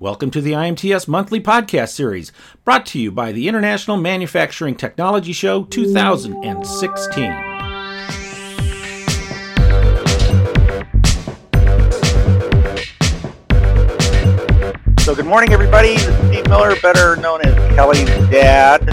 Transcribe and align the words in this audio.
Welcome 0.00 0.30
to 0.30 0.40
the 0.40 0.52
IMTS 0.52 1.08
Monthly 1.08 1.40
Podcast 1.40 1.88
Series, 1.88 2.30
brought 2.64 2.86
to 2.86 3.00
you 3.00 3.10
by 3.10 3.32
the 3.32 3.48
International 3.48 3.96
Manufacturing 3.96 4.76
Technology 4.76 5.32
Show 5.32 5.64
2016. 5.64 7.24
So, 15.00 15.16
good 15.16 15.26
morning, 15.26 15.52
everybody. 15.52 15.94
This 15.94 16.06
is 16.06 16.16
Steve 16.28 16.46
Miller, 16.46 16.76
better 16.80 17.16
known 17.16 17.40
as 17.44 17.56
Kelly's 17.74 18.06
dad. 18.30 18.88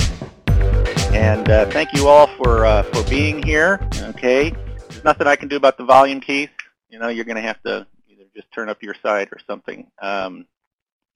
And 1.14 1.48
uh, 1.48 1.70
thank 1.70 1.94
you 1.94 2.08
all 2.08 2.26
for 2.26 2.66
uh, 2.66 2.82
for 2.82 3.08
being 3.08 3.44
here. 3.44 3.88
Okay, 4.00 4.50
there's 4.90 5.04
nothing 5.04 5.28
I 5.28 5.36
can 5.36 5.50
do 5.50 5.56
about 5.56 5.78
the 5.78 5.86
volume 5.86 6.20
keys. 6.20 6.50
You 6.90 6.98
know, 6.98 7.10
you're 7.10 7.26
going 7.26 7.36
to 7.36 7.44
have 7.44 7.62
to 7.62 7.86
either 8.10 8.24
just 8.36 8.52
turn 8.52 8.70
up 8.70 8.82
your 8.82 8.96
side 9.04 9.28
or 9.32 9.38
something. 9.46 9.86
Um, 10.02 10.48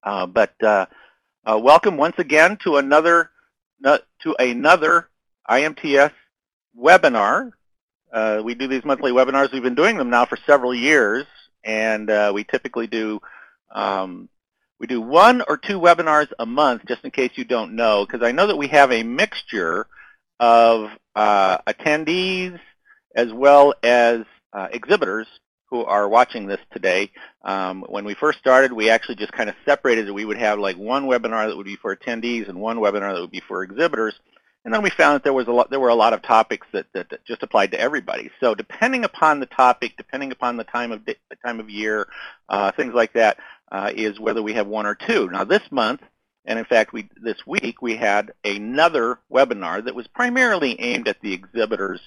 uh, 0.04 0.26
but 0.26 0.54
uh, 0.64 0.86
uh, 1.46 1.60
welcome 1.62 1.98
once 1.98 2.16
again 2.18 2.58
to 2.64 2.78
another 2.78 3.30
to 3.84 4.36
another 4.38 5.10
IMTS 5.50 6.12
webinar. 6.78 7.52
Uh, 8.12 8.42
we 8.44 8.56
do 8.56 8.68
these 8.68 8.84
monthly 8.84 9.12
webinars. 9.12 9.52
We've 9.52 9.64
been 9.64 9.76
doing 9.76 9.98
them 9.98 10.10
now 10.10 10.26
for 10.26 10.38
several 10.46 10.74
years, 10.74 11.26
and 11.64 12.10
uh, 12.10 12.32
we 12.34 12.44
typically 12.44 12.88
do 12.88 13.22
um, 13.74 14.30
we 14.80 14.88
do 14.88 15.02
one 15.02 15.42
or 15.48 15.58
two 15.58 15.80
webinars 15.80 16.30
a 16.40 16.46
month, 16.46 16.86
just 16.88 17.04
in 17.04 17.12
case 17.12 17.32
you 17.36 17.46
don't 17.46 17.76
know, 17.76 18.06
because 18.06 18.26
I 18.26 18.32
know 18.32 18.48
that 18.48 18.58
we 18.58 18.68
have 18.68 18.92
a 18.92 19.04
mixture 19.04 19.88
of 20.40 20.90
uh, 21.16 21.58
attendees 21.60 22.60
as 23.16 23.32
well 23.32 23.74
as 23.84 24.22
exhibitors 24.72 25.28
who 25.70 25.86
are 25.86 26.10
watching 26.10 26.48
this 26.48 26.60
today. 26.72 27.12
Um, 27.44 27.86
when 27.88 28.06
we 28.06 28.16
first 28.16 28.40
started, 28.40 28.74
we 28.74 28.90
actually 28.90 29.16
just 29.16 29.32
kind 29.32 29.50
of 29.50 29.56
separated 29.66 30.08
it. 30.08 30.14
We 30.14 30.26
would 30.26 30.38
have 30.38 30.60
like 30.60 30.78
one 30.78 31.06
webinar 31.06 31.48
that 31.48 31.56
would 31.56 31.66
be 31.66 31.76
for 31.76 31.96
attendees 31.96 32.50
and 32.50 32.60
one 32.60 32.78
webinar 32.78 33.14
that 33.14 33.22
would 33.22 33.32
be 33.32 33.44
for 33.48 33.64
exhibitors. 33.64 34.16
And 34.66 34.74
then 34.74 34.82
we 34.82 34.90
found 34.90 35.16
that 35.16 35.24
there 35.24 35.34
was 35.34 35.48
a 35.48 35.52
lot, 35.52 35.70
there 35.70 35.80
were 35.80 35.90
a 35.90 35.96
lot 35.96 36.14
of 36.14 36.22
topics 36.22 36.68
that, 36.74 36.86
that, 36.94 37.10
that 37.12 37.24
just 37.26 37.44
applied 37.44 37.72
to 37.72 37.80
everybody. 37.80 38.30
So 38.40 38.56
depending 38.56 39.06
upon 39.06 39.40
the 39.40 39.46
topic, 39.46 39.94
depending 39.96 40.32
upon 40.32 40.58
the 40.58 40.66
time 40.66 40.92
of 40.92 41.06
the 41.06 41.16
time 41.46 41.60
of 41.60 41.70
year, 41.70 42.08
uh, 42.50 42.72
things 42.72 42.94
like 42.94 43.14
that, 43.14 43.38
uh, 43.72 43.92
is 43.96 44.20
whether 44.20 44.44
we 44.44 44.54
have 44.54 44.68
one 44.68 44.86
or 44.86 44.96
two. 44.96 45.30
Now 45.30 45.44
this 45.44 45.62
month, 45.72 46.02
and 46.46 46.58
in 46.58 46.66
fact, 46.66 46.94
we 46.94 47.08
this 47.22 47.46
week 47.46 47.82
we 47.82 47.96
had 47.96 48.32
another 48.44 49.20
webinar 49.32 49.86
that 49.86 49.94
was 49.94 50.08
primarily 50.08 50.80
aimed 50.80 51.08
at 51.08 51.22
the 51.22 51.34
exhibitors 51.34 52.02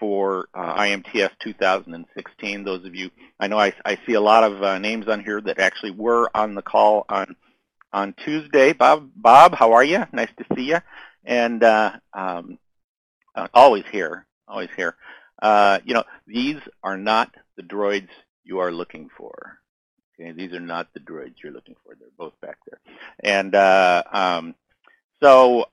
for 0.00 0.48
uh, 0.54 0.74
IMTS 0.80 1.30
2016. 1.40 2.64
Those 2.64 2.84
of 2.84 2.94
you, 2.96 3.10
I 3.38 3.46
know 3.46 3.58
I, 3.58 3.72
I 3.84 3.96
see 4.06 4.14
a 4.14 4.20
lot 4.20 4.42
of 4.42 4.62
uh, 4.62 4.78
names 4.78 5.06
on 5.06 5.22
here 5.22 5.40
that 5.40 5.60
actually 5.60 5.92
were 5.92 6.28
on 6.34 6.54
the 6.54 6.62
call 6.62 7.04
on 7.08 7.36
on 7.92 8.14
Tuesday. 8.24 8.72
Bob, 8.72 9.10
Bob, 9.14 9.54
how 9.54 9.72
are 9.72 9.84
you? 9.84 10.04
Nice 10.12 10.30
to 10.38 10.56
see 10.56 10.64
you. 10.64 10.78
And 11.24 11.62
uh, 11.62 11.92
um, 12.12 12.58
uh, 13.36 13.46
always 13.54 13.84
here, 13.92 14.26
always 14.48 14.68
here. 14.76 14.96
Uh, 15.40 15.78
you 15.84 15.94
know, 15.94 16.04
these 16.26 16.58
are 16.82 16.96
not 16.96 17.32
the 17.56 17.62
droids 17.62 18.08
you 18.42 18.58
are 18.58 18.72
looking 18.72 19.08
for. 19.16 19.58
Okay, 20.18 20.32
these 20.32 20.52
are 20.52 20.60
not 20.60 20.88
the 20.92 21.00
droids 21.00 21.34
you're 21.42 21.52
looking 21.52 21.76
for. 21.84 21.94
They're 21.94 22.08
both 22.18 22.38
back 22.40 22.58
there. 22.68 22.80
And 23.20 23.54
um, 23.54 24.54
so, 25.22 25.66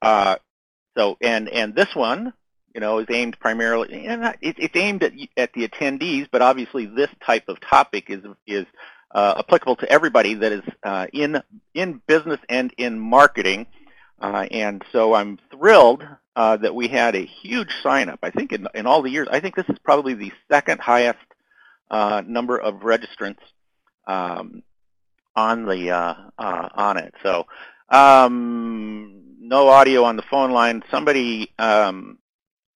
so, 0.95 1.17
and 1.21 1.49
and 1.49 1.73
this 1.73 1.95
one 1.95 2.33
you 2.73 2.81
know, 2.81 2.99
is 2.99 3.07
aimed 3.09 3.39
primarily, 3.39 4.07
and 4.07 4.35
it's 4.41 4.75
aimed 4.75 5.03
at, 5.03 5.13
at 5.37 5.53
the 5.53 5.67
attendees, 5.67 6.27
but 6.31 6.41
obviously 6.41 6.85
this 6.85 7.09
type 7.23 7.47
of 7.47 7.59
topic 7.61 8.09
is, 8.09 8.23
is 8.47 8.65
uh, 9.13 9.35
applicable 9.37 9.75
to 9.75 9.89
everybody 9.91 10.33
that 10.33 10.51
is 10.51 10.63
uh, 10.83 11.05
in, 11.13 11.41
in 11.73 12.01
business 12.07 12.39
and 12.49 12.73
in 12.77 12.99
marketing. 12.99 13.67
Uh, 14.19 14.47
and 14.51 14.83
so 14.91 15.13
I'm 15.13 15.37
thrilled 15.51 16.03
uh, 16.35 16.57
that 16.57 16.73
we 16.73 16.87
had 16.87 17.15
a 17.15 17.25
huge 17.25 17.69
sign 17.83 18.09
up. 18.09 18.19
I 18.23 18.31
think 18.31 18.51
in, 18.51 18.67
in 18.73 18.87
all 18.87 19.01
the 19.01 19.11
years, 19.11 19.27
I 19.29 19.39
think 19.39 19.55
this 19.55 19.69
is 19.69 19.77
probably 19.83 20.15
the 20.15 20.31
second 20.49 20.81
highest 20.81 21.19
uh, 21.91 22.23
number 22.25 22.57
of 22.57 22.75
registrants 22.81 23.39
um, 24.07 24.63
on 25.35 25.65
the 25.65 25.91
uh, 25.91 26.15
on 26.37 26.97
it. 26.97 27.13
So 27.21 27.45
um, 27.89 29.37
no 29.39 29.67
audio 29.67 30.05
on 30.05 30.15
the 30.15 30.23
phone 30.23 30.51
line. 30.51 30.83
Somebody 30.89 31.51
um, 31.59 32.17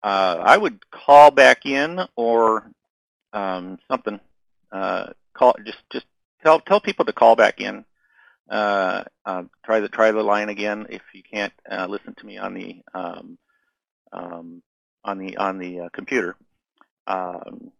uh, 0.08 0.42
I 0.42 0.56
would 0.56 0.90
call 0.90 1.32
back 1.32 1.66
in 1.66 2.00
or 2.16 2.72
um, 3.34 3.78
something. 3.92 4.22
Uh, 4.72 5.08
call 5.34 5.56
just 5.66 5.80
just 5.92 6.06
tell 6.42 6.62
tell 6.62 6.80
people 6.80 7.04
to 7.06 7.14
call 7.14 7.36
back 7.36 7.60
in. 7.60 7.84
Uh, 8.50 9.04
uh 9.26 9.44
try 9.66 9.82
the 9.82 9.90
try 9.90 10.12
the 10.12 10.24
line 10.24 10.48
again 10.48 10.88
if 10.90 11.02
you 11.14 11.22
can't 11.30 11.52
uh, 11.70 11.88
listen 11.88 12.16
to 12.16 12.26
me 12.26 12.38
on 12.38 12.54
the 12.54 12.82
um, 12.94 13.38
um, 14.14 14.62
on 15.04 15.18
the 15.18 15.36
on 15.36 15.58
the 15.58 15.82
uh, 15.82 15.90
computer. 15.90 16.38
Um, 17.06 17.72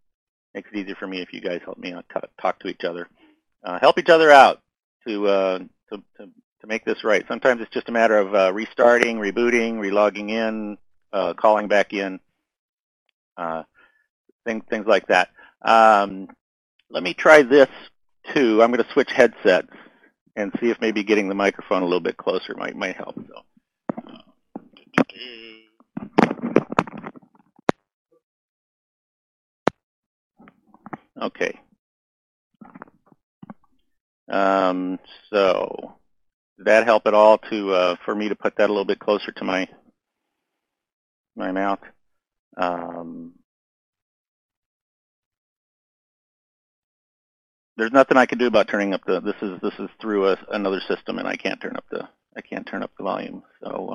makes 0.54 0.70
it 0.74 0.80
easier 0.80 0.96
for 0.96 1.08
me 1.08 1.22
if 1.22 1.32
you 1.32 1.40
guys 1.40 1.62
help 1.64 1.78
me 1.78 1.94
out 1.94 2.06
talk 2.42 2.60
to 2.60 2.68
each 2.68 2.84
other. 2.84 3.08
uh, 3.64 3.80
help 3.80 4.00
each 4.00 4.10
other 4.10 4.32
out 4.32 4.62
to, 5.08 5.28
uh, 5.28 5.60
to 5.60 6.04
to 6.18 6.30
to 6.60 6.68
make 6.68 6.84
this 6.84 7.06
right. 7.06 7.24
Sometimes 7.30 7.62
it's 7.62 7.72
just 7.72 7.88
a 7.88 7.94
matter 7.94 8.18
of 8.18 8.36
uh, 8.36 8.52
restarting, 8.54 9.18
rebooting, 9.18 9.76
relogging 9.76 10.32
in, 10.32 10.78
uh, 11.18 11.34
calling 11.34 11.68
back 11.68 11.94
in, 11.94 12.20
uh, 13.38 13.64
things, 14.46 14.64
things 14.70 14.86
like 14.86 15.08
that. 15.08 15.30
Um, 15.64 16.28
let 16.90 17.02
me 17.02 17.14
try 17.14 17.42
this 17.42 17.70
too. 18.34 18.62
I'm 18.62 18.72
going 18.72 18.84
to 18.84 18.94
switch 18.94 19.10
headsets 19.12 19.74
and 20.36 20.52
see 20.60 20.70
if 20.70 20.80
maybe 20.80 21.04
getting 21.04 21.28
the 21.28 21.36
microphone 21.36 21.82
a 21.82 21.86
little 21.86 22.00
bit 22.00 22.18
closer 22.18 22.54
might, 22.56 22.76
might 22.76 22.96
help. 22.96 23.16
So. 23.16 23.42
Okay. 31.20 31.60
Um, 34.30 35.00
so, 35.32 35.96
did 36.58 36.68
that 36.68 36.86
help 36.86 37.08
at 37.08 37.16
all 37.16 37.40
to 37.50 37.72
uh, 37.72 37.96
for 38.06 38.14
me 38.14 38.30
to 38.30 38.36
put 38.36 38.56
that 38.58 38.70
a 38.70 38.74
little 38.74 38.86
bit 38.86 39.00
closer 39.00 39.32
to 39.32 39.44
my 39.44 39.68
my 41.38 41.52
mouth. 41.52 41.80
Um, 42.58 43.34
there's 47.78 47.92
nothing 47.92 48.18
I 48.18 48.26
can 48.26 48.40
do 48.40 48.48
about 48.48 48.68
turning 48.68 48.94
up 48.94 49.06
the. 49.06 49.22
This 49.22 49.36
is 49.42 49.62
this 49.62 49.74
is 49.80 49.90
through 50.02 50.30
a, 50.30 50.38
another 50.52 50.82
system, 50.88 51.20
and 51.20 51.28
I 51.28 51.36
can't 51.36 51.62
turn 51.62 51.78
up 51.78 51.86
the 51.92 52.08
I 52.36 52.42
can't 52.42 52.66
turn 52.66 52.84
up 52.84 52.92
the 52.98 53.04
volume. 53.04 53.44
So 53.64 53.90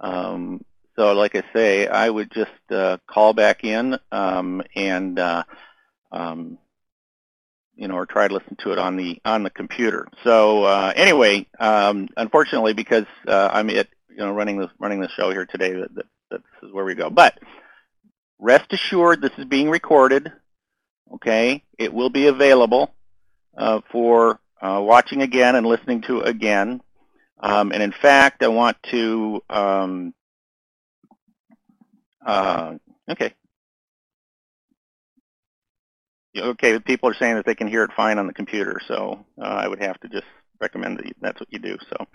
uh, 0.00 0.06
um, 0.06 0.64
so 0.96 1.12
like 1.12 1.36
I 1.36 1.42
say, 1.52 1.86
I 1.86 2.10
would 2.10 2.30
just 2.32 2.50
uh, 2.70 2.98
call 3.08 3.32
back 3.32 3.64
in 3.64 3.98
um, 4.12 4.62
and 4.74 5.18
uh, 5.18 5.44
um, 6.12 6.58
you 7.76 7.88
know, 7.88 7.94
or 7.94 8.06
try 8.06 8.28
to 8.28 8.34
listen 8.34 8.56
to 8.60 8.72
it 8.72 8.78
on 8.78 8.96
the 8.96 9.20
on 9.24 9.42
the 9.42 9.50
computer. 9.50 10.06
So 10.22 10.64
uh, 10.64 10.92
anyway, 10.94 11.46
um, 11.58 12.08
unfortunately, 12.16 12.74
because 12.74 13.06
uh, 13.26 13.50
I'm 13.52 13.70
at 13.70 13.88
you 14.10 14.18
know 14.18 14.32
running 14.32 14.58
the 14.58 14.70
running 14.78 15.00
the 15.00 15.08
show 15.08 15.30
here 15.30 15.46
today, 15.46 15.72
that, 15.72 16.06
that 16.34 16.42
this 16.42 16.68
is 16.68 16.74
where 16.74 16.84
we 16.84 16.94
go. 16.94 17.10
But 17.10 17.38
rest 18.38 18.72
assured, 18.72 19.22
this 19.22 19.32
is 19.38 19.44
being 19.44 19.70
recorded. 19.70 20.30
Okay, 21.14 21.62
it 21.78 21.92
will 21.92 22.10
be 22.10 22.26
available 22.26 22.94
uh, 23.56 23.80
for 23.92 24.40
uh, 24.60 24.80
watching 24.82 25.22
again 25.22 25.54
and 25.54 25.66
listening 25.66 26.02
to 26.02 26.20
again. 26.20 26.80
Um, 27.40 27.72
and 27.72 27.82
in 27.82 27.92
fact, 27.92 28.42
I 28.42 28.48
want 28.48 28.76
to. 28.90 29.42
Um, 29.48 30.14
uh, 32.24 32.74
okay. 33.10 33.34
Okay, 36.36 36.80
people 36.80 37.08
are 37.10 37.14
saying 37.14 37.36
that 37.36 37.46
they 37.46 37.54
can 37.54 37.68
hear 37.68 37.84
it 37.84 37.92
fine 37.96 38.18
on 38.18 38.26
the 38.26 38.32
computer, 38.32 38.80
so 38.88 39.24
uh, 39.40 39.44
I 39.44 39.68
would 39.68 39.80
have 39.80 40.00
to 40.00 40.08
just 40.08 40.26
recommend 40.60 40.98
that 40.98 41.12
that's 41.20 41.38
what 41.38 41.52
you 41.52 41.60
do. 41.60 41.78
So. 41.90 42.06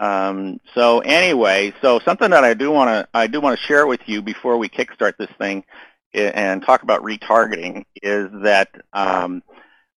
Um, 0.00 0.60
so 0.74 1.00
anyway, 1.00 1.74
so 1.82 2.00
something 2.00 2.30
that 2.30 2.42
I 2.42 2.54
do 2.54 2.70
want 2.70 2.88
to 2.88 3.06
I 3.12 3.26
do 3.26 3.38
want 3.38 3.60
to 3.60 3.66
share 3.66 3.86
with 3.86 4.00
you 4.06 4.22
before 4.22 4.56
we 4.56 4.70
kickstart 4.70 5.18
this 5.18 5.30
thing 5.36 5.62
and 6.14 6.64
talk 6.64 6.82
about 6.82 7.02
retargeting 7.02 7.84
is 8.02 8.28
that 8.42 8.70
um, 8.94 9.42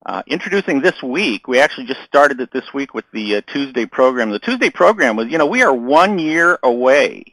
uh, 0.05 0.21
introducing 0.27 0.81
this 0.81 1.01
week, 1.01 1.47
we 1.47 1.59
actually 1.59 1.87
just 1.87 2.03
started 2.03 2.41
it 2.41 2.51
this 2.51 2.73
week 2.73 2.93
with 2.93 3.05
the 3.13 3.37
uh, 3.37 3.41
Tuesday 3.47 3.85
program. 3.85 4.29
The 4.29 4.39
Tuesday 4.39 4.69
program 4.69 5.15
was, 5.15 5.29
you 5.29 5.37
know, 5.37 5.45
we 5.45 5.63
are 5.63 5.73
one 5.73 6.19
year 6.19 6.59
away 6.61 7.23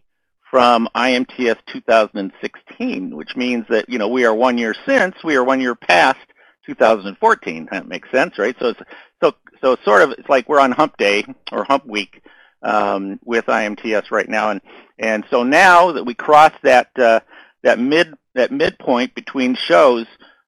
from 0.49 0.89
IMTS 0.95 1.59
2016, 1.73 3.17
which 3.17 3.35
means 3.37 3.67
that, 3.69 3.89
you 3.89 3.99
know, 3.99 4.09
we 4.09 4.25
are 4.25 4.35
one 4.35 4.57
year 4.57 4.75
since, 4.87 5.17
we 5.25 5.35
are 5.35 5.45
one 5.45 5.61
year 5.61 5.75
past 5.75 6.21
2014. 6.67 7.69
That 7.73 7.89
makes 7.89 8.11
sense, 8.13 8.39
right? 8.39 8.57
So 8.61 8.69
it's, 8.69 8.81
so, 9.23 9.35
so 9.61 9.77
sort 9.85 10.03
of, 10.03 10.13
it's 10.13 10.29
like 10.29 10.49
we're 10.49 10.61
on 10.61 10.71
hump 10.71 10.97
day 10.97 11.25
or 11.51 11.65
hump 11.65 11.85
week 11.87 12.23
um, 12.63 13.19
with 13.25 13.47
IMTS 13.47 14.11
right 14.11 14.29
now. 14.29 14.51
And, 14.51 14.61
and 14.99 15.25
so 15.31 15.43
now 15.43 15.93
that 15.93 16.05
we 16.05 16.15
cross 16.15 16.53
that, 16.63 16.91
uh, 16.99 17.21
that, 17.63 17.79
mid, 17.79 18.15
that 18.35 18.53
midpoint 18.53 19.15
between 19.15 19.55
shows, 19.55 20.07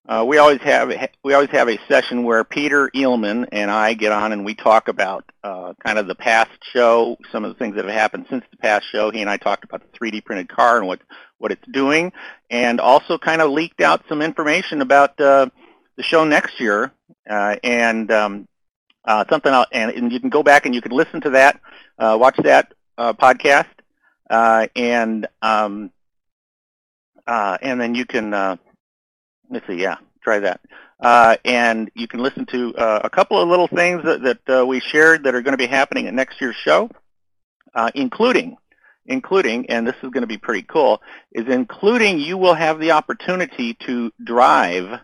uh, 0.09 0.25
we 0.27 0.39
always 0.39 0.61
have 0.63 0.93
we 1.23 1.33
always 1.33 1.51
have 1.51 1.69
a 1.69 1.79
session 1.87 2.25
where 2.25 2.43
Peter 2.43 2.91
Eelman 2.93 3.49
and 3.53 3.71
I 3.71 3.95
get 3.95 4.11
on 4.11 4.33
and 4.33 4.45
we 4.45 4.55
talk 4.55 4.89
about 4.89 5.25
uh, 5.45 5.75
kind 5.85 5.97
of 5.97 6.09
the 6.09 6.17
past 6.17 6.51
show, 6.73 7.17
some 7.31 7.45
of 7.45 7.53
the 7.53 7.59
things 7.59 7.77
that 7.77 7.85
have 7.85 7.95
happened 7.95 8.27
since 8.29 8.45
the 8.51 8.57
past 8.57 8.85
show. 8.91 9.13
He 9.13 9.21
and 9.21 9.31
I 9.31 9.37
talked 9.37 9.63
about 9.63 9.81
the 9.81 9.99
3D 9.99 10.25
printed 10.25 10.49
car 10.49 10.79
and 10.79 10.89
what 10.89 11.01
what 11.39 11.53
it's 11.53 11.67
doing, 11.71 12.13
and 12.51 12.81
also 12.81 13.17
kind 13.17 13.41
of 13.41 13.53
leaked 13.53 13.81
out 13.81 14.03
some 14.09 14.23
information 14.23 14.81
about 14.81 15.21
uh, 15.21 15.47
the 15.97 16.03
show 16.03 16.25
next 16.25 16.59
year 16.59 16.93
uh, 17.29 17.57
and 17.63 18.11
um, 18.11 18.49
uh, 19.05 19.25
something 19.29 19.53
else. 19.53 19.69
And, 19.73 19.91
and, 19.91 20.13
you 20.13 20.21
can 20.21 20.31
go 20.31 20.43
back 20.43 20.67
and 20.67 20.75
you 20.75 20.81
can 20.81 20.93
listen 20.93 21.21
to 21.23 21.31
that, 21.31 21.61
uh, 21.99 22.17
watch 22.21 22.37
that 22.39 22.73
podcast, 22.99 23.67
and 24.31 25.27
um, 25.43 25.91
and 27.27 27.81
then 27.81 27.95
you 27.95 28.07
can 28.07 28.59
let's 29.53 29.67
see, 29.67 29.75
yeah, 29.75 29.97
try 30.23 30.41
that. 30.41 30.61
Uh, 30.99 31.37
and 31.45 31.91
you 31.95 32.07
can 32.07 32.21
listen 32.21 32.47
to 32.47 32.75
uh, 32.77 33.01
a 33.05 33.11
couple 33.11 33.41
of 33.41 33.49
little 33.49 33.67
things 33.67 34.05
that, 34.05 34.23
that 34.23 34.61
uh, 34.61 34.65
we 34.65 34.81
shared 34.81 35.25
that 35.25 35.35
are 35.35 35.43
going 35.43 35.53
to 35.53 35.59
be 35.59 35.67
happening 35.67 36.07
at 36.07 36.15
next 36.15 36.41
year's 36.41 36.57
show, 36.57 36.89
uh, 37.75 37.91
including, 37.95 38.57
including, 39.07 39.69
and 39.69 39.87
this 39.87 39.97
is 39.97 40.11
going 40.11 40.23
to 40.23 40.29
be 40.29 40.39
pretty 40.39 40.63
cool, 40.63 41.03
is 41.33 41.47
including 41.49 42.21
you 42.21 42.39
will 42.39 42.55
have 42.55 42.79
the 42.79 42.93
opportunity 42.93 43.75
to 43.75 44.13
drive 44.23 45.01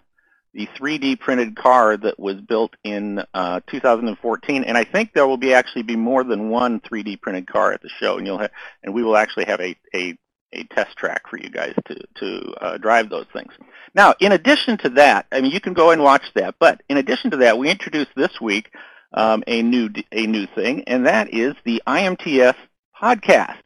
the 0.58 0.66
3D 0.76 1.20
printed 1.20 1.55
car 1.55 1.96
that 1.96 2.19
was 2.19 2.34
built 2.40 2.75
in 2.82 3.22
uh, 3.32 3.60
2014, 3.69 4.64
and 4.64 4.76
I 4.76 4.82
think 4.82 5.12
there 5.14 5.26
will 5.26 5.37
be 5.37 5.55
actually 5.55 5.84
be 5.84 5.94
more 5.94 6.25
than 6.25 6.49
one 6.49 6.81
3D 6.81 7.20
printed 7.20 7.46
car 7.46 7.72
at 7.72 7.81
the 7.81 7.88
show, 7.88 8.19
and 8.19 8.26
you'll 8.26 8.44
and 8.82 8.93
we 8.93 9.05
will 9.05 9.16
actually 9.16 9.44
have 9.44 9.60
a, 9.60 9.76
a 9.94 10.19
a 10.52 10.64
test 10.64 10.96
track 10.96 11.28
for 11.28 11.38
you 11.38 11.49
guys 11.49 11.75
to, 11.87 11.94
to 12.16 12.55
uh, 12.60 12.78
drive 12.78 13.08
those 13.08 13.26
things. 13.32 13.52
Now, 13.94 14.14
in 14.19 14.32
addition 14.32 14.78
to 14.78 14.88
that, 14.90 15.26
I 15.31 15.43
mean, 15.43 15.52
you 15.52 15.60
can 15.60 15.75
go 15.75 15.90
and 15.90 16.02
watch 16.02 16.25
that, 16.34 16.56
but 16.58 16.82
in 16.88 16.96
addition 16.96 17.31
to 17.32 17.37
that, 17.37 17.58
we 17.58 17.70
introduced 17.70 18.10
this 18.16 18.40
week 18.40 18.72
um, 19.12 19.44
a 19.46 19.62
new 19.62 19.90
a 20.10 20.26
new 20.26 20.46
thing, 20.56 20.82
and 20.88 21.06
that 21.06 21.32
is 21.32 21.55
the 21.64 21.81
IMTS 21.87 22.56
podcast. 23.00 23.58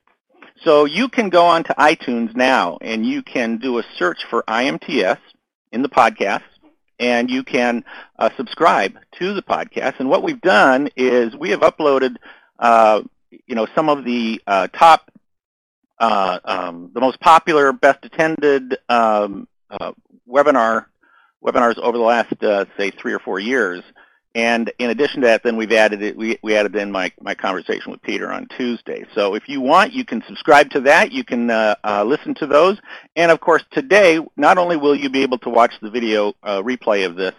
So 0.62 0.84
you 0.84 1.08
can 1.08 1.30
go 1.30 1.46
on 1.46 1.64
to 1.64 1.74
iTunes 1.78 2.36
now, 2.36 2.76
and 2.82 3.06
you 3.06 3.22
can 3.22 3.56
do 3.56 3.78
a 3.78 3.84
search 3.96 4.26
for 4.28 4.42
IMTS 4.46 5.18
in 5.72 5.80
the 5.80 5.88
podcast, 5.88 6.42
and 7.02 7.28
you 7.28 7.42
can 7.42 7.84
uh, 8.18 8.30
subscribe 8.36 8.96
to 9.18 9.34
the 9.34 9.42
podcast. 9.42 9.98
And 9.98 10.08
what 10.08 10.22
we've 10.22 10.40
done 10.40 10.88
is 10.96 11.34
we 11.36 11.50
have 11.50 11.60
uploaded, 11.60 12.16
uh, 12.60 13.02
you 13.46 13.56
know, 13.56 13.66
some 13.74 13.88
of 13.88 14.04
the 14.04 14.40
uh, 14.46 14.68
top 14.68 15.10
uh, 15.98 16.38
um, 16.44 16.90
the 16.94 17.00
most 17.00 17.20
popular, 17.20 17.72
best 17.72 18.04
attended 18.04 18.76
um, 18.88 19.46
uh, 19.70 19.92
webinar 20.28 20.86
webinars 21.44 21.76
over 21.78 21.98
the 21.98 22.04
last, 22.04 22.42
uh, 22.42 22.64
say, 22.76 22.90
three 22.90 23.12
or 23.12 23.18
four 23.18 23.38
years. 23.40 23.82
And 24.34 24.72
in 24.78 24.88
addition 24.88 25.20
to 25.20 25.26
that, 25.26 25.42
then 25.42 25.56
we've 25.56 25.72
added 25.72 26.02
it. 26.02 26.16
We, 26.16 26.38
we 26.42 26.56
added 26.56 26.74
in 26.74 26.90
my, 26.90 27.12
my 27.20 27.34
conversation 27.34 27.92
with 27.92 28.00
Peter 28.00 28.32
on 28.32 28.46
Tuesday. 28.56 29.04
So 29.14 29.34
if 29.34 29.46
you 29.46 29.60
want, 29.60 29.92
you 29.92 30.06
can 30.06 30.22
subscribe 30.26 30.70
to 30.70 30.80
that. 30.80 31.12
You 31.12 31.22
can 31.22 31.50
uh, 31.50 31.74
uh, 31.84 32.04
listen 32.04 32.34
to 32.36 32.46
those. 32.46 32.78
And 33.14 33.30
of 33.30 33.40
course, 33.40 33.62
today, 33.72 34.20
not 34.36 34.56
only 34.56 34.78
will 34.78 34.96
you 34.96 35.10
be 35.10 35.22
able 35.22 35.38
to 35.38 35.50
watch 35.50 35.74
the 35.82 35.90
video 35.90 36.32
uh, 36.42 36.62
replay 36.62 37.04
of 37.04 37.14
this, 37.14 37.34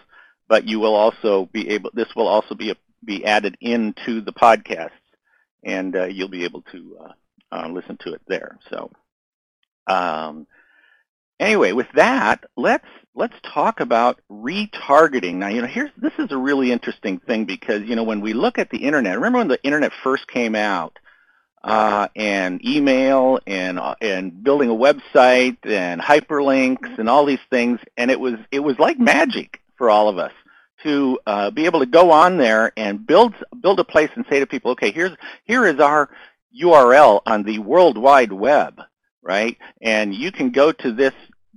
but 0.48 0.68
you 0.68 0.78
will 0.78 0.94
also 0.94 1.48
be 1.52 1.68
able. 1.70 1.90
This 1.94 2.14
will 2.14 2.28
also 2.28 2.54
be 2.54 2.70
a, 2.70 2.76
be 3.04 3.24
added 3.24 3.56
into 3.60 4.20
the 4.20 4.32
podcast, 4.32 4.90
and 5.64 5.96
uh, 5.96 6.04
you'll 6.04 6.28
be 6.28 6.44
able 6.44 6.62
to 6.70 6.96
uh, 7.00 7.12
uh, 7.56 7.68
listen 7.68 7.98
to 8.02 8.12
it 8.12 8.22
there. 8.28 8.58
So 8.70 8.90
um, 9.88 10.46
anyway, 11.40 11.72
with 11.72 11.90
that, 11.94 12.44
let's 12.56 12.86
let's 13.14 13.34
talk 13.42 13.80
about 13.80 14.20
retargeting. 14.30 15.34
Now, 15.36 15.48
you 15.48 15.62
know, 15.62 15.68
here's 15.68 15.90
this 15.96 16.12
is 16.18 16.30
a 16.30 16.36
really 16.36 16.72
interesting 16.72 17.18
thing 17.18 17.44
because 17.44 17.82
you 17.82 17.96
know 17.96 18.04
when 18.04 18.20
we 18.20 18.32
look 18.32 18.58
at 18.58 18.70
the 18.70 18.78
internet, 18.78 19.16
remember 19.16 19.38
when 19.38 19.48
the 19.48 19.62
internet 19.62 19.92
first 20.02 20.26
came 20.28 20.54
out, 20.54 20.98
uh, 21.62 22.08
and 22.14 22.64
email 22.64 23.40
and 23.46 23.78
uh, 23.78 23.94
and 24.00 24.42
building 24.44 24.70
a 24.70 24.74
website 24.74 25.56
and 25.64 26.00
hyperlinks 26.00 26.98
and 26.98 27.08
all 27.08 27.24
these 27.24 27.38
things, 27.50 27.80
and 27.96 28.10
it 28.10 28.20
was 28.20 28.34
it 28.50 28.60
was 28.60 28.78
like 28.78 28.98
magic 28.98 29.60
for 29.76 29.90
all 29.90 30.08
of 30.08 30.18
us 30.18 30.32
to 30.82 31.18
uh, 31.26 31.50
be 31.50 31.64
able 31.64 31.80
to 31.80 31.86
go 31.86 32.10
on 32.10 32.36
there 32.36 32.72
and 32.76 33.06
build 33.06 33.34
build 33.60 33.80
a 33.80 33.84
place 33.84 34.10
and 34.14 34.26
say 34.28 34.40
to 34.40 34.46
people, 34.46 34.72
okay, 34.72 34.92
here's 34.92 35.16
here 35.44 35.66
is 35.66 35.80
our 35.80 36.10
URL 36.62 37.22
on 37.26 37.42
the 37.42 37.58
World 37.58 37.98
Wide 37.98 38.32
Web, 38.32 38.80
right? 39.24 39.56
And 39.80 40.14
you 40.14 40.30
can 40.30 40.50
go 40.50 40.70
to 40.70 40.92
this 40.92 41.14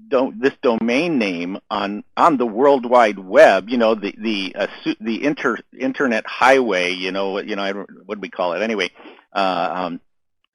do, 0.10 0.34
this 0.36 0.54
domain 0.62 1.20
name 1.20 1.60
on 1.70 2.04
on 2.16 2.38
the 2.38 2.46
World 2.46 2.86
Wide 2.86 3.20
Web. 3.20 3.70
You 3.70 3.78
know 3.78 3.94
the 3.94 4.16
the 4.18 4.56
uh, 4.56 4.68
the 5.00 5.24
inter, 5.24 5.58
internet 5.78 6.26
highway. 6.26 6.92
You 6.92 7.12
know 7.12 7.40
you 7.40 7.56
know 7.56 7.86
what 8.06 8.16
do 8.16 8.22
we 8.22 8.30
call 8.30 8.54
it 8.54 8.62
anyway? 8.62 8.90
Uh, 9.34 9.70
um, 9.74 10.02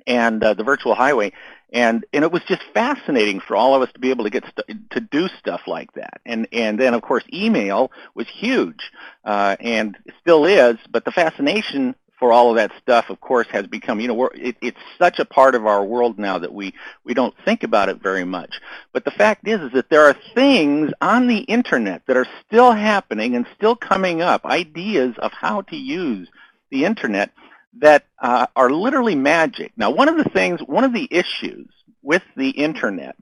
and 0.06 0.43
uh, 0.43 0.55
the 0.55 0.64
virtual 0.64 0.94
highway. 0.94 1.32
And 1.73 2.05
and 2.12 2.23
it 2.23 2.31
was 2.31 2.43
just 2.47 2.62
fascinating 2.75 3.41
for 3.41 3.56
all 3.56 3.75
of 3.75 3.82
us 3.82 3.93
to 3.94 3.99
be 3.99 4.11
able 4.11 4.25
to 4.25 4.31
get 4.31 4.44
to 4.91 5.00
do 5.00 5.29
stuff 5.38 5.62
like 5.67 5.93
that. 5.94 6.20
And 6.26 6.47
and 6.53 6.79
then 6.79 6.93
of 6.93 7.00
course 7.00 7.25
email 7.32 7.91
was 8.14 8.26
huge, 8.29 8.91
uh, 9.25 9.56
and 9.59 9.97
still 10.20 10.44
is. 10.44 10.76
But 10.91 11.06
the 11.06 11.12
fascination 11.12 11.94
for 12.22 12.32
all 12.32 12.50
of 12.50 12.54
that 12.54 12.70
stuff, 12.80 13.10
of 13.10 13.20
course, 13.20 13.48
has 13.50 13.66
become, 13.66 13.98
you 13.98 14.06
know, 14.06 14.28
it, 14.28 14.54
it's 14.60 14.78
such 14.96 15.19
a 15.19 15.24
part 15.24 15.56
of 15.56 15.66
our 15.66 15.84
world 15.84 16.20
now 16.20 16.38
that 16.38 16.54
we, 16.54 16.72
we 17.02 17.14
don't 17.14 17.34
think 17.44 17.64
about 17.64 17.88
it 17.88 18.00
very 18.00 18.22
much. 18.22 18.60
But 18.92 19.04
the 19.04 19.10
fact 19.10 19.48
is, 19.48 19.60
is 19.60 19.72
that 19.72 19.90
there 19.90 20.06
are 20.06 20.14
things 20.32 20.92
on 21.00 21.26
the 21.26 21.38
internet 21.38 22.02
that 22.06 22.16
are 22.16 22.28
still 22.46 22.70
happening 22.70 23.34
and 23.34 23.44
still 23.56 23.74
coming 23.74 24.22
up, 24.22 24.44
ideas 24.44 25.16
of 25.19 25.32
how 25.32 25.62
to 25.62 25.76
use 25.76 26.28
the 26.70 26.84
internet 26.84 27.32
that 27.80 28.06
uh, 28.20 28.46
are 28.54 28.70
literally 28.70 29.16
magic. 29.16 29.72
Now, 29.76 29.90
one 29.90 30.08
of 30.08 30.16
the 30.16 30.30
things, 30.30 30.60
one 30.60 30.84
of 30.84 30.92
the 30.92 31.08
issues 31.10 31.66
with 32.02 32.22
the 32.36 32.50
internet 32.50 33.16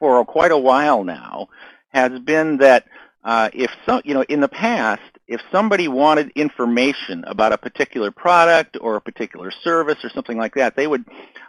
for 0.00 0.24
quite 0.24 0.50
a 0.50 0.58
while 0.58 1.04
now 1.04 1.48
has 1.90 2.18
been 2.18 2.56
that 2.56 2.86
uh, 3.22 3.50
if 3.52 3.70
so, 3.86 4.00
you 4.04 4.14
know, 4.14 4.24
in 4.28 4.40
the 4.40 4.48
past, 4.48 5.02
if 5.30 5.40
somebody 5.52 5.86
wanted 5.86 6.32
information 6.34 7.22
about 7.24 7.52
a 7.52 7.58
particular 7.58 8.10
product 8.10 8.76
or 8.80 8.96
a 8.96 9.00
particular 9.00 9.52
service 9.52 10.04
or 10.04 10.10
something 10.10 10.36
like 10.36 10.56
that, 10.56 10.74
they 10.74 10.88
would 10.88 11.04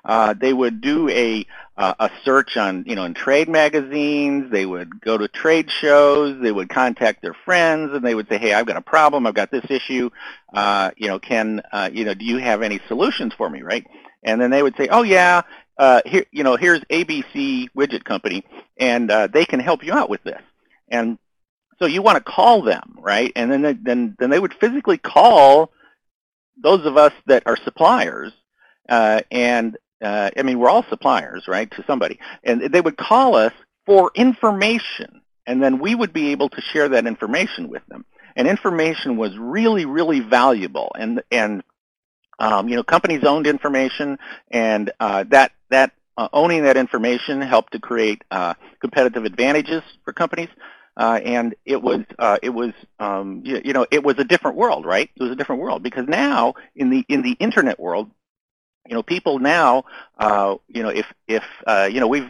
uh, 0.05 0.35
they 0.39 0.53
would 0.53 0.81
do 0.81 1.09
a 1.09 1.47
uh, 1.77 1.95
a 1.99 2.11
search 2.23 2.57
on 2.57 2.83
you 2.85 2.95
know 2.95 3.05
in 3.05 3.15
trade 3.15 3.49
magazines. 3.49 4.51
They 4.51 4.67
would 4.67 5.01
go 5.01 5.17
to 5.17 5.27
trade 5.27 5.71
shows. 5.71 6.39
They 6.39 6.51
would 6.51 6.69
contact 6.69 7.23
their 7.23 7.33
friends 7.33 7.91
and 7.95 8.05
they 8.05 8.13
would 8.13 8.29
say, 8.29 8.37
"Hey, 8.37 8.53
I've 8.53 8.67
got 8.67 8.77
a 8.77 8.81
problem. 8.81 9.25
I've 9.25 9.33
got 9.33 9.49
this 9.49 9.65
issue. 9.67 10.11
Uh, 10.53 10.91
you 10.95 11.07
know, 11.07 11.17
can 11.17 11.63
uh, 11.71 11.89
you 11.91 12.05
know 12.05 12.13
do 12.13 12.23
you 12.23 12.37
have 12.37 12.61
any 12.61 12.79
solutions 12.87 13.33
for 13.33 13.50
me?" 13.50 13.63
Right? 13.63 13.88
And 14.23 14.39
then 14.39 14.51
they 14.51 14.61
would 14.61 14.77
say, 14.77 14.89
"Oh 14.91 15.01
yeah, 15.01 15.41
uh, 15.79 16.01
here 16.05 16.25
you 16.31 16.43
know 16.43 16.55
here's 16.55 16.81
ABC 16.81 17.69
Widget 17.75 18.03
Company, 18.03 18.45
and 18.77 19.09
uh, 19.09 19.25
they 19.25 19.45
can 19.45 19.59
help 19.59 19.83
you 19.83 19.93
out 19.93 20.07
with 20.07 20.23
this." 20.23 20.41
And 20.88 21.17
so 21.81 21.88
you 21.88 22.01
want 22.03 22.23
to 22.23 22.31
call 22.31 22.61
them, 22.61 22.95
right? 23.00 23.31
And 23.35 23.51
then 23.51 23.61
they, 23.63 23.73
then 23.73 24.15
then 24.19 24.29
they 24.29 24.39
would 24.39 24.53
physically 24.53 24.97
call 24.97 25.71
those 26.61 26.85
of 26.85 26.95
us 26.95 27.13
that 27.25 27.43
are 27.47 27.57
suppliers, 27.57 28.31
uh, 28.88 29.21
and 29.31 29.77
uh, 30.01 30.29
I 30.38 30.43
mean 30.43 30.59
we're 30.59 30.69
all 30.69 30.85
suppliers, 30.89 31.47
right, 31.47 31.69
to 31.71 31.83
somebody, 31.88 32.19
and 32.43 32.61
they 32.61 32.81
would 32.81 32.97
call 32.97 33.35
us 33.35 33.53
for 33.88 34.11
information, 34.13 35.21
and 35.47 35.61
then 35.61 35.79
we 35.79 35.95
would 35.95 36.13
be 36.13 36.31
able 36.31 36.50
to 36.50 36.61
share 36.61 36.89
that 36.89 37.07
information 37.07 37.67
with 37.67 37.85
them. 37.88 38.05
And 38.35 38.47
information 38.47 39.17
was 39.17 39.35
really, 39.38 39.85
really 39.85 40.19
valuable, 40.19 40.91
and 40.97 41.23
and 41.31 41.63
um, 42.38 42.69
you 42.69 42.75
know 42.75 42.83
companies 42.83 43.23
owned 43.23 43.47
information, 43.47 44.19
and 44.51 44.91
uh, 45.00 45.25
that 45.29 45.51
that 45.69 45.93
uh, 46.15 46.29
owning 46.31 46.63
that 46.63 46.77
information 46.77 47.41
helped 47.41 47.73
to 47.73 47.79
create 47.79 48.21
uh, 48.29 48.53
competitive 48.79 49.25
advantages 49.25 49.81
for 50.05 50.13
companies. 50.13 50.50
Uh, 50.98 51.19
and 51.24 51.55
it 51.65 51.81
was 51.81 52.01
uh, 52.19 52.38
it 52.41 52.50
was 52.50 52.74
um, 53.00 53.41
you, 53.45 53.62
you, 53.63 53.74
know 53.74 53.86
it 53.91 54.03
was 54.03 54.19
a 54.19 54.25
different 54.25 54.57
world, 54.57 54.86
right? 54.86 55.10
It 55.15 55.24
was 55.24 55.31
a 55.31 55.36
different 55.36 55.62
world 55.62 55.83
because 55.83 56.07
now 56.07 56.55
in 56.75 56.89
the 56.89 57.05
in 57.07 57.21
the 57.21 57.31
internet 57.33 57.79
world, 57.79 58.12
you 58.88 58.95
know, 58.95 59.03
people 59.03 59.39
now, 59.39 59.86
uh, 60.17 60.55
you 60.67 60.83
know, 60.83 60.89
if 60.89 61.05
if 61.27 61.43
uh, 61.65 61.88
you 61.91 62.01
know 62.01 62.07
we've 62.07 62.29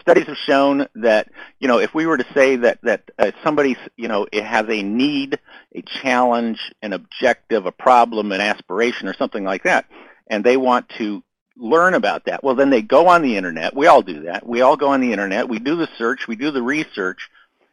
studies 0.00 0.26
have 0.26 0.36
shown 0.36 0.86
that 0.94 1.30
you 1.58 1.68
know 1.68 1.78
if 1.78 1.94
we 1.94 2.06
were 2.06 2.16
to 2.16 2.26
say 2.34 2.56
that 2.56 2.78
that 2.82 3.10
uh, 3.18 3.32
somebody 3.42 3.76
you 3.96 4.08
know 4.08 4.26
it 4.30 4.44
has 4.44 4.66
a 4.68 4.82
need, 4.82 5.38
a 5.74 5.82
challenge, 5.82 6.60
an 6.82 6.92
objective, 6.92 7.66
a 7.66 7.72
problem, 7.72 8.32
an 8.32 8.40
aspiration, 8.40 9.08
or 9.08 9.14
something 9.14 9.44
like 9.44 9.64
that, 9.64 9.86
and 10.28 10.44
they 10.44 10.56
want 10.56 10.88
to 10.98 11.22
learn 11.56 11.94
about 11.94 12.24
that. 12.26 12.42
Well, 12.42 12.54
then 12.54 12.70
they 12.70 12.82
go 12.82 13.08
on 13.08 13.22
the 13.22 13.36
internet. 13.36 13.74
We 13.74 13.86
all 13.86 14.02
do 14.02 14.22
that. 14.22 14.46
We 14.46 14.62
all 14.62 14.76
go 14.76 14.88
on 14.88 15.00
the 15.00 15.12
internet. 15.12 15.48
We 15.48 15.58
do 15.58 15.76
the 15.76 15.88
search. 15.98 16.26
We 16.26 16.36
do 16.36 16.50
the 16.50 16.62
research 16.62 17.28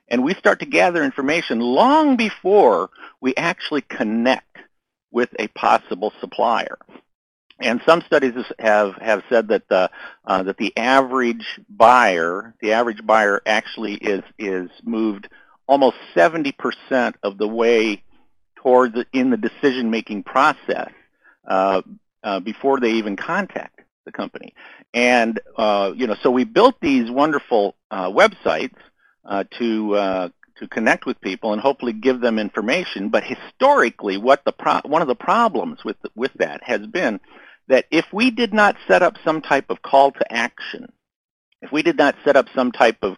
and 0.07 0.23
we 0.23 0.33
start 0.35 0.59
to 0.59 0.65
gather 0.65 1.03
information 1.03 1.59
long 1.59 2.15
before 2.15 2.89
we 3.21 3.35
actually 3.35 3.81
connect 3.81 4.57
with 5.11 5.29
a 5.39 5.47
possible 5.49 6.13
supplier. 6.19 6.77
And 7.59 7.81
some 7.85 8.01
studies 8.01 8.33
have, 8.59 8.95
have 8.95 9.23
said 9.29 9.47
that 9.47 9.67
the, 9.67 9.89
uh, 10.25 10.43
that 10.43 10.57
the 10.57 10.77
average 10.77 11.59
buyer, 11.69 12.53
the 12.61 12.73
average 12.73 13.03
buyer 13.05 13.41
actually 13.45 13.95
is, 13.95 14.23
is 14.37 14.69
moved 14.83 15.27
almost 15.67 15.97
70% 16.15 17.15
of 17.23 17.37
the 17.37 17.47
way 17.47 18.03
towards 18.55 18.95
in 19.11 19.31
the 19.31 19.37
decision-making 19.37 20.23
process 20.23 20.91
uh, 21.47 21.81
uh, 22.23 22.39
before 22.39 22.79
they 22.79 22.91
even 22.91 23.15
contact 23.15 23.81
the 24.05 24.11
company. 24.11 24.53
And 24.93 25.39
uh, 25.57 25.93
you 25.95 26.07
know, 26.07 26.15
so 26.21 26.31
we 26.31 26.43
built 26.43 26.75
these 26.81 27.09
wonderful 27.09 27.75
uh, 27.91 28.09
websites 28.09 28.75
uh, 29.27 29.43
to 29.59 29.95
uh, 29.95 30.29
to 30.59 30.67
connect 30.67 31.05
with 31.05 31.21
people 31.21 31.53
and 31.53 31.61
hopefully 31.61 31.93
give 31.93 32.19
them 32.21 32.39
information. 32.39 33.09
But 33.09 33.23
historically, 33.23 34.17
what 34.17 34.43
the 34.45 34.51
pro- 34.51 34.81
one 34.85 35.01
of 35.01 35.07
the 35.07 35.15
problems 35.15 35.83
with 35.83 35.97
with 36.15 36.33
that 36.35 36.63
has 36.63 36.85
been 36.87 37.19
that 37.67 37.85
if 37.91 38.05
we 38.11 38.31
did 38.31 38.53
not 38.53 38.77
set 38.87 39.01
up 39.03 39.15
some 39.23 39.41
type 39.41 39.69
of 39.69 39.81
call 39.81 40.11
to 40.11 40.33
action, 40.33 40.91
if 41.61 41.71
we 41.71 41.83
did 41.83 41.97
not 41.97 42.15
set 42.23 42.35
up 42.35 42.47
some 42.55 42.71
type 42.71 42.97
of 43.01 43.17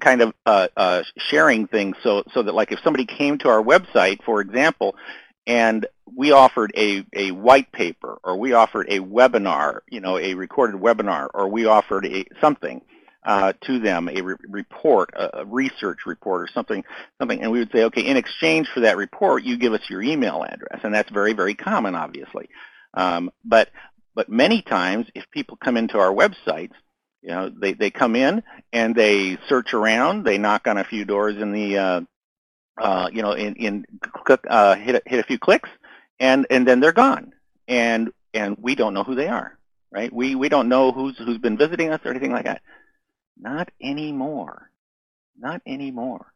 kind 0.00 0.22
of 0.22 0.32
uh, 0.46 0.68
uh, 0.76 1.02
sharing 1.16 1.66
things 1.66 1.96
so 2.02 2.22
so 2.32 2.42
that 2.42 2.54
like 2.54 2.72
if 2.72 2.80
somebody 2.80 3.04
came 3.04 3.38
to 3.38 3.48
our 3.48 3.62
website, 3.62 4.22
for 4.24 4.40
example, 4.40 4.94
and 5.46 5.86
we 6.16 6.32
offered 6.32 6.72
a, 6.76 7.04
a 7.12 7.30
white 7.32 7.72
paper 7.72 8.18
or 8.22 8.36
we 8.36 8.52
offered 8.52 8.86
a 8.88 9.00
webinar, 9.00 9.80
you 9.90 10.00
know, 10.00 10.18
a 10.18 10.34
recorded 10.34 10.80
webinar, 10.80 11.28
or 11.34 11.48
we 11.48 11.66
offered 11.66 12.06
a 12.06 12.24
something 12.40 12.80
uh, 13.24 13.52
to 13.62 13.78
them, 13.78 14.08
a 14.08 14.20
re 14.20 14.36
report, 14.48 15.10
a, 15.14 15.40
a, 15.40 15.44
research 15.44 16.00
report 16.06 16.42
or 16.42 16.48
something, 16.52 16.84
something, 17.18 17.40
and 17.40 17.50
we 17.50 17.58
would 17.58 17.72
say, 17.72 17.84
okay, 17.84 18.02
in 18.02 18.16
exchange 18.16 18.68
for 18.72 18.80
that 18.80 18.96
report, 18.96 19.44
you 19.44 19.56
give 19.56 19.72
us 19.72 19.88
your 19.88 20.02
email 20.02 20.42
address, 20.42 20.80
and 20.82 20.94
that's 20.94 21.10
very, 21.10 21.32
very 21.32 21.54
common, 21.54 21.94
obviously. 21.94 22.48
Um, 22.92 23.30
but 23.44 23.70
but 24.14 24.28
many 24.28 24.62
times, 24.62 25.06
if 25.14 25.30
people 25.30 25.56
come 25.56 25.76
into 25.76 25.98
our 25.98 26.12
websites, 26.12 26.72
you 27.24 27.30
know, 27.30 27.48
they, 27.48 27.72
they 27.72 27.90
come 27.90 28.16
in 28.16 28.42
and 28.72 28.94
they 28.94 29.38
search 29.48 29.74
around, 29.74 30.24
they 30.24 30.38
knock 30.38 30.66
on 30.66 30.78
a 30.78 30.84
few 30.84 31.04
doors 31.04 31.36
in 31.40 31.52
the, 31.52 31.78
uh, 31.78 32.00
uh, 32.78 33.08
you 33.12 33.22
know, 33.22 33.32
in, 33.32 33.54
in 33.56 33.84
click, 34.02 34.40
uh, 34.48 34.76
hit, 34.76 34.96
a, 34.96 35.02
hit 35.06 35.20
a 35.20 35.24
few 35.24 35.38
clicks, 35.38 35.70
and, 36.20 36.46
and 36.50 36.68
then 36.68 36.80
they're 36.80 36.92
gone. 36.92 37.32
And, 37.66 38.12
and 38.34 38.56
we 38.60 38.74
don't 38.74 38.94
know 38.94 39.04
who 39.04 39.14
they 39.14 39.28
are, 39.28 39.58
right? 39.90 40.12
We, 40.12 40.34
we 40.34 40.50
don't 40.50 40.68
know 40.68 40.92
who's, 40.92 41.16
who's 41.16 41.38
been 41.38 41.56
visiting 41.56 41.90
us 41.90 42.00
or 42.04 42.10
anything 42.10 42.32
like 42.32 42.44
that. 42.44 42.60
Not 43.38 43.70
anymore. 43.80 44.70
Not 45.38 45.62
anymore. 45.66 46.32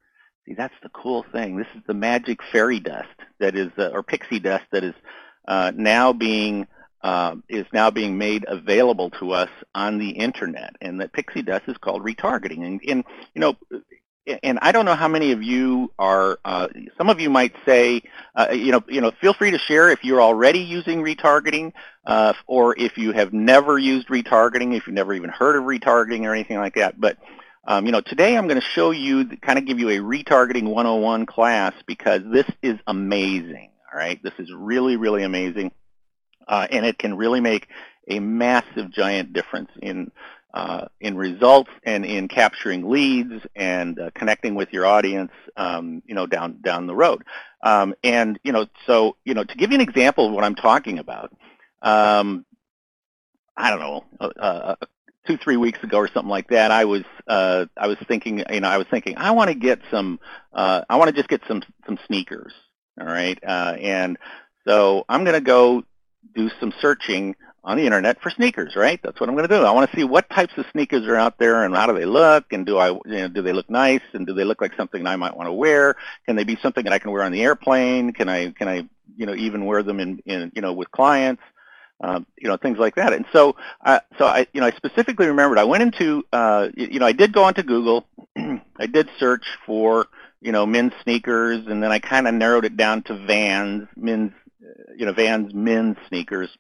See, 0.47 0.55
that's 0.55 0.75
the 0.83 0.89
cool 0.89 1.25
thing. 1.33 1.57
This 1.57 1.67
is 1.77 1.83
the 1.87 1.95
magic 1.95 2.41
fairy 2.51 2.81
dust 2.81 3.09
that 3.39 3.55
is, 3.55 3.71
uh, 3.79 3.91
or 3.93 4.03
pixie 4.03 4.41
dust 4.41 4.65
that 4.73 4.85
is 4.85 4.95
uh, 5.47 5.73
now 5.75 6.13
being 6.13 6.67
uh, 7.03 7.37
is 7.49 7.67
now 7.73 7.91
being 7.91 8.19
made 8.19 8.45
available 8.49 9.11
to 9.11 9.31
us 9.31 9.51
on 9.75 9.99
the 9.99 10.11
internet, 10.11 10.75
and 10.81 11.01
that 11.01 11.13
pixie 11.13 11.43
dust 11.43 11.65
is 11.69 11.77
called 11.79 12.03
retargeting. 12.03 12.67
And, 12.67 12.81
and 12.89 13.05
you 13.35 13.41
know, 13.41 13.57
and 14.43 14.59
I 14.61 14.73
don't 14.73 14.85
know 14.85 14.95
how 14.95 15.09
many 15.09 15.33
of 15.33 15.43
you 15.43 15.93
are. 15.99 16.39
Uh, 16.45 16.69
some 16.97 17.09
of 17.09 17.21
you 17.21 17.31
might 17.31 17.55
say, 17.67 18.03
uh, 18.35 18.49
you 18.53 18.73
know, 18.73 18.83
you 18.89 19.01
know, 19.01 19.13
feel 19.21 19.35
free 19.35 19.51
to 19.51 19.59
share 19.59 19.91
if 19.91 20.05
you're 20.05 20.23
already 20.23 20.61
using 20.61 21.03
retargeting, 21.03 21.73
uh, 22.07 22.33
or 22.47 22.79
if 22.79 22.99
you 22.99 23.13
have 23.13 23.33
never 23.33 23.79
used 23.79 24.09
retargeting, 24.09 24.77
if 24.77 24.87
you've 24.87 24.95
never 24.95 25.15
even 25.15 25.31
heard 25.31 25.57
of 25.57 25.65
retargeting 25.65 26.25
or 26.25 26.35
anything 26.35 26.59
like 26.59 26.75
that. 26.75 27.01
But 27.01 27.19
um, 27.67 27.87
you 27.87 27.93
know, 27.93 28.01
today 28.01 28.37
I'm 28.37 28.49
going 28.49 28.61
to 28.61 28.67
show 28.67 28.93
you, 28.93 29.27
kind 29.43 29.59
of 29.59 29.67
give 29.67 29.79
you 29.79 29.91
a 29.91 29.99
retargeting 29.99 30.65
101 30.65 31.27
class 31.27 31.75
because 31.87 32.23
this 32.33 32.47
is 32.63 32.79
amazing. 32.87 33.73
All 33.93 33.99
right, 33.99 34.23
this 34.23 34.35
is 34.39 34.51
really, 34.55 34.97
really 34.97 35.23
amazing 35.23 35.73
uh, 36.49 36.67
and 36.71 36.85
it 36.85 36.99
can 36.99 37.17
really 37.17 37.41
make 37.41 37.69
a 38.09 38.19
massive, 38.19 38.91
giant 38.91 39.33
difference 39.35 39.71
in 39.83 40.11
uh, 40.55 40.87
in 41.01 41.17
results 41.17 41.71
and 41.85 42.05
in 42.05 42.29
capturing 42.29 42.89
leads 42.89 43.45
and 43.55 43.99
uh, 43.99 44.11
connecting 44.15 44.55
with 44.55 44.73
your 44.73 44.87
audience, 44.87 45.33
um, 45.57 46.03
you 46.07 46.15
know, 46.15 46.27
down 46.27 46.61
down 46.63 46.87
the 46.87 46.95
road. 46.95 47.25
Um, 47.63 47.95
and 48.03 48.39
you 48.45 48.53
know, 48.53 48.67
so 48.87 49.17
you 49.25 49.35
know, 49.35 49.45
to 49.45 49.57
give 49.57 49.71
you 49.71 49.77
an 49.77 49.81
example 49.81 50.27
of 50.27 50.33
what 50.33 50.45
I'm 50.45 50.55
talking 50.55 50.99
about, 50.99 51.33
um, 51.83 52.47
I 53.57 53.71
don't 53.71 53.81
know, 53.81 54.05
uh, 54.21 54.31
uh 54.39 54.77
two 55.27 55.37
three 55.37 55.59
weeks 55.59 55.83
ago 55.83 55.99
or 55.99 56.09
something 56.09 56.31
like 56.31 56.49
that, 56.49 56.71
I 56.71 56.87
was 56.87 57.05
uh, 57.27 57.67
I 57.77 57.87
was 57.87 57.99
thinking, 58.07 58.43
you 58.51 58.61
know, 58.61 58.69
I 58.69 58.79
was 58.79 58.87
thinking 58.91 59.19
I 59.19 59.33
want 59.33 59.49
to 59.49 59.55
get 59.55 59.81
some, 59.91 60.19
uh, 60.55 60.83
I 60.89 60.97
want 60.97 61.09
to 61.09 61.15
just 61.15 61.29
get 61.29 61.43
some 61.47 61.63
some 61.85 61.99
sneakers, 62.07 62.55
all 62.99 63.07
right, 63.07 63.39
and 63.43 64.19
so 64.67 65.05
I'm 65.09 65.25
going 65.25 65.35
to 65.35 65.41
go 65.41 65.85
do 66.35 66.51
some 66.61 66.73
searching 66.81 67.37
on 67.65 67.77
the 67.77 67.85
internet 67.85 68.21
for 68.23 68.31
sneakers, 68.31 68.77
right? 68.77 69.01
That's 69.03 69.21
what 69.21 69.29
I'm 69.29 69.35
going 69.35 69.49
to 69.49 69.55
do. 69.55 69.63
I 69.63 69.71
want 69.71 69.91
to 69.91 69.97
see 69.97 70.05
what 70.05 70.31
types 70.31 70.53
of 70.57 70.65
sneakers 70.73 71.07
are 71.07 71.17
out 71.17 71.39
there 71.39 71.65
and 71.65 71.75
how 71.75 71.87
do 71.87 71.95
they 71.95 72.05
look 72.05 72.53
and 72.53 72.65
do 72.65 72.79
I, 72.79 72.91
you 72.91 73.01
know, 73.05 73.29
do 73.29 73.43
they 73.43 73.53
look 73.53 73.69
nice 73.69 74.03
and 74.13 74.27
do 74.27 74.35
they 74.35 74.45
look 74.45 74.61
like 74.61 74.75
something 74.77 75.07
I 75.07 75.17
might 75.17 75.37
want 75.37 75.49
to 75.49 75.53
wear? 75.53 75.97
Can 76.27 76.37
they 76.37 76.45
be 76.45 76.57
something 76.63 76.85
that 76.85 76.93
I 76.93 76.99
can 76.99 77.11
wear 77.11 77.23
on 77.23 77.33
the 77.33 77.43
airplane? 77.43 78.13
Can 78.13 78.29
I, 78.29 78.51
can 78.51 78.69
I, 78.69 78.89
you 79.17 79.27
know, 79.27 79.35
even 79.35 79.65
wear 79.67 79.83
them 79.83 80.01
in, 80.01 80.23
in 80.27 80.53
you 80.55 80.63
know, 80.63 80.73
with 80.73 80.91
clients? 80.91 81.43
Um, 82.01 82.27
you 82.39 82.47
know, 82.47 82.57
things 82.57 82.79
like 82.79 82.95
that. 82.95 83.13
And 83.13 83.25
so, 83.33 83.57
uh, 83.85 83.99
so 84.19 84.25
I, 84.25 84.47
you 84.53 84.61
know, 84.61 84.69
I 84.69 84.71
specifically 84.71 85.27
remembered 85.27 85.59
I 85.59 85.65
went 85.65 85.83
into, 85.83 86.25
uh, 86.33 86.69
you 86.77 87.01
know, 87.01 87.07
I 87.07 87.11
did 87.11 87.33
go 87.33 87.43
onto 87.43 87.65
Google. 87.65 88.07
I 88.37 88.87
did 88.87 89.11
search 89.19 89.45
for, 89.67 90.07
you 90.41 90.53
know, 90.53 90.65
men's 90.65 90.93
sneakers, 91.03 91.67
and 91.67 91.83
then 91.83 91.91
I 91.91 91.99
kind 91.99 92.29
of 92.29 92.35
narrowed 92.35 92.65
it 92.65 92.77
down 92.77 93.03
to 93.03 93.15
Vans, 93.27 93.89
men's 93.97 94.31
you 94.97 95.07
know, 95.07 95.13
Vans 95.13 95.55
men's 95.55 95.97
sneakers. 96.09 96.51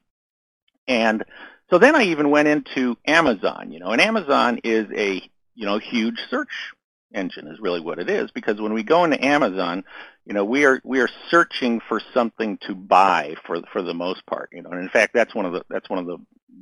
And 0.88 1.25
so 1.71 1.78
then 1.78 1.95
I 1.95 2.04
even 2.04 2.30
went 2.30 2.49
into 2.49 2.97
Amazon, 3.07 3.71
you 3.71 3.78
know, 3.78 3.90
and 3.90 4.00
Amazon 4.00 4.61
is 4.64 4.87
a, 4.97 5.23
you 5.54 5.66
know, 5.66 5.78
huge 5.78 6.18
search 6.30 6.73
engine 7.14 7.49
is 7.49 7.61
really 7.61 7.80
what 7.80 7.99
it 7.99 8.11
is 8.11 8.30
because 8.30 8.61
when 8.61 8.73
we 8.73 8.83
go 8.83 9.04
into 9.04 9.23
Amazon, 9.25 9.85
you 10.25 10.35
know, 10.35 10.45
we 10.45 10.64
are 10.64 10.80
we 10.85 11.00
are 11.00 11.09
searching 11.30 11.80
for 11.80 12.00
something 12.12 12.59
to 12.59 12.75
buy 12.75 13.35
for 13.47 13.62
for 13.73 13.83
the 13.83 13.95
most 13.95 14.25
part, 14.26 14.50
you 14.52 14.62
know. 14.62 14.71
And 14.71 14.80
in 14.80 14.88
fact, 14.88 15.14
that's 15.14 15.35
one 15.35 15.47
of 15.47 15.52
the 15.52 15.64
that's 15.68 15.88
one 15.88 15.99
of 15.99 16.07
the 16.07 16.18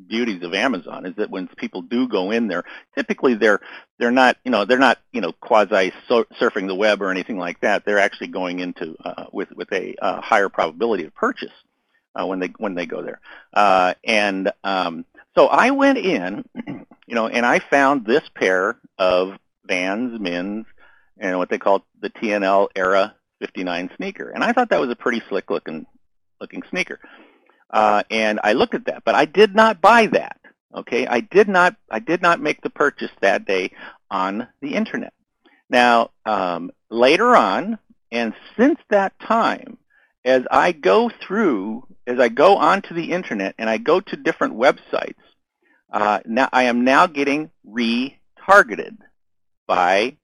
beauties 0.08 0.42
of 0.42 0.54
Amazon 0.54 1.04
is 1.04 1.14
that 1.16 1.30
when 1.30 1.48
people 1.48 1.82
do 1.82 2.06
go 2.06 2.30
in 2.30 2.46
there, 2.46 2.64
typically 2.94 3.34
they're 3.34 3.60
they're 3.98 4.12
not 4.12 4.36
you 4.44 4.50
know 4.50 4.64
they're 4.64 4.78
not 4.78 4.98
you 5.12 5.20
know 5.20 5.32
quasi 5.32 5.92
surfing 6.08 6.68
the 6.68 6.74
web 6.74 7.02
or 7.02 7.10
anything 7.10 7.38
like 7.38 7.60
that. 7.60 7.84
They're 7.84 7.98
actually 7.98 8.28
going 8.28 8.60
into 8.60 8.96
uh, 9.04 9.26
with 9.32 9.50
with 9.52 9.72
a 9.72 9.96
uh, 10.00 10.20
higher 10.20 10.48
probability 10.48 11.04
of 11.04 11.14
purchase 11.14 11.52
uh, 12.18 12.26
when 12.26 12.38
they 12.38 12.48
when 12.58 12.74
they 12.74 12.86
go 12.86 13.02
there. 13.02 13.20
Uh, 13.52 13.94
and 14.04 14.50
um, 14.64 15.04
so 15.36 15.46
I 15.46 15.70
went 15.70 15.98
in, 15.98 16.44
you 17.06 17.14
know, 17.14 17.28
and 17.28 17.44
I 17.44 17.58
found 17.58 18.06
this 18.06 18.22
pair 18.34 18.78
of 18.98 19.36
Vans 19.66 20.18
men's 20.20 20.66
and 21.18 21.38
what 21.38 21.48
they 21.48 21.58
call 21.58 21.84
the 22.00 22.10
TNL 22.10 22.68
era 22.74 23.14
59 23.40 23.90
sneaker, 23.96 24.30
and 24.30 24.42
I 24.42 24.52
thought 24.52 24.70
that 24.70 24.80
was 24.80 24.90
a 24.90 24.96
pretty 24.96 25.22
slick 25.28 25.50
looking 25.50 25.86
looking 26.40 26.62
sneaker. 26.70 27.00
Uh, 27.70 28.02
and 28.10 28.38
I 28.42 28.52
looked 28.52 28.74
at 28.74 28.86
that, 28.86 29.02
but 29.04 29.14
I 29.14 29.24
did 29.24 29.54
not 29.54 29.80
buy 29.80 30.06
that. 30.06 30.38
Okay, 30.74 31.06
I 31.06 31.20
did 31.20 31.48
not 31.48 31.76
I 31.90 31.98
did 31.98 32.22
not 32.22 32.40
make 32.40 32.62
the 32.62 32.70
purchase 32.70 33.10
that 33.20 33.46
day 33.46 33.72
on 34.10 34.46
the 34.60 34.74
internet. 34.74 35.12
Now 35.68 36.10
um, 36.24 36.70
later 36.90 37.34
on, 37.34 37.78
and 38.12 38.34
since 38.56 38.78
that 38.90 39.18
time, 39.18 39.78
as 40.26 40.42
I 40.50 40.72
go 40.72 41.08
through, 41.08 41.86
as 42.06 42.18
I 42.18 42.28
go 42.28 42.56
onto 42.56 42.94
the 42.94 43.12
internet 43.12 43.54
and 43.58 43.70
I 43.70 43.78
go 43.78 44.00
to 44.00 44.16
different 44.16 44.54
websites, 44.54 45.14
uh, 45.92 46.18
now 46.26 46.48
I 46.52 46.64
am 46.64 46.84
now 46.84 47.06
getting 47.06 47.50
retargeted 47.66 48.98
by 49.68 50.16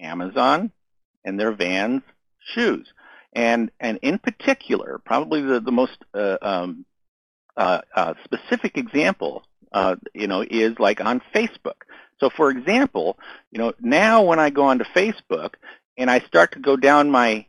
Amazon 0.00 0.72
and 1.24 1.38
their 1.38 1.52
Vans 1.52 2.02
shoes. 2.54 2.92
And, 3.32 3.70
and 3.78 3.98
in 4.02 4.18
particular, 4.18 5.00
probably 5.04 5.40
the, 5.40 5.60
the 5.60 5.72
most 5.72 5.98
uh, 6.12 6.36
um, 6.42 6.84
uh, 7.56 7.80
uh, 7.94 8.14
specific 8.24 8.76
example, 8.76 9.44
uh, 9.72 9.94
you 10.14 10.26
know, 10.26 10.44
is 10.48 10.78
like 10.80 11.00
on 11.00 11.22
Facebook. 11.32 11.82
So 12.18 12.28
for 12.28 12.50
example, 12.50 13.18
you 13.52 13.58
know, 13.58 13.72
now 13.80 14.22
when 14.24 14.40
I 14.40 14.50
go 14.50 14.64
onto 14.64 14.84
Facebook 14.84 15.54
and 15.96 16.10
I 16.10 16.18
start 16.20 16.52
to 16.52 16.58
go 16.58 16.76
down 16.76 17.10
my, 17.10 17.46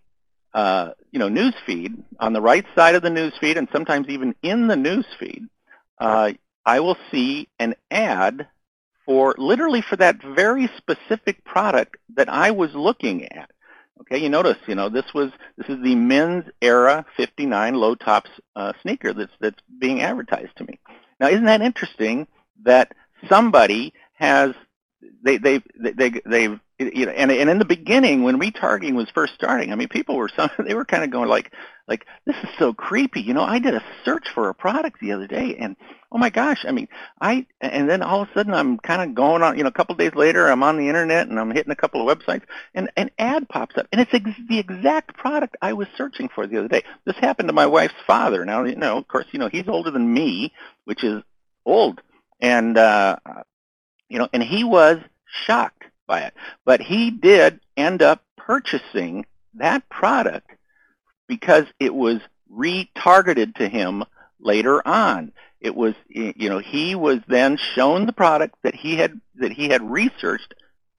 uh, 0.56 0.92
you 1.12 1.20
know, 1.20 1.28
news 1.28 1.54
feed, 1.66 2.02
on 2.20 2.32
the 2.32 2.42
right 2.42 2.66
side 2.76 2.96
of 2.96 3.04
the 3.04 3.10
news 3.10 3.34
feed 3.42 3.58
and 3.58 3.68
sometimes 3.74 4.08
even 4.08 4.34
in 4.42 4.68
the 4.68 4.76
news 4.78 5.06
feed, 5.20 5.44
uh, 6.00 6.32
I 6.66 6.80
will 6.80 6.98
see 7.12 7.50
an 7.60 7.76
ad 7.92 8.48
for 9.06 9.36
literally 9.38 9.82
for 9.82 9.98
that 9.98 10.24
very 10.24 10.70
specific 10.78 11.44
product 11.44 11.98
that 12.16 12.30
I 12.30 12.52
was 12.52 12.74
looking 12.74 13.26
at. 13.26 13.52
Okay, 14.02 14.18
you 14.18 14.30
notice, 14.30 14.58
you 14.66 14.76
know, 14.76 14.88
this 14.88 15.14
was 15.14 15.30
this 15.58 15.68
is 15.68 15.84
the 15.84 15.96
men's 15.96 16.46
era 16.62 17.06
59 17.18 17.76
low 17.76 17.96
tops 17.96 18.30
uh, 18.56 18.72
sneaker 18.82 19.14
that's 19.14 19.32
that's 19.42 19.60
being 19.80 20.02
advertised 20.02 20.56
to 20.58 20.64
me. 20.64 20.80
Now, 21.20 21.28
isn't 21.28 21.46
that 21.46 21.62
interesting 21.62 22.28
that 22.64 22.94
somebody 23.30 23.94
has 24.14 24.54
they 25.22 25.38
they 25.38 25.62
they 25.78 26.12
they've 26.26 26.60
you 26.78 27.06
know, 27.06 27.12
and 27.14 27.32
and 27.32 27.50
in 27.50 27.60
the 27.60 27.66
beginning 27.66 28.24
when 28.24 28.40
retargeting 28.40 28.96
was 28.96 29.10
first 29.10 29.34
starting, 29.34 29.72
I 29.72 29.76
mean, 29.76 29.88
people 29.88 30.16
were 30.16 30.30
some 30.36 30.50
they 30.60 30.74
were 30.74 30.86
kind 30.86 31.04
of 31.04 31.10
going 31.10 31.30
like, 31.30 31.52
like, 31.88 32.06
this 32.26 32.36
is 32.44 32.50
so 32.60 32.74
creepy. 32.74 33.22
You 33.22 33.34
know, 33.34 33.44
I 33.44 33.60
did 33.60 33.76
a 33.76 33.84
search 34.04 34.28
for 34.34 34.50
a 34.50 34.56
product 34.56 35.00
the 35.00 35.14
other 35.14 35.28
day, 35.28 35.56
and 35.56 35.78
oh 36.12 36.18
my 36.18 36.30
gosh, 36.30 36.66
I 36.68 36.72
mean, 36.72 36.88
I, 37.22 37.46
and 37.62 37.90
then 37.90 38.02
all 38.02 38.22
of 38.22 38.30
a 38.30 38.34
sudden 38.34 38.54
I'm 38.54 38.78
kind 38.78 39.02
of 39.02 39.16
going 39.16 39.42
on, 39.42 39.58
you 39.58 39.64
know, 39.64 39.70
a 39.70 39.74
couple 39.74 39.94
of 39.94 40.00
days 40.00 40.16
later, 40.16 40.48
I'm 40.48 40.64
on 40.64 40.78
the 40.78 40.88
internet 40.88 41.28
and 41.28 41.40
I'm 41.40 41.52
hitting 41.52 41.72
a 41.72 41.76
couple 41.76 42.08
of 42.08 42.18
websites, 42.18 42.44
and 42.74 42.90
an 42.98 43.10
ad 43.20 43.48
pops 43.48 43.78
up, 43.78 43.88
and 43.92 44.02
it's 44.02 44.14
ex- 44.14 44.40
the 44.50 44.60
exact 44.60 45.16
product 45.16 45.56
I 45.62 45.74
was 45.74 45.88
searching 45.98 46.30
for 46.34 46.46
the 46.46 46.58
other 46.58 46.68
day. 46.68 46.84
This 47.06 47.16
happened 47.18 47.50
to 47.50 47.54
my 47.54 47.68
wife's 47.68 47.94
father. 48.06 48.44
Now, 48.44 48.64
you 48.64 48.76
know, 48.76 48.98
of 48.98 49.08
course, 49.08 49.26
you 49.32 49.40
know, 49.40 49.48
he's 49.48 49.68
older 49.68 49.92
than 49.92 50.14
me, 50.14 50.54
which 50.84 51.04
is 51.04 51.24
old, 51.66 52.02
and, 52.42 52.78
uh, 52.78 53.18
you 54.10 54.20
know, 54.20 54.28
and 54.34 54.44
he 54.44 54.64
was 54.64 55.00
shocked 55.46 55.84
by 56.08 56.22
it. 56.22 56.34
But 56.64 56.82
he 56.82 57.12
did 57.12 57.60
end 57.78 58.02
up 58.02 58.24
purchasing 58.38 59.26
that 59.56 59.88
product 59.90 60.52
because 61.28 61.66
it 61.80 61.94
was 61.94 62.20
retargeted 62.52 63.56
to 63.56 63.68
him 63.68 64.04
later 64.40 64.86
on. 64.88 65.32
It 65.60 65.76
was, 65.76 65.96
you 66.08 66.50
know, 66.50 66.60
he 66.60 66.96
was 66.96 67.20
then 67.28 67.58
shown 67.58 68.06
the 68.06 68.14
product 68.14 68.56
that 68.64 68.76
he 68.76 68.98
had 68.98 69.20
that 69.36 69.52
he 69.52 69.70
had 69.70 69.90
researched, 69.90 70.54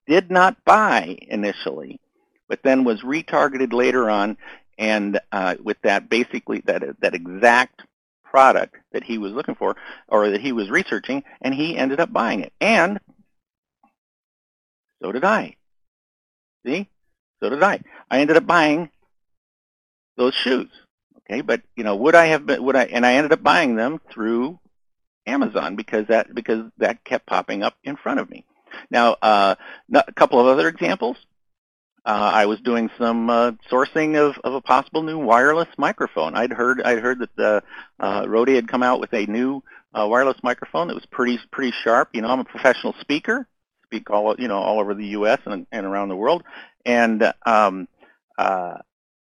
did 0.07 0.31
not 0.31 0.65
buy 0.65 1.19
initially, 1.23 2.01
but 2.49 2.63
then 2.63 2.85
was 2.85 3.03
retargeted 3.03 3.73
later 3.73 4.11
on, 4.11 4.37
and 4.77 5.21
uh, 5.31 5.55
with 5.63 5.81
that 5.83 6.09
basically 6.09 6.63
that 6.67 7.01
that 7.01 7.15
exact 7.15 7.83
product 8.25 8.77
that 8.93 9.05
he 9.05 9.19
was 9.19 9.33
looking 9.33 9.55
for 9.55 9.77
or 10.09 10.31
that 10.31 10.41
he 10.41 10.53
was 10.53 10.69
researching, 10.69 11.23
and 11.41 11.55
he 11.55 11.77
ended 11.77 12.01
up 12.01 12.13
buying 12.13 12.41
it. 12.41 12.53
And 12.61 12.99
so 15.03 15.12
did 15.12 15.25
I. 15.25 15.57
See? 16.65 16.88
So 17.41 17.50
did 17.50 17.62
I. 17.62 17.81
I 18.11 18.21
ended 18.21 18.37
up 18.37 18.47
buying 18.47 18.91
those 20.17 20.35
shoes. 20.35 20.71
Okay, 21.19 21.41
but 21.41 21.62
you 21.76 21.85
know, 21.85 21.97
would 21.97 22.15
I 22.15 22.26
have 22.26 22.47
been? 22.47 22.62
Would 22.62 22.76
I? 22.76 22.85
And 22.85 23.05
I 23.05 23.15
ended 23.15 23.33
up 23.33 23.43
buying 23.43 23.76
them 23.76 24.00
through 24.12 24.59
Amazon 25.26 25.76
because 25.76 26.07
that 26.09 26.35
because 26.35 26.71
that 26.79 27.05
kept 27.05 27.26
popping 27.26 27.62
up 27.62 27.75
in 27.83 27.97
front 27.97 28.21
of 28.21 28.31
me. 28.31 28.45
Now, 28.91 29.17
uh, 29.23 29.55
a 29.93 30.12
couple 30.12 30.41
of 30.41 30.47
other 30.47 30.69
examples. 30.69 31.17
Uh, 32.05 32.31
I 32.35 32.47
was 32.47 32.61
doing 32.61 32.88
some 32.99 33.29
uh, 33.29 33.53
sourcing 33.69 34.17
of, 34.17 34.38
of 34.45 34.55
a 34.55 34.61
possible 34.61 35.03
new 35.03 35.19
wireless 35.19 35.69
microphone. 35.76 36.37
I'd 36.37 36.53
heard 36.53 36.81
I'd 36.81 37.00
heard 37.00 37.19
that 37.19 37.35
the 37.35 37.62
uh, 37.99 38.25
Rode 38.29 38.49
had 38.49 38.69
come 38.69 38.85
out 38.85 39.00
with 39.00 39.12
a 39.12 39.26
new 39.26 39.62
uh, 39.93 40.07
wireless 40.07 40.37
microphone 40.45 40.87
that 40.87 40.95
was 40.95 41.07
pretty 41.07 41.41
pretty 41.50 41.73
sharp. 41.83 42.11
You 42.12 42.23
know, 42.23 42.29
I'm 42.29 42.38
a 42.38 42.45
professional 42.45 42.95
speaker, 43.00 43.49
speak 43.97 44.11
all 44.11 44.35
you 44.38 44.49
know 44.49 44.59
all 44.59 44.81
over 44.81 44.95
the 44.95 45.07
U.S. 45.09 45.41
and, 45.47 45.67
and 45.73 45.87
around 45.87 46.09
the 46.09 46.17
world, 46.17 46.43
and 46.85 47.33
um, 47.45 47.88
uh, 48.38 48.79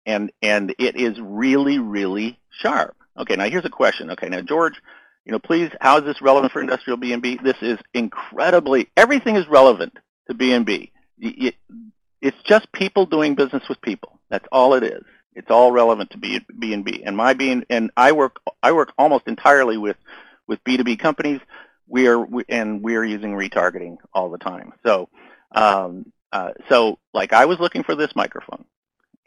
and 0.05 0.31
and 0.41 0.73
it 0.79 0.95
is 0.95 1.19
really 1.19 1.79
really 1.79 2.39
sharp. 2.61 2.95
Okay, 3.17 3.35
now 3.35 3.49
here's 3.49 3.65
a 3.65 3.69
question. 3.69 4.11
Okay, 4.11 4.29
now 4.29 4.41
George, 4.41 4.73
you 5.25 5.31
know, 5.31 5.39
please, 5.39 5.69
how 5.81 5.97
is 5.97 6.03
this 6.03 6.21
relevant 6.21 6.51
for 6.51 6.61
industrial 6.61 6.97
B2B? 6.97 7.43
This 7.43 7.57
is 7.61 7.77
incredibly 7.93 8.89
everything 8.97 9.35
is 9.35 9.47
relevant 9.47 9.97
to 10.27 10.35
B2B. 10.35 10.89
It's 12.21 12.41
just 12.43 12.71
people 12.71 13.05
doing 13.05 13.35
business 13.35 13.63
with 13.69 13.81
people. 13.81 14.19
That's 14.29 14.47
all 14.51 14.73
it 14.73 14.83
is. 14.83 15.03
It's 15.35 15.51
all 15.51 15.71
relevant 15.71 16.11
to 16.11 16.17
B 16.17 16.39
and 16.73 16.85
B. 16.85 17.03
And 17.05 17.15
my 17.17 17.33
being 17.33 17.65
and 17.69 17.91
I 17.97 18.11
work 18.11 18.39
I 18.61 18.71
work 18.71 18.93
almost 18.97 19.27
entirely 19.27 19.77
with 19.77 19.97
with 20.47 20.63
B2B 20.63 20.99
companies. 20.99 21.41
We 21.93 22.07
are 22.07 22.25
and 22.49 22.81
we 22.83 22.95
are 22.95 23.03
using 23.03 23.33
retargeting 23.33 23.97
all 24.15 24.31
the 24.31 24.39
time. 24.39 24.73
So 24.83 25.09
um, 25.51 26.11
uh, 26.31 26.53
so 26.67 26.97
like 27.13 27.33
I 27.33 27.45
was 27.45 27.59
looking 27.59 27.83
for 27.83 27.93
this 27.93 28.15
microphone 28.15 28.65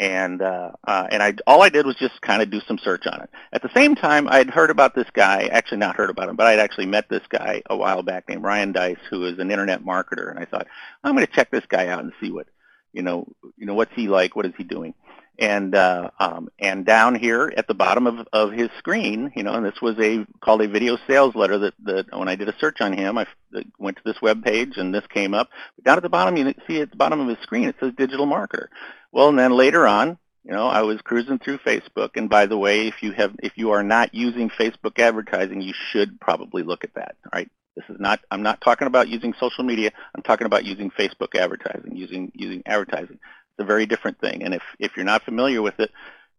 and 0.01 0.43
uh, 0.43 0.73
uh, 0.85 1.07
and 1.13 1.23
I 1.23 1.35
all 1.47 1.63
I 1.63 1.69
did 1.69 1.87
was 1.87 1.95
just 1.95 2.21
kind 2.23 2.43
of 2.43 2.51
do 2.51 2.61
some 2.67 2.77
search 2.79 3.07
on 3.07 3.21
it. 3.23 3.31
At 3.53 3.63
the 3.63 3.71
same 3.73 3.95
time, 3.95 4.27
I'd 4.29 4.51
heard 4.51 4.71
about 4.71 4.97
this 4.97 5.09
guy, 5.13 5.45
actually 5.45 5.79
not 5.79 5.95
heard 5.95 6.11
about 6.11 6.29
him, 6.29 6.35
but 6.35 6.49
I'd 6.49 6.59
actually 6.59 6.87
met 6.87 7.09
this 7.09 7.23
guy 7.29 7.63
a 7.71 7.77
while 7.77 8.03
back 8.03 8.29
named 8.29 8.43
Ryan 8.43 8.73
Deiss, 8.73 8.99
who 9.11 9.25
is 9.27 9.39
an 9.39 9.53
internet 9.53 9.85
marketer, 9.85 10.29
and 10.29 10.41
I 10.41 10.45
thought 10.45 10.67
I'm 11.05 11.15
going 11.15 11.25
to 11.25 11.33
check 11.33 11.53
this 11.53 11.67
guy 11.69 11.87
out 11.87 12.01
and 12.01 12.13
see 12.21 12.33
what 12.33 12.49
you 12.93 13.03
know, 13.03 13.29
you 13.57 13.67
know 13.67 13.75
what's 13.75 13.95
he 13.95 14.09
like, 14.09 14.35
what 14.35 14.47
is 14.47 14.55
he 14.59 14.65
doing, 14.65 14.93
and 15.38 15.75
uh, 15.75 16.11
um, 16.19 16.49
and 16.59 16.85
down 16.85 17.14
here 17.14 17.52
at 17.57 17.69
the 17.69 17.75
bottom 17.75 18.07
of, 18.07 18.26
of 18.33 18.52
his 18.52 18.71
screen, 18.78 19.33
you 19.37 19.43
know, 19.43 19.52
and 19.52 19.64
this 19.64 19.81
was 19.81 19.97
a 19.99 20.26
called 20.40 20.62
a 20.62 20.69
video 20.69 20.99
sales 21.07 21.35
letter 21.35 21.59
that, 21.59 21.75
that 21.85 22.16
when 22.16 22.28
I 22.28 22.37
did 22.37 22.49
a 22.49 22.59
search 22.59 22.81
on 22.81 22.93
him, 22.93 23.19
I 23.19 23.26
went 23.78 23.97
to 23.99 24.02
this 24.04 24.21
web 24.23 24.45
page 24.45 24.76
and 24.76 24.95
this 24.95 25.06
came 25.08 25.34
up. 25.34 25.50
But 25.76 25.84
down 25.84 25.97
at 25.99 26.02
the 26.02 26.08
bottom, 26.08 26.37
you 26.37 26.54
see 26.67 26.80
at 26.80 26.91
the 26.91 26.97
bottom 26.97 27.21
of 27.21 27.28
his 27.28 27.39
screen, 27.43 27.69
it 27.69 27.76
says 27.80 27.93
digital 27.97 28.26
marketer. 28.26 28.69
Well, 29.13 29.28
and 29.28 29.39
then 29.39 29.52
later 29.52 29.87
on, 29.87 30.19
you 30.45 30.52
know, 30.52 30.69
I 30.69 30.82
was 30.82 31.00
cruising 31.02 31.41
through 31.41 31.58
Facebook, 31.58 32.11
and 32.15 32.30
by 32.30 32.47
the 32.47 32.56
way, 32.56 32.87
if 32.87 33.02
you 33.02 33.13
have, 33.13 33.34
if 33.43 33.54
you 33.56 33.73
are 33.73 33.82
not 33.82 34.15
using 34.15 34.49
Facebook 34.49 34.99
advertising, 34.99 35.61
you 35.61 35.75
should 35.91 36.21
probably 36.21 36.63
look 36.63 36.84
at 36.84 36.95
that. 36.95 37.17
All 37.25 37.30
right, 37.34 37.50
this 37.75 37.84
is 37.89 37.97
not. 37.99 38.21
I'm 38.30 38.43
not 38.43 38.61
talking 38.61 38.87
about 38.87 39.08
using 39.08 39.34
social 39.41 39.65
media. 39.65 39.91
I'm 40.15 40.23
talking 40.23 40.47
about 40.47 40.65
using 40.65 40.93
Facebook 40.93 41.34
advertising, 41.34 41.97
using 41.97 42.30
using 42.34 42.63
advertising. 42.65 43.19
It's 43.56 43.64
a 43.64 43.66
very 43.66 43.86
different 43.86 44.21
thing. 44.21 44.42
And 44.42 44.52
if 44.52 44.62
if 44.78 44.97
you're 44.97 45.04
not 45.06 45.25
familiar 45.25 45.62
with 45.62 45.80
it, 45.80 45.90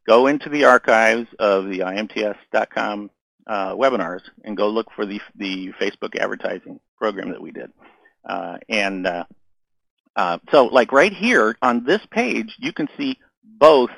go 0.08 0.28
into 0.28 0.50
the 0.50 0.66
archives 0.66 1.28
of 1.40 1.68
the 1.68 1.80
imts.com 1.80 3.10
uh, 3.48 3.74
webinars 3.74 4.22
and 4.44 4.56
go 4.56 4.70
look 4.70 4.92
for 4.96 5.06
the 5.06 5.20
the 5.36 5.72
Facebook 5.80 6.16
advertising 6.16 6.80
program 6.98 7.32
that 7.32 7.42
we 7.42 7.52
did. 7.52 7.72
Uh, 8.24 8.58
and 8.70 9.08
uh, 9.08 9.24
uh, 10.16 10.38
so 10.52 10.66
like 10.66 10.92
right 10.92 11.14
here 11.14 11.58
on 11.62 11.86
this 11.86 12.02
page, 12.12 12.56
you 12.60 12.72
can 12.72 12.88
see 12.98 13.18
both 13.44 13.90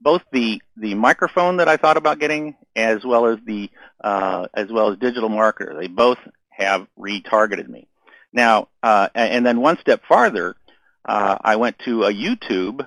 both 0.00 0.22
the 0.32 0.60
the 0.76 0.94
microphone 0.94 1.58
that 1.58 1.68
I 1.68 1.76
thought 1.76 1.96
about 1.96 2.18
getting 2.18 2.56
as 2.74 3.04
well 3.04 3.26
as 3.26 3.38
the 3.44 3.70
uh, 4.02 4.48
as 4.54 4.72
well 4.72 4.90
as 4.90 4.98
digital 4.98 5.28
marketer. 5.28 5.78
They 5.78 5.86
both 5.86 6.18
have 6.50 6.88
retargeted 6.98 7.68
me. 7.68 7.86
Now, 8.32 8.68
uh, 8.82 9.08
and 9.14 9.44
then 9.44 9.60
one 9.60 9.78
step 9.78 10.02
farther, 10.08 10.56
uh, 11.04 11.38
I 11.40 11.56
went 11.56 11.78
to 11.80 12.04
a 12.04 12.12
YouTube, 12.12 12.86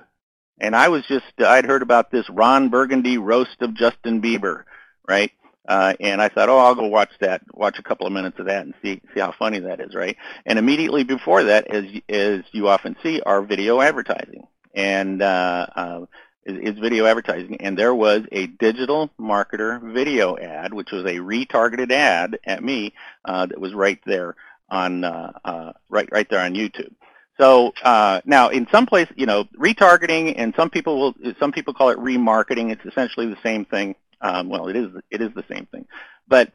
and 0.60 0.74
I 0.74 0.88
was 0.88 1.04
just 1.06 1.24
I'd 1.38 1.66
heard 1.66 1.82
about 1.82 2.10
this 2.10 2.28
Ron 2.30 2.68
Burgundy 2.68 3.18
roast 3.18 3.60
of 3.60 3.74
Justin 3.74 4.22
Bieber, 4.22 4.64
right? 5.06 5.32
Uh, 5.68 5.94
and 5.98 6.22
I 6.22 6.28
thought, 6.28 6.48
oh, 6.48 6.58
I'll 6.58 6.76
go 6.76 6.86
watch 6.86 7.10
that, 7.20 7.42
watch 7.52 7.78
a 7.78 7.82
couple 7.82 8.06
of 8.06 8.12
minutes 8.12 8.38
of 8.38 8.46
that, 8.46 8.64
and 8.64 8.74
see 8.82 9.00
see 9.12 9.20
how 9.20 9.32
funny 9.32 9.58
that 9.60 9.80
is, 9.80 9.94
right? 9.94 10.16
And 10.44 10.58
immediately 10.58 11.04
before 11.04 11.44
that, 11.44 11.66
as 11.68 11.84
as 12.08 12.42
you 12.52 12.68
often 12.68 12.96
see, 13.02 13.20
are 13.20 13.42
video 13.42 13.80
advertising, 13.80 14.46
and 14.74 15.20
uh, 15.20 15.66
uh, 15.74 16.06
is, 16.44 16.78
video 16.78 17.06
advertising. 17.06 17.60
And 17.60 17.76
there 17.76 17.94
was 17.94 18.22
a 18.30 18.46
digital 18.46 19.10
marketer 19.20 19.80
video 19.92 20.36
ad, 20.36 20.72
which 20.72 20.92
was 20.92 21.04
a 21.04 21.16
retargeted 21.18 21.90
ad 21.90 22.38
at 22.44 22.62
me 22.62 22.94
uh, 23.24 23.46
that 23.46 23.60
was 23.60 23.74
right 23.74 24.00
there 24.06 24.36
on 24.70 25.04
uh, 25.04 25.32
uh, 25.44 25.72
right 25.88 26.08
right 26.12 26.28
there 26.30 26.40
on 26.40 26.54
YouTube. 26.54 26.94
So 27.38 27.72
uh, 27.82 28.20
now, 28.24 28.48
in 28.48 28.66
some 28.72 28.86
places, 28.86 29.14
you 29.16 29.26
know, 29.26 29.44
retargeting, 29.58 30.34
and 30.36 30.54
some 30.56 30.70
people 30.70 30.98
will, 30.98 31.14
some 31.38 31.52
people 31.52 31.74
call 31.74 31.90
it 31.90 31.98
remarketing. 31.98 32.70
It's 32.70 32.84
essentially 32.84 33.26
the 33.26 33.38
same 33.42 33.64
thing. 33.64 33.94
Um, 34.20 34.48
well, 34.48 34.68
it 34.68 34.76
is 34.76 34.88
it 35.10 35.20
is 35.20 35.30
the 35.34 35.44
same 35.50 35.66
thing, 35.66 35.86
but 36.26 36.50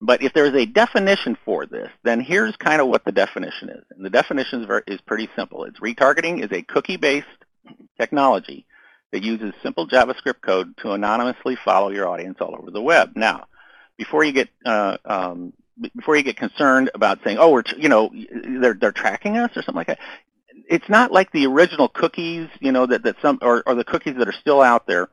but 0.00 0.22
if 0.22 0.32
there 0.32 0.44
is 0.44 0.54
a 0.54 0.66
definition 0.66 1.38
for 1.44 1.66
this, 1.66 1.88
then 2.02 2.20
here's 2.20 2.56
kind 2.56 2.80
of 2.80 2.88
what 2.88 3.04
the 3.04 3.12
definition 3.12 3.70
is. 3.70 3.84
And 3.90 4.04
the 4.04 4.10
definition 4.10 4.60
is, 4.60 4.66
very, 4.66 4.82
is 4.86 5.00
pretty 5.00 5.28
simple. 5.36 5.64
It's 5.64 5.80
retargeting 5.80 6.44
is 6.44 6.52
a 6.52 6.62
cookie-based 6.62 7.26
technology 7.98 8.66
that 9.12 9.22
uses 9.22 9.54
simple 9.62 9.88
JavaScript 9.88 10.42
code 10.42 10.76
to 10.78 10.92
anonymously 10.92 11.56
follow 11.64 11.90
your 11.90 12.08
audience 12.08 12.38
all 12.40 12.54
over 12.58 12.70
the 12.70 12.82
web. 12.82 13.12
Now, 13.16 13.46
before 13.96 14.22
you 14.24 14.32
get 14.32 14.48
uh, 14.66 14.98
um, 15.04 15.54
before 15.94 16.16
you 16.16 16.22
get 16.22 16.36
concerned 16.36 16.90
about 16.94 17.18
saying, 17.24 17.38
oh, 17.38 17.50
we're 17.50 17.62
you 17.76 17.88
know 17.88 18.10
they're 18.60 18.74
they're 18.74 18.92
tracking 18.92 19.36
us 19.36 19.50
or 19.56 19.62
something 19.62 19.76
like 19.76 19.86
that, 19.88 19.98
it's 20.68 20.88
not 20.88 21.12
like 21.12 21.30
the 21.32 21.46
original 21.46 21.88
cookies, 21.88 22.48
you 22.60 22.72
know, 22.72 22.86
that 22.86 23.02
that 23.02 23.16
some 23.22 23.38
or, 23.42 23.62
or 23.66 23.74
the 23.74 23.84
cookies 23.84 24.16
that 24.16 24.28
are 24.28 24.32
still 24.32 24.62
out 24.62 24.86
there 24.86 25.08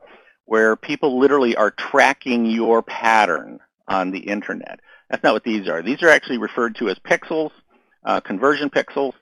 where 0.46 0.76
people 0.76 1.18
literally 1.18 1.56
are 1.56 1.70
tracking 1.70 2.46
your 2.46 2.82
pattern 2.82 3.60
on 3.88 4.10
the 4.10 4.18
internet. 4.18 4.80
That's 5.08 5.22
not 5.22 5.32
what 5.32 5.44
these 5.44 5.68
are. 5.68 5.82
These 5.82 6.02
are 6.02 6.08
actually 6.08 6.38
referred 6.38 6.76
to 6.76 6.88
as 6.88 6.98
pixels, 6.98 7.50
uh, 8.04 8.20
conversion 8.20 8.70
pixels. 8.70 9.12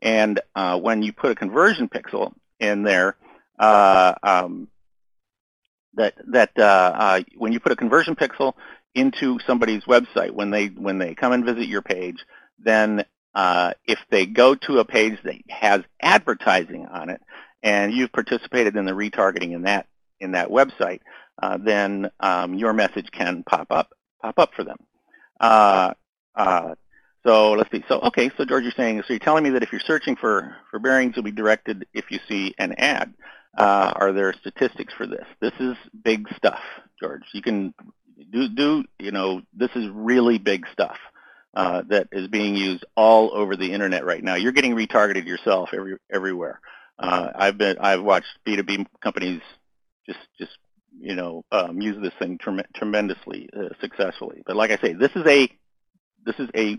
And 0.00 0.40
uh, 0.54 0.78
when 0.78 1.02
you 1.02 1.12
put 1.12 1.30
a 1.30 1.34
conversion 1.34 1.88
pixel 1.88 2.32
in 2.60 2.82
there, 2.82 3.16
uh, 3.58 4.14
um, 4.22 4.68
that 5.94 6.14
that 6.28 6.50
uh, 6.56 6.92
uh, 6.94 7.20
when 7.36 7.52
you 7.52 7.60
put 7.60 7.72
a 7.72 7.76
conversion 7.76 8.14
pixel 8.14 8.54
into 8.94 9.38
somebody's 9.46 9.84
website, 9.84 10.32
when 10.32 10.50
they 10.50 10.68
when 10.68 10.98
they 10.98 11.14
come 11.14 11.32
and 11.32 11.44
visit 11.44 11.66
your 11.68 11.82
page, 11.82 12.18
then 12.58 13.04
uh, 13.34 13.72
if 13.86 13.98
they 14.10 14.26
go 14.26 14.54
to 14.54 14.78
a 14.80 14.84
page 14.84 15.18
that 15.24 15.36
has 15.50 15.82
advertising 16.02 16.86
on 16.86 17.10
it, 17.10 17.20
and 17.62 17.92
you've 17.92 18.12
participated 18.12 18.76
in 18.76 18.84
the 18.86 18.92
retargeting 18.92 19.52
in 19.54 19.62
that 19.62 19.86
in 20.20 20.32
that 20.32 20.48
website, 20.50 21.00
uh, 21.42 21.58
then 21.58 22.10
um, 22.20 22.54
your 22.54 22.72
message 22.72 23.10
can 23.12 23.44
pop 23.44 23.68
up 23.70 23.90
pop 24.22 24.38
up 24.38 24.50
for 24.54 24.64
them. 24.64 24.78
Uh, 25.40 25.92
uh, 26.36 26.74
so 27.26 27.52
let's 27.52 27.70
see. 27.70 27.84
So 27.88 28.00
okay, 28.00 28.30
so 28.36 28.44
George, 28.44 28.64
you're 28.64 28.72
saying 28.72 29.02
so 29.06 29.12
you're 29.14 29.20
telling 29.20 29.44
me 29.44 29.50
that 29.50 29.62
if 29.62 29.72
you're 29.72 29.80
searching 29.82 30.16
for 30.16 30.56
for 30.70 30.78
bearings, 30.80 31.14
you'll 31.16 31.24
be 31.24 31.32
directed 31.32 31.86
if 31.94 32.10
you 32.10 32.20
see 32.28 32.54
an 32.58 32.74
ad. 32.78 33.14
uh, 33.58 33.92
are 33.96 34.12
there 34.12 34.32
statistics 34.40 34.94
for 34.94 35.06
this. 35.06 35.26
This 35.40 35.52
is 35.60 35.76
big 36.04 36.26
stuff, 36.36 36.60
George. 37.00 37.24
You 37.32 37.42
can 37.42 37.74
do, 38.30 38.48
do 38.48 38.84
you 38.98 39.12
know, 39.12 39.42
this 39.54 39.70
is 39.74 39.88
really 39.92 40.38
big 40.38 40.66
stuff 40.72 40.96
uh, 41.54 41.82
that 41.88 42.08
is 42.12 42.28
being 42.28 42.56
used 42.56 42.84
all 42.96 43.30
over 43.34 43.56
the 43.56 43.72
internet 43.72 44.04
right 44.04 44.22
now. 44.22 44.34
You're 44.34 44.52
getting 44.52 44.74
retargeted 44.74 45.26
yourself 45.26 45.70
every, 45.72 45.96
everywhere. 46.12 46.60
Uh, 46.98 47.30
I've 47.34 47.58
been, 47.58 47.78
I've 47.78 48.02
watched 48.02 48.28
B2B 48.46 48.86
companies 49.02 49.40
just, 50.06 50.18
just, 50.38 50.52
you 51.00 51.14
know, 51.14 51.44
um, 51.52 51.80
use 51.80 51.96
this 52.02 52.12
thing 52.18 52.38
trem 52.38 52.60
tremendously 52.74 53.48
uh, 53.56 53.68
successfully. 53.80 54.42
But 54.46 54.56
like 54.56 54.70
I 54.70 54.78
say, 54.78 54.94
this 54.94 55.12
is 55.14 55.24
a, 55.26 55.48
this 56.24 56.34
is 56.38 56.48
a, 56.56 56.78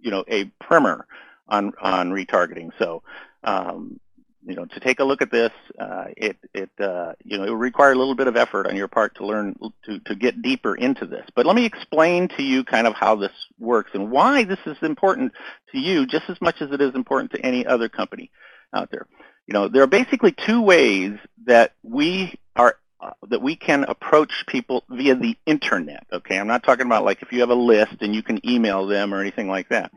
you 0.00 0.10
know, 0.10 0.24
a 0.26 0.46
primer 0.60 1.06
on 1.48 1.72
on 1.80 2.10
retargeting. 2.10 2.70
So 2.78 3.02
um, 3.44 4.00
you 4.44 4.54
know, 4.54 4.64
to 4.64 4.80
take 4.80 5.00
a 5.00 5.04
look 5.04 5.22
at 5.22 5.30
this, 5.30 5.50
uh, 5.78 6.04
it, 6.16 6.36
it, 6.54 6.70
uh, 6.80 7.12
you 7.24 7.36
know, 7.36 7.44
it 7.44 7.50
will 7.50 7.56
require 7.56 7.92
a 7.92 7.96
little 7.96 8.14
bit 8.14 8.26
of 8.26 8.36
effort 8.36 8.66
on 8.66 8.76
your 8.76 8.88
part 8.88 9.14
to 9.16 9.26
learn, 9.26 9.54
to, 9.84 9.98
to 10.00 10.14
get 10.14 10.40
deeper 10.40 10.74
into 10.74 11.06
this. 11.06 11.26
But 11.34 11.46
let 11.46 11.54
me 11.56 11.64
explain 11.66 12.28
to 12.36 12.42
you 12.42 12.64
kind 12.64 12.86
of 12.86 12.94
how 12.94 13.16
this 13.16 13.32
works 13.58 13.90
and 13.94 14.10
why 14.10 14.44
this 14.44 14.58
is 14.66 14.76
important 14.82 15.32
to 15.72 15.78
you 15.78 16.06
just 16.06 16.28
as 16.28 16.40
much 16.40 16.62
as 16.62 16.70
it 16.72 16.80
is 16.80 16.94
important 16.94 17.32
to 17.32 17.44
any 17.44 17.66
other 17.66 17.88
company 17.88 18.30
out 18.74 18.90
there. 18.90 19.06
You 19.46 19.54
know, 19.54 19.68
there 19.68 19.82
are 19.82 19.88
basically 19.88 20.32
two 20.32 20.62
ways 20.62 21.18
that 21.46 21.74
we 21.82 22.38
are 22.56 22.76
uh, 23.00 23.12
that 23.28 23.40
we 23.40 23.56
can 23.56 23.84
approach 23.84 24.44
people 24.46 24.84
via 24.90 25.14
the 25.14 25.36
internet. 25.46 26.06
Okay, 26.12 26.38
I'm 26.38 26.46
not 26.46 26.62
talking 26.62 26.86
about 26.86 27.04
like 27.04 27.22
if 27.22 27.32
you 27.32 27.40
have 27.40 27.50
a 27.50 27.54
list 27.54 27.96
and 28.00 28.14
you 28.14 28.22
can 28.22 28.46
email 28.48 28.86
them 28.86 29.14
or 29.14 29.20
anything 29.20 29.48
like 29.48 29.70
that. 29.70 29.90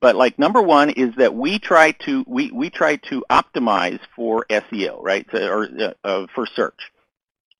But 0.00 0.14
like 0.14 0.38
number 0.38 0.60
one 0.60 0.90
is 0.90 1.14
that 1.16 1.34
we 1.34 1.58
try 1.58 1.92
to 2.04 2.24
we, 2.26 2.50
we 2.50 2.70
try 2.70 2.96
to 2.96 3.24
optimize 3.30 4.00
for 4.14 4.44
SEO, 4.50 5.02
right? 5.02 5.26
Or 5.32 5.64
uh, 5.64 5.92
uh, 6.04 6.26
for 6.34 6.46
search. 6.46 6.80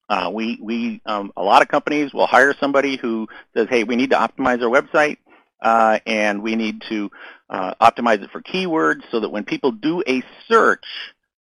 Uh, 0.09 0.31
we 0.33 0.59
we 0.63 1.01
um, 1.07 1.33
a 1.37 1.43
lot 1.43 1.63
of 1.63 1.69
companies 1.69 2.15
will 2.15 2.27
hire 2.27 2.55
somebody 2.61 2.97
who 2.97 3.27
says, 3.57 3.67
hey, 3.69 3.85
we 3.85 3.97
need 3.97 4.11
to 4.11 4.17
optimize 4.17 4.63
our 4.63 4.71
website, 4.71 5.17
uh, 5.63 5.99
and 6.07 6.43
we 6.43 6.55
need 6.55 6.83
to 6.89 7.11
uh, 7.51 7.75
optimize 7.81 8.23
it 8.23 8.31
for 8.31 8.43
keywords 8.43 9.03
so 9.11 9.21
that 9.21 9.31
when 9.31 9.45
people 9.45 9.73
do 9.73 10.03
a 10.07 10.23
search 10.49 10.85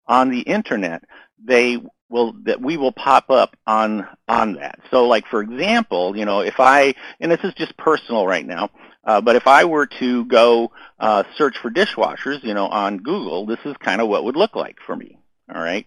on 0.06 0.30
the 0.30 0.40
internet, 0.40 1.04
they 1.44 1.78
will 2.10 2.34
that 2.44 2.60
we 2.60 2.76
will 2.76 2.92
pop 2.92 3.30
up 3.30 3.56
on 3.66 4.06
on 4.28 4.54
that. 4.54 4.80
So 4.90 5.06
like 5.06 5.26
for 5.26 5.40
example, 5.40 6.16
you 6.16 6.24
know, 6.24 6.40
if 6.40 6.58
I 6.58 6.94
and 7.20 7.30
this 7.30 7.40
is 7.44 7.54
just 7.54 7.76
personal 7.76 8.26
right 8.26 8.46
now, 8.46 8.70
uh, 9.04 9.20
but 9.20 9.36
if 9.36 9.46
I 9.46 9.64
were 9.64 9.86
to 9.86 10.24
go 10.26 10.72
uh, 10.98 11.24
search 11.36 11.58
for 11.58 11.70
dishwashers, 11.70 12.42
you 12.44 12.54
know, 12.54 12.66
on 12.66 12.98
Google, 12.98 13.46
this 13.46 13.60
is 13.64 13.76
kind 13.78 14.00
of 14.00 14.08
what 14.08 14.24
would 14.24 14.36
look 14.36 14.56
like 14.56 14.76
for 14.86 14.94
me. 14.94 15.18
All 15.52 15.62
right. 15.62 15.86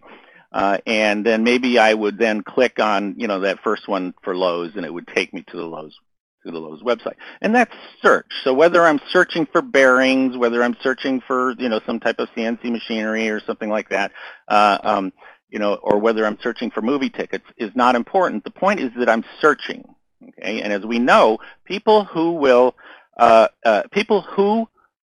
Uh, 0.52 0.80
and 0.86 1.26
then 1.26 1.44
maybe 1.44 1.80
I 1.80 1.94
would 1.94 2.18
then 2.18 2.44
click 2.44 2.80
on, 2.80 3.16
you 3.18 3.28
know, 3.28 3.42
that 3.42 3.60
first 3.64 3.88
one 3.88 4.14
for 4.22 4.36
Lowe's, 4.36 4.76
and 4.76 4.86
it 4.86 4.94
would 4.94 5.08
take 5.08 5.34
me 5.34 5.44
to 5.44 5.58
the 5.58 5.66
Lowe's 5.66 5.98
to 6.46 6.52
the 6.52 6.60
Lowe's 6.60 6.82
website. 6.82 7.16
And 7.42 7.54
that's 7.54 7.74
search. 8.02 8.32
So 8.44 8.54
whether 8.54 8.84
I'm 8.84 9.00
searching 9.10 9.46
for 9.46 9.62
bearings, 9.62 10.36
whether 10.36 10.64
I'm 10.64 10.76
searching 10.82 11.22
for, 11.22 11.52
you 11.52 11.70
know, 11.70 11.80
some 11.86 12.00
type 12.00 12.20
of 12.20 12.30
CNC 12.36 12.64
machinery 12.72 13.30
or 13.30 13.40
something 13.42 13.70
like 13.70 13.90
that, 13.90 14.12
uh, 14.48 14.80
um, 14.84 15.14
you 15.52 15.60
know, 15.60 15.76
or 15.76 16.00
whether 16.00 16.26
I'm 16.26 16.40
searching 16.42 16.72
for 16.72 16.82
movie 16.82 17.10
tickets 17.10 17.46
is 17.58 17.72
not 17.76 17.96
important. 17.96 18.44
The 18.44 18.52
point 18.52 18.80
is 18.80 18.92
that 18.98 19.10
I'm 19.10 19.26
searching. 19.40 19.84
Okay. 20.30 20.62
And 20.62 20.72
as 20.72 20.86
we 20.86 20.98
know, 20.98 21.40
people 21.66 22.06
who 22.06 22.34
will 22.34 22.76
uh, 23.18 23.50
uh, 23.66 23.84
people 23.92 24.22
who 24.22 24.68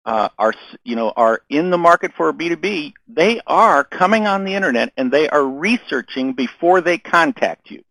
uh, 0.06 0.30
are 0.38 0.54
you 0.84 0.96
know 0.96 1.12
are 1.15 1.41
in 1.50 1.69
the 1.69 1.78
market 1.78 2.12
for 2.17 2.34
B2B, 2.34 2.93
they 3.08 3.39
are 3.46 3.84
coming 3.84 4.28
on 4.28 4.43
the 4.43 4.56
internet 4.56 4.91
and 4.98 5.12
they 5.12 5.30
are 5.30 5.46
researching 5.46 6.34
before 6.34 6.82
they 6.82 6.98
contact 6.98 7.69
you. 7.69 7.84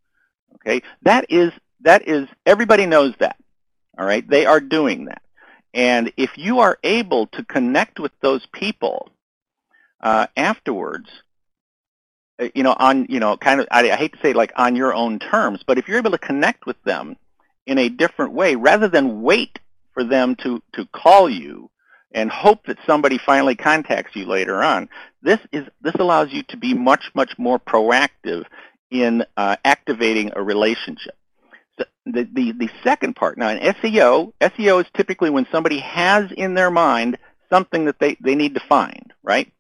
Okay, 0.57 0.83
that 1.03 1.27
is 1.31 1.53
that 1.81 2.09
is 2.09 2.29
everybody 2.45 2.87
knows 2.87 3.15
that. 3.21 3.37
All 3.97 4.07
right, 4.07 4.27
they 4.27 4.47
are 4.47 4.61
doing 4.61 5.05
that, 5.07 5.23
and 5.73 6.13
if 6.17 6.31
you 6.37 6.61
are 6.61 6.79
able 6.83 7.27
to 7.29 7.45
connect 7.45 8.01
with 8.01 8.13
those 8.21 8.45
people 8.53 9.11
uh, 10.01 10.27
afterwards, 10.37 11.09
you 12.55 12.63
know 12.63 12.75
on 12.79 13.07
you 13.09 13.21
know 13.21 13.37
kind 13.37 13.61
of 13.61 13.69
I, 13.71 13.91
I 13.91 13.97
hate 13.97 14.13
to 14.13 14.19
say 14.21 14.33
like 14.33 14.53
on 14.57 14.77
your 14.77 14.95
own 14.95 15.19
terms, 15.19 15.61
but 15.67 15.79
if 15.79 15.89
you're 15.89 15.99
able 15.99 16.11
to 16.13 16.19
connect 16.19 16.67
with 16.67 16.83
them 16.85 17.17
in 17.67 17.79
a 17.79 17.89
different 17.89 18.33
way 18.33 18.57
rather 18.57 18.89
than 18.89 19.23
wait 19.23 19.59
for 19.95 20.05
them 20.05 20.37
to, 20.37 20.63
to 20.75 20.87
call 20.87 21.29
you 21.29 21.71
and 22.13 22.31
hope 22.31 22.67
that 22.67 22.79
somebody 22.87 23.19
finally 23.19 23.55
contacts 23.55 24.15
you 24.15 24.27
later 24.27 24.63
on. 24.63 24.89
This, 25.23 25.39
is, 25.51 25.67
this 25.81 25.95
allows 25.95 26.33
you 26.33 26.43
to 26.45 26.57
be 26.57 26.75
much, 26.75 27.11
much 27.15 27.33
more 27.39 27.59
proactive 27.59 28.45
in 28.91 29.25
uh, 29.37 29.57
activating 29.65 30.33
a 30.37 30.43
relationship. 30.43 31.17
So 31.79 31.85
the, 32.05 32.29
the, 32.31 32.53
the 32.53 32.71
second 32.85 33.17
part, 33.17 33.39
now 33.39 33.49
in 33.49 33.59
SEO, 33.59 34.33
SEO 34.41 34.83
is 34.83 34.91
typically 34.95 35.31
when 35.31 35.47
somebody 35.51 35.79
has 35.79 36.31
in 36.33 36.55
their 36.55 36.71
mind 36.71 37.17
something 37.49 37.87
that 37.87 37.99
they, 37.99 38.17
they 38.21 38.35
need 38.35 38.55
to 38.55 38.61
find, 38.69 39.13
right? 39.23 39.51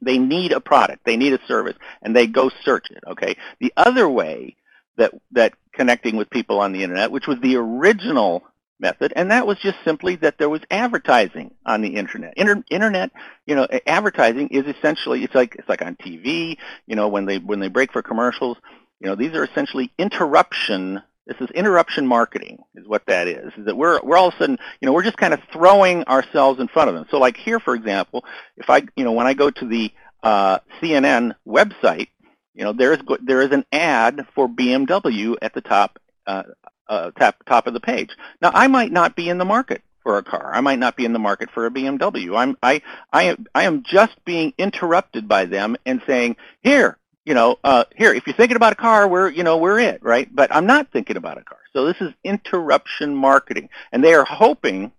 They 0.00 0.18
need 0.18 0.52
a 0.52 0.60
product, 0.60 1.04
they 1.04 1.16
need 1.16 1.32
a 1.32 1.46
service, 1.46 1.76
and 2.02 2.14
they 2.14 2.26
go 2.26 2.50
search 2.64 2.90
it, 2.90 3.02
okay? 3.06 3.36
The 3.60 3.72
other 3.76 4.08
way 4.08 4.56
that, 4.96 5.12
that 5.32 5.54
connecting 5.72 6.16
with 6.16 6.30
people 6.30 6.60
on 6.60 6.72
the 6.72 6.82
internet, 6.82 7.10
which 7.10 7.26
was 7.26 7.38
the 7.40 7.56
original 7.56 8.44
method, 8.80 9.12
and 9.16 9.30
that 9.30 9.46
was 9.46 9.58
just 9.58 9.78
simply 9.84 10.16
that 10.16 10.38
there 10.38 10.48
was 10.48 10.60
advertising 10.70 11.54
on 11.64 11.80
the 11.80 11.96
internet. 11.96 12.34
Inter 12.36 12.62
internet, 12.70 13.10
you 13.46 13.54
know, 13.54 13.66
advertising 13.86 14.48
is 14.48 14.66
essentially 14.66 15.24
it's 15.24 15.34
like 15.34 15.56
it's 15.58 15.68
like 15.68 15.82
on 15.82 15.96
TV, 15.96 16.58
you 16.86 16.96
know, 16.96 17.08
when 17.08 17.24
they 17.24 17.38
when 17.38 17.60
they 17.60 17.68
break 17.68 17.92
for 17.92 18.02
commercials, 18.02 18.58
you 19.00 19.08
know, 19.08 19.14
these 19.14 19.32
are 19.32 19.44
essentially 19.44 19.92
interruption. 19.98 21.02
This 21.26 21.36
is 21.40 21.50
interruption 21.50 22.06
marketing, 22.06 22.58
is 22.74 22.86
what 22.86 23.06
that 23.06 23.28
is. 23.28 23.52
Is 23.56 23.64
that 23.64 23.76
we're 23.76 24.00
we're 24.02 24.16
all 24.16 24.28
of 24.28 24.34
a 24.34 24.38
sudden, 24.38 24.58
you 24.80 24.86
know, 24.86 24.92
we're 24.92 25.04
just 25.04 25.16
kind 25.16 25.32
of 25.32 25.40
throwing 25.52 26.04
ourselves 26.04 26.60
in 26.60 26.68
front 26.68 26.90
of 26.90 26.94
them. 26.94 27.06
So, 27.10 27.18
like 27.18 27.36
here, 27.36 27.58
for 27.60 27.74
example, 27.74 28.24
if 28.56 28.68
I, 28.68 28.82
you 28.96 29.04
know, 29.04 29.12
when 29.12 29.26
I 29.26 29.34
go 29.34 29.50
to 29.50 29.66
the 29.66 29.90
uh, 30.22 30.58
CNN 30.82 31.34
website, 31.46 32.08
you 32.54 32.64
know, 32.64 32.72
there 32.72 32.92
is 32.92 33.00
there 33.22 33.40
is 33.40 33.52
an 33.52 33.64
ad 33.72 34.26
for 34.34 34.48
BMW 34.48 35.36
at 35.40 35.54
the 35.54 35.62
top 35.62 35.98
uh, 36.26 36.42
uh, 36.88 37.10
top, 37.12 37.42
top 37.46 37.66
of 37.66 37.74
the 37.74 37.80
page. 37.80 38.10
Now, 38.40 38.50
I 38.52 38.66
might 38.66 38.92
not 38.92 39.16
be 39.16 39.28
in 39.28 39.38
the 39.38 39.44
market 39.44 39.82
for 40.02 40.18
a 40.18 40.22
car. 40.22 40.52
I 40.54 40.60
might 40.60 40.78
not 40.78 40.96
be 40.96 41.04
in 41.04 41.12
the 41.12 41.18
market 41.18 41.50
for 41.50 41.66
a 41.66 41.70
BMW. 41.70 42.36
I'm, 42.36 42.56
I, 42.62 42.82
I, 43.12 43.24
am, 43.24 43.46
I 43.54 43.64
am 43.64 43.82
just 43.82 44.22
being 44.24 44.52
interrupted 44.58 45.26
by 45.26 45.46
them 45.46 45.76
and 45.86 46.02
saying, 46.06 46.36
here, 46.62 46.98
you 47.24 47.34
know, 47.34 47.58
uh, 47.64 47.84
here, 47.96 48.12
if 48.12 48.26
you're 48.26 48.36
thinking 48.36 48.56
about 48.56 48.74
a 48.74 48.76
car, 48.76 49.08
we're, 49.08 49.30
you 49.30 49.44
know, 49.44 49.56
we're 49.56 49.78
it, 49.78 50.02
right? 50.02 50.28
But 50.32 50.54
I'm 50.54 50.66
not 50.66 50.92
thinking 50.92 51.16
about 51.16 51.38
a 51.38 51.42
car. 51.42 51.58
So 51.72 51.86
this 51.86 51.96
is 52.00 52.12
interruption 52.22 53.14
marketing. 53.14 53.70
And 53.92 54.04
they 54.04 54.14
are 54.14 54.24
hoping 54.24 54.92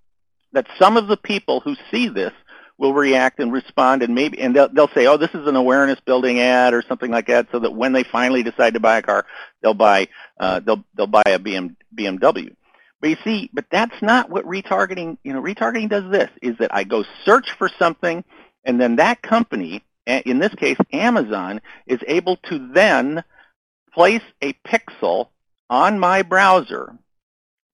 that 0.51 0.65
some 0.79 0.97
of 0.97 1.07
the 1.07 1.17
people 1.17 1.59
who 1.59 1.75
see 1.91 2.07
this 2.07 2.33
will 2.77 2.93
react 2.93 3.39
and 3.39 3.53
respond 3.53 4.03
and 4.03 4.13
maybe 4.15 4.39
and 4.39 4.55
they'll, 4.55 4.67
they'll 4.69 4.89
say 4.89 5.07
oh 5.07 5.15
this 5.15 5.33
is 5.33 5.47
an 5.47 5.55
awareness 5.55 5.99
building 6.01 6.39
ad 6.41 6.73
or 6.73 6.81
something 6.81 7.09
like 7.09 7.27
that 7.27 7.47
so 7.51 7.59
that 7.59 7.73
when 7.73 7.93
they 7.93 8.03
finally 8.03 8.43
decide 8.43 8.73
to 8.73 8.79
buy 8.81 8.97
a 8.97 9.01
car 9.01 9.25
they'll 9.61 9.73
buy 9.73 10.07
uh, 10.39 10.59
they'll 10.59 10.83
they'll 10.95 11.07
buy 11.07 11.23
a 11.25 11.39
BM, 11.39 11.75
BMW 11.95 12.53
but 12.99 13.09
you 13.09 13.17
see 13.23 13.49
but 13.53 13.65
that's 13.71 14.01
not 14.01 14.29
what 14.29 14.43
retargeting 14.45 15.17
you 15.23 15.31
know 15.31 15.41
retargeting 15.41 15.89
does 15.89 16.11
this 16.11 16.29
is 16.41 16.57
that 16.57 16.75
I 16.75 16.83
go 16.83 17.05
search 17.23 17.49
for 17.57 17.69
something 17.79 18.25
and 18.65 18.79
then 18.79 18.97
that 18.97 19.21
company 19.21 19.81
in 20.05 20.39
this 20.39 20.53
case 20.55 20.77
Amazon 20.91 21.61
is 21.87 21.99
able 22.07 22.37
to 22.37 22.71
then 22.73 23.23
place 23.93 24.23
a 24.41 24.53
pixel 24.67 25.29
on 25.69 25.99
my 25.99 26.21
browser 26.21 26.97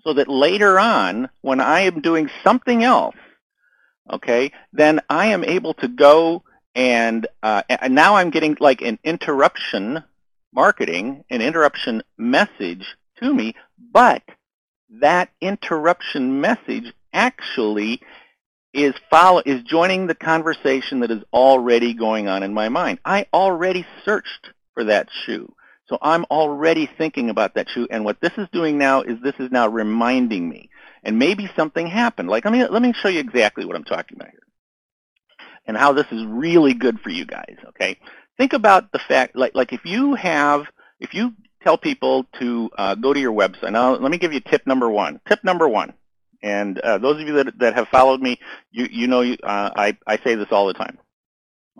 so 0.02 0.13
that 0.13 0.28
later 0.28 0.80
on 0.80 1.30
when 1.41 1.60
I 1.60 1.82
am 1.82 2.02
doing 2.02 2.30
something 2.44 2.84
else 2.84 3.15
okay, 4.12 4.52
then 4.74 5.00
I 5.10 5.28
am 5.28 5.44
able 5.44 5.74
to 5.76 5.88
go 5.88 6.44
and, 6.76 7.28
uh, 7.44 7.63
and 7.70 7.96
now 7.96 8.15
I'm 8.15 8.30
getting 8.30 8.58
like 8.60 8.82
an 8.82 9.00
interruption 9.04 10.04
marketing, 10.54 11.24
an 11.30 11.41
interruption 11.41 12.04
message 12.17 12.86
to 13.17 13.34
me, 13.34 13.56
but 13.91 14.24
that 15.02 15.30
interruption 15.41 16.41
message 16.41 16.94
actually 17.13 18.02
is 18.74 18.94
follow 19.10 19.42
is 19.46 19.64
joining 19.64 20.08
the 20.08 20.16
conversation 20.16 21.02
that 21.02 21.12
is 21.12 21.24
already 21.34 21.94
going 21.94 22.28
on 22.28 22.44
in 22.44 22.54
my 22.54 22.70
mind. 22.70 23.00
I 23.04 23.28
already 23.34 23.86
searched 24.06 24.50
for 24.74 24.86
that 24.86 25.10
shoe. 25.26 25.54
So 25.88 25.98
I'm 26.02 26.24
already 26.26 26.90
thinking 26.98 27.30
about 27.30 27.56
that 27.56 27.68
shoe 27.70 27.88
and 27.92 28.06
what 28.06 28.22
this 28.22 28.32
is 28.38 28.48
doing 28.54 28.78
now 28.78 29.02
is 29.02 29.20
this 29.22 29.36
is 29.40 29.52
now 29.52 29.68
reminding 29.68 30.48
me 30.48 30.70
and 31.04 31.20
maybe 31.20 31.50
something 31.56 31.86
happened. 31.86 32.30
Like, 32.30 32.46
let 32.46 32.54
me, 32.54 32.66
let 32.66 32.82
me 32.82 32.94
show 32.94 33.10
you 33.10 33.20
exactly 33.20 33.66
what 33.66 33.76
I'm 33.76 33.84
talking 33.84 34.18
about 34.18 34.30
here 34.30 34.40
and 35.66 35.76
how 35.76 35.92
this 35.92 36.08
is 36.12 36.26
really 36.26 36.74
good 36.74 37.00
for 37.02 37.10
you 37.10 37.26
guys, 37.26 37.58
okay? 37.70 37.98
Think 38.38 38.54
about 38.54 38.92
the 38.94 39.00
fact, 39.00 39.36
like, 39.36 39.54
like 39.54 39.74
if 39.74 39.86
you 39.86 40.16
have, 40.16 40.66
if 41.00 41.14
you 41.14 41.34
tell 41.64 41.78
people 41.78 42.26
to 42.40 42.70
uh, 42.78 42.96
go 42.96 43.14
to 43.14 43.20
your 43.20 43.34
website. 43.34 43.72
Now, 43.72 43.96
let 43.96 44.12
me 44.12 44.18
give 44.18 44.34
you 44.34 44.40
tip 44.40 44.66
number 44.66 44.90
one. 44.90 45.20
Tip 45.28 45.44
number 45.44 45.68
one, 45.68 45.94
and 46.43 46.80
uh, 46.80 46.97
those 46.97 47.21
of 47.21 47.27
you 47.27 47.34
that, 47.36 47.60
that 47.60 47.75
have 47.75 47.88
followed 47.89 48.21
me, 48.21 48.39
you, 48.71 48.88
you 48.91 49.08
know 49.08 49.21
uh, 49.21 49.71
I, 49.75 49.97
I 50.08 50.17
say 50.17 50.36
this 50.36 50.51
all 50.51 50.67
the 50.67 50.73
time. 50.73 50.97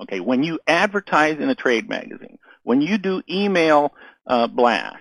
Okay, 0.02 0.19
when 0.19 0.43
you 0.43 0.60
advertise 0.67 1.39
in 1.39 1.50
a 1.50 1.56
trade 1.56 1.89
magazine, 1.89 2.38
when 2.63 2.82
you 2.82 2.97
do 2.97 3.21
email 3.30 3.93
uh, 4.26 4.47
blast, 4.47 4.97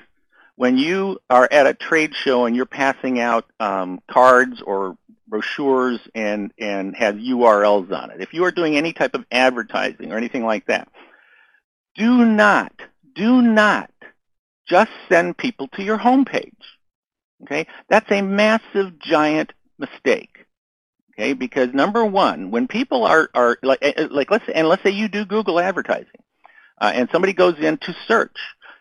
when 0.57 0.77
you 0.77 1.19
are 1.31 1.49
at 1.51 1.67
a 1.67 1.75
trade 1.75 2.15
show 2.15 2.45
and 2.45 2.55
you're 2.55 2.67
passing 2.67 3.19
out 3.19 3.47
um, 3.61 4.01
cards 4.11 4.61
or 4.61 4.97
brochures 5.27 6.01
and, 6.15 6.53
and 6.59 6.95
have 6.97 7.15
URLs 7.15 7.91
on 7.93 8.11
it, 8.11 8.21
if 8.21 8.35
you 8.35 8.45
are 8.45 8.51
doing 8.51 8.77
any 8.77 8.93
type 8.93 9.15
of 9.15 9.25
advertising 9.31 10.13
or 10.13 10.17
anything 10.17 10.45
like 10.45 10.67
that, 10.67 10.89
do 11.95 12.25
not, 12.25 12.73
do 13.15 13.41
not 13.41 13.91
just 14.69 14.91
send 15.09 15.37
people 15.37 15.69
to 15.69 15.83
your 15.83 15.99
homepage. 15.99 16.53
Okay, 17.43 17.67
that's 17.89 18.11
a 18.11 18.23
massive, 18.23 18.99
giant 18.99 19.53
mistake. 19.79 20.47
Okay, 21.15 21.33
because 21.33 21.73
number 21.73 22.05
one, 22.05 22.51
when 22.51 22.69
people 22.69 23.05
are 23.05 23.29
are 23.35 23.59
like 23.63 23.79
eh, 23.83 23.93
eh, 23.97 24.09
like 24.11 24.31
let's 24.31 24.45
and 24.55 24.69
let's 24.69 24.83
say 24.83 24.91
you 24.91 25.09
do 25.09 25.25
Google 25.25 25.59
advertising, 25.59 26.23
uh, 26.81 26.93
and 26.95 27.09
somebody 27.11 27.33
goes 27.33 27.59
in 27.59 27.79
to 27.79 27.95
search, 28.07 28.37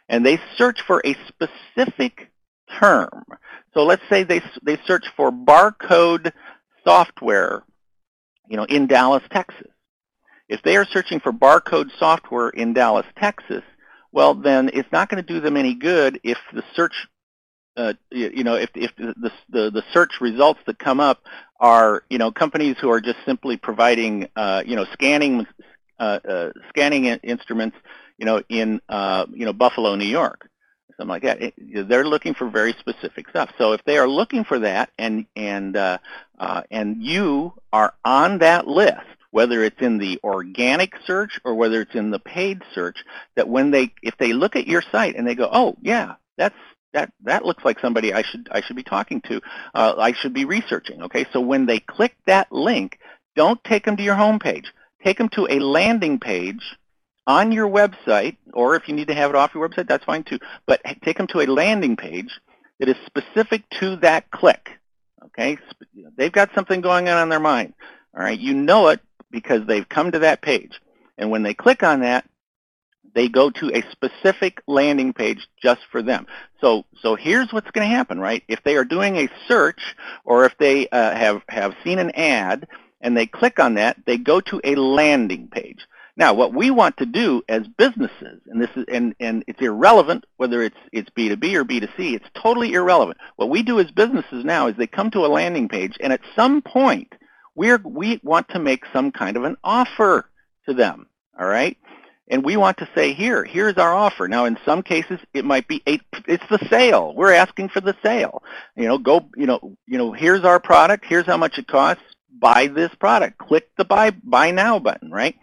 and 0.08 0.26
they 0.26 0.40
search 0.58 0.82
for 0.82 1.02
a 1.06 1.16
specific 1.28 2.32
term. 2.80 3.24
So 3.74 3.84
let's 3.84 4.04
say 4.10 4.24
they 4.24 4.42
they 4.62 4.78
search 4.86 5.06
for 5.16 5.32
barcode 5.32 6.32
software, 6.86 7.64
you 8.48 8.58
know, 8.58 8.66
in 8.66 8.88
Dallas, 8.88 9.24
Texas. 9.32 9.68
If 10.48 10.64
they 10.64 10.76
are 10.78 10.86
searching 10.86 11.20
for 11.20 11.32
barcode 11.32 11.92
software 12.00 12.50
in 12.50 12.74
Dallas, 12.74 13.06
Texas, 13.18 13.64
well, 14.12 14.34
then 14.34 14.70
it's 14.74 14.92
not 14.92 15.10
going 15.10 15.24
to 15.24 15.34
do 15.34 15.40
them 15.40 15.56
any 15.56 15.76
good 15.76 16.20
if 16.24 16.38
the 16.54 16.64
search, 16.76 17.08
uh, 17.80 17.94
you, 18.12 18.32
you, 18.36 18.44
know, 18.44 18.56
if, 18.56 18.70
if 18.76 18.94
the, 18.98 19.32
the, 19.50 19.72
the, 19.72 19.84
search 19.94 20.20
results 20.20 20.60
that 20.66 20.78
come 20.78 21.00
up 21.00 21.24
are, 21.62 22.04
you 22.10 22.18
know, 22.18 22.30
companies 22.30 22.76
who 22.82 22.92
are 22.92 23.00
just 23.00 23.18
simply 23.26 23.56
providing, 23.56 24.28
uh, 24.36 24.62
you 24.66 24.76
know, 24.76 24.86
scanning, 24.92 25.48
uh, 25.98 26.20
uh 26.28 26.50
scanning 26.68 27.06
instruments, 27.06 27.78
you 28.18 28.26
know, 28.26 28.44
in, 28.50 28.82
you 29.32 29.46
know, 29.46 29.54
Buffalo, 29.54 29.96
New 29.96 30.06
York, 30.06 30.50
something 30.98 31.08
like 31.08 31.24
that. 31.24 31.42
It, 31.42 31.88
they're 31.88 32.06
looking 32.06 32.34
for 32.34 32.50
very 32.50 32.74
specific 32.80 33.30
stuff. 33.30 33.50
So 33.58 33.72
if 33.72 33.84
they 33.86 33.98
are 33.98 34.10
looking 34.10 34.44
for 34.44 34.60
that, 34.60 34.90
and 34.98 35.26
and 35.38 35.78
and 36.70 37.02
you 37.02 37.54
are 37.72 37.94
on 38.04 38.40
that 38.40 38.68
list, 38.68 39.08
whether 39.32 39.64
it's 39.64 39.82
in 39.82 40.00
the 40.00 40.20
organic 40.22 40.94
search 41.06 41.40
or 41.46 41.56
whether 41.56 41.82
it's 41.82 41.96
in 41.96 42.12
the 42.12 42.20
paid 42.20 42.62
search, 42.74 42.98
that 43.36 43.48
when 43.48 43.72
they, 43.72 43.94
if 44.02 44.18
they 44.18 44.34
look 44.34 44.56
at 44.56 44.68
your 44.68 44.82
site 44.92 45.16
and 45.16 45.26
they 45.26 45.36
go, 45.36 45.48
oh 45.52 45.78
yeah, 45.82 46.16
that's 46.38 46.56
that 46.94 47.12
that 47.24 47.46
looks 47.46 47.64
like 47.64 47.80
somebody 47.80 48.14
I 48.14 48.24
should 48.24 48.48
I 48.52 48.62
should 48.62 48.76
be 48.76 48.84
talking 48.84 49.22
to, 49.22 49.42
uh, 49.74 49.96
I 49.98 50.14
should 50.14 50.34
be 50.34 50.46
researching. 50.46 51.04
Okay, 51.04 51.26
so 51.32 51.40
when 51.40 51.66
they 51.66 51.80
click 51.80 52.16
that 52.26 52.52
link, 52.52 53.00
don't 53.36 53.64
take 53.64 53.86
them 53.86 53.98
to 53.98 54.04
your 54.04 54.16
home 54.16 54.40
page. 54.40 54.72
Take 55.04 55.18
them 55.18 55.30
to 55.30 55.48
a 55.50 55.60
landing 55.60 56.20
page 56.20 56.64
on 57.28 57.52
your 57.52 57.70
website, 57.70 58.38
or 58.54 58.76
if 58.76 58.88
you 58.88 58.96
need 58.96 59.08
to 59.08 59.14
have 59.14 59.30
it 59.30 59.36
off 59.36 59.54
your 59.54 59.68
website, 59.68 59.88
that's 59.88 60.06
fine 60.06 60.24
too. 60.24 60.40
But 60.66 60.82
take 61.04 61.18
them 61.18 61.28
to 61.28 61.42
a 61.42 61.46
landing 61.46 61.96
page 61.96 62.32
that 62.80 62.90
is 62.90 62.96
specific 63.06 63.64
to 63.80 63.98
that 63.98 64.30
click. 64.32 64.70
Okay, 65.26 65.58
they've 66.18 66.32
got 66.32 66.50
something 66.56 66.82
going 66.82 67.08
on 67.08 67.22
in 67.22 67.30
their 67.30 67.40
mind. 67.40 67.74
All 68.16 68.24
right, 68.24 68.40
you 68.40 68.54
know 68.54 68.88
it 68.88 69.00
because 69.32 69.66
they've 69.68 69.88
come 69.88 70.12
to 70.12 70.20
that 70.20 70.42
page. 70.42 70.80
And 71.18 71.30
when 71.30 71.44
they 71.44 71.54
click 71.54 71.84
on 71.84 72.00
that, 72.00 72.26
they 73.20 73.28
go 73.28 73.50
to 73.50 73.70
a 73.74 73.84
specific 73.92 74.62
landing 74.66 75.12
page 75.12 75.46
just 75.62 75.82
for 75.92 76.02
them. 76.02 76.26
So, 76.62 76.86
so 77.02 77.16
here's 77.16 77.52
what's 77.52 77.70
going 77.72 77.86
to 77.86 77.94
happen, 77.94 78.18
right? 78.18 78.46
If 78.48 78.64
they 78.64 78.78
are 78.78 78.86
doing 78.86 79.18
a 79.18 79.28
search 79.46 79.82
or 80.24 80.46
if 80.46 80.58
they 80.58 80.88
uh, 80.88 81.16
have, 81.16 81.42
have 81.50 81.76
seen 81.84 82.00
an 82.00 82.12
ad 82.12 82.66
and 83.02 83.18
they 83.18 83.26
click 83.26 83.60
on 83.60 83.74
that, 83.74 83.98
they 84.06 84.18
go 84.18 84.40
to 84.40 84.62
a 84.64 84.76
landing 84.76 85.50
page. 85.50 85.86
Now, 86.16 86.34
what 86.34 86.54
we 86.54 86.72
want 86.72 86.96
to 86.96 87.06
do 87.06 87.44
as 87.50 87.68
businesses, 87.78 88.40
and 88.48 88.62
this 88.62 88.70
is 88.78 88.86
and, 88.88 89.14
and 89.20 89.44
it's 89.48 89.62
irrelevant 89.62 90.24
whether 90.38 90.62
it's 90.62 90.78
it's 90.94 91.10
B2B 91.10 91.56
or 91.56 91.66
B2C, 91.66 92.14
it's 92.16 92.30
totally 92.34 92.72
irrelevant. 92.72 93.18
What 93.36 93.50
we 93.50 93.64
do 93.64 93.82
as 93.82 93.92
businesses 93.92 94.46
now 94.46 94.68
is 94.68 94.78
they 94.78 94.88
come 94.88 95.12
to 95.12 95.26
a 95.26 95.28
landing 95.28 95.68
page 95.68 95.98
and 96.00 96.14
at 96.14 96.22
some 96.38 96.62
point 96.62 97.12
we're, 97.54 97.82
we 97.84 98.22
want 98.24 98.48
to 98.50 98.60
make 98.60 98.84
some 98.94 99.12
kind 99.12 99.36
of 99.36 99.44
an 99.44 99.58
offer 99.62 100.30
to 100.68 100.74
them, 100.74 101.08
all 101.38 101.48
right? 101.48 101.78
And 102.30 102.46
we 102.46 102.58
want 102.58 102.78
to 102.78 102.90
say, 102.94 103.14
here, 103.14 103.44
here's 103.44 103.78
our 103.78 103.94
offer. 103.94 104.28
Now, 104.28 104.46
in 104.46 104.58
some 104.64 104.84
cases, 104.84 105.20
it 105.34 105.46
might 105.46 105.68
be 105.68 105.82
eight, 105.88 106.02
it's 106.28 106.48
the 106.50 106.64
sale. 106.70 107.14
We're 107.16 107.34
asking 107.34 107.70
for 107.70 107.82
the 107.82 107.96
sale. 108.04 108.44
You 108.76 108.88
know, 108.88 108.98
go, 108.98 109.30
you 109.36 109.48
know, 109.48 109.76
you 109.88 109.98
know, 109.98 110.12
here's 110.12 110.44
our 110.44 110.60
product. 110.60 111.06
Here's 111.06 111.26
how 111.26 111.38
much 111.38 111.58
it 111.58 111.68
costs. 111.68 112.04
Buy 112.40 112.68
this 112.68 112.94
product. 112.96 113.40
Click 113.40 113.70
the 113.78 113.86
buy, 113.86 114.12
buy 114.12 114.52
now 114.52 114.80
button, 114.80 115.12
right? 115.12 115.36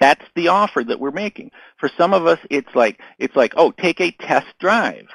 That's 0.00 0.24
the 0.34 0.48
offer 0.48 0.82
that 0.82 0.98
we're 0.98 1.12
making. 1.12 1.52
For 1.78 1.88
some 1.96 2.12
of 2.12 2.26
us, 2.26 2.40
it's 2.50 2.74
like, 2.74 3.00
it's 3.18 3.36
like, 3.36 3.54
oh, 3.56 3.70
take 3.70 4.00
a 4.00 4.10
test 4.10 4.48
drive 4.58 5.06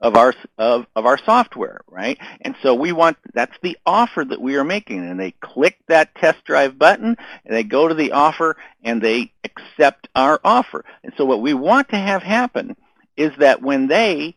of 0.00 0.16
our 0.16 0.34
of, 0.58 0.86
of 0.96 1.06
our 1.06 1.18
software, 1.18 1.80
right? 1.86 2.18
And 2.40 2.54
so 2.62 2.74
we 2.74 2.92
want 2.92 3.18
that's 3.34 3.56
the 3.62 3.76
offer 3.84 4.24
that 4.24 4.40
we 4.40 4.56
are 4.56 4.64
making, 4.64 4.98
and 4.98 5.20
they 5.20 5.32
click 5.32 5.78
that 5.88 6.14
test 6.14 6.44
drive 6.44 6.78
button, 6.78 7.16
and 7.44 7.56
they 7.56 7.64
go 7.64 7.88
to 7.88 7.94
the 7.94 8.12
offer, 8.12 8.56
and 8.82 9.02
they 9.02 9.32
accept 9.44 10.08
our 10.14 10.40
offer. 10.44 10.84
And 11.04 11.12
so 11.16 11.24
what 11.24 11.42
we 11.42 11.54
want 11.54 11.90
to 11.90 11.96
have 11.96 12.22
happen 12.22 12.76
is 13.16 13.32
that 13.38 13.62
when 13.62 13.86
they 13.88 14.36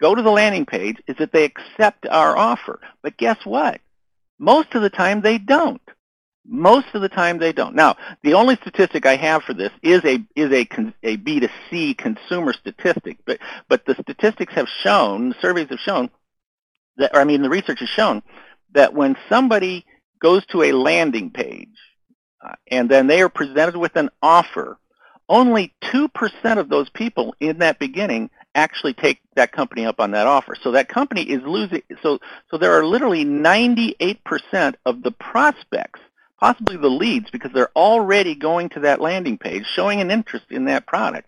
go 0.00 0.14
to 0.14 0.22
the 0.22 0.30
landing 0.30 0.66
page, 0.66 0.96
is 1.06 1.16
that 1.18 1.32
they 1.32 1.44
accept 1.44 2.06
our 2.06 2.36
offer. 2.36 2.80
But 3.02 3.16
guess 3.16 3.38
what? 3.44 3.80
Most 4.38 4.74
of 4.74 4.82
the 4.82 4.90
time 4.90 5.20
they 5.20 5.38
don't. 5.38 5.80
Most 6.46 6.88
of 6.94 7.00
the 7.00 7.08
time 7.08 7.38
they 7.38 7.52
don't. 7.52 7.74
Now, 7.74 7.96
the 8.22 8.34
only 8.34 8.56
statistic 8.56 9.06
I 9.06 9.16
have 9.16 9.42
for 9.42 9.54
this 9.54 9.72
is 9.82 10.04
a 10.04 10.22
is 10.36 10.52
a 10.52 10.68
a 11.02 11.16
B2C 11.16 11.96
consumer 11.96 12.52
statistic, 12.52 13.18
but 13.24 13.38
but 13.68 13.86
the 13.86 13.94
statistics 13.94 14.52
have 14.54 14.68
shown, 14.68 15.34
surveys 15.40 15.68
have 15.70 15.80
shown 15.80 16.10
that 16.96 17.16
I 17.16 17.24
mean 17.24 17.42
the 17.42 17.50
research 17.50 17.80
has 17.80 17.88
shown 17.88 18.22
that 18.72 18.94
when 18.94 19.16
somebody 19.28 19.86
goes 20.20 20.44
to 20.46 20.62
a 20.62 20.72
landing 20.72 21.30
page 21.30 21.68
uh, 22.44 22.54
and 22.70 22.90
then 22.90 23.06
they 23.06 23.22
are 23.22 23.28
presented 23.28 23.76
with 23.76 23.96
an 23.96 24.10
offer, 24.22 24.78
only 25.28 25.74
2% 25.84 26.58
of 26.58 26.68
those 26.68 26.88
people 26.90 27.34
in 27.40 27.58
that 27.58 27.78
beginning 27.78 28.30
actually 28.54 28.94
take 28.94 29.20
that 29.34 29.52
company 29.52 29.84
up 29.84 30.00
on 30.00 30.12
that 30.12 30.26
offer. 30.26 30.54
So 30.62 30.72
that 30.72 30.88
company 30.88 31.22
is 31.22 31.42
losing 31.42 31.82
so 32.02 32.20
so 32.50 32.58
there 32.58 32.72
are 32.72 32.84
literally 32.84 33.24
98% 33.24 34.74
of 34.84 35.02
the 35.02 35.10
prospects 35.10 36.00
possibly 36.44 36.76
the 36.76 36.90
leads 36.90 37.30
because 37.30 37.50
they're 37.54 37.72
already 37.74 38.34
going 38.34 38.68
to 38.68 38.80
that 38.80 39.00
landing 39.00 39.38
page 39.38 39.64
showing 39.74 40.02
an 40.02 40.10
interest 40.10 40.44
in 40.50 40.66
that 40.66 40.86
product 40.86 41.26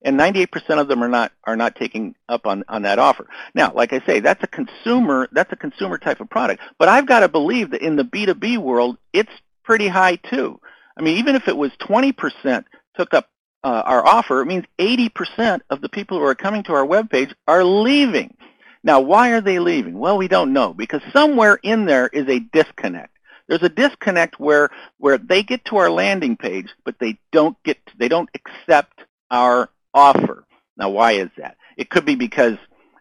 and 0.00 0.18
98% 0.18 0.80
of 0.80 0.88
them 0.88 1.02
are 1.02 1.08
not 1.08 1.32
are 1.44 1.56
not 1.56 1.76
taking 1.76 2.14
up 2.30 2.46
on 2.46 2.64
on 2.68 2.82
that 2.82 2.98
offer. 2.98 3.26
Now, 3.54 3.72
like 3.74 3.92
I 3.92 4.00
say, 4.06 4.20
that's 4.20 4.42
a 4.42 4.46
consumer 4.46 5.28
that's 5.32 5.52
a 5.52 5.56
consumer 5.56 5.98
type 5.98 6.20
of 6.20 6.30
product, 6.30 6.62
but 6.78 6.88
I've 6.88 7.06
got 7.06 7.20
to 7.20 7.28
believe 7.28 7.72
that 7.72 7.82
in 7.82 7.96
the 7.96 8.04
B2B 8.04 8.56
world, 8.56 8.96
it's 9.12 9.32
pretty 9.64 9.86
high 9.86 10.16
too. 10.16 10.58
I 10.96 11.02
mean, 11.02 11.18
even 11.18 11.34
if 11.34 11.46
it 11.46 11.56
was 11.56 11.70
20% 11.82 12.64
took 12.96 13.12
up 13.12 13.28
uh, 13.64 13.82
our 13.84 14.06
offer, 14.06 14.40
it 14.40 14.46
means 14.46 14.64
80% 14.78 15.60
of 15.68 15.82
the 15.82 15.90
people 15.90 16.18
who 16.18 16.24
are 16.24 16.34
coming 16.34 16.62
to 16.64 16.72
our 16.72 16.86
webpage 16.86 17.34
are 17.46 17.64
leaving. 17.64 18.34
Now, 18.82 19.00
why 19.00 19.30
are 19.32 19.40
they 19.40 19.58
leaving? 19.58 19.98
Well, 19.98 20.16
we 20.16 20.28
don't 20.28 20.52
know 20.52 20.72
because 20.72 21.02
somewhere 21.12 21.58
in 21.62 21.84
there 21.84 22.06
is 22.06 22.28
a 22.28 22.38
disconnect. 22.38 23.13
There's 23.48 23.62
a 23.62 23.68
disconnect 23.68 24.40
where 24.40 24.70
where 24.98 25.18
they 25.18 25.42
get 25.42 25.64
to 25.66 25.76
our 25.76 25.90
landing 25.90 26.36
page, 26.36 26.68
but 26.84 26.98
they 26.98 27.18
don't 27.32 27.56
get 27.62 27.78
they 27.98 28.08
don't 28.08 28.30
accept 28.34 29.00
our 29.30 29.68
offer. 29.92 30.46
Now, 30.76 30.90
why 30.90 31.12
is 31.12 31.30
that? 31.38 31.56
It 31.76 31.90
could 31.90 32.04
be 32.04 32.14
because 32.14 32.56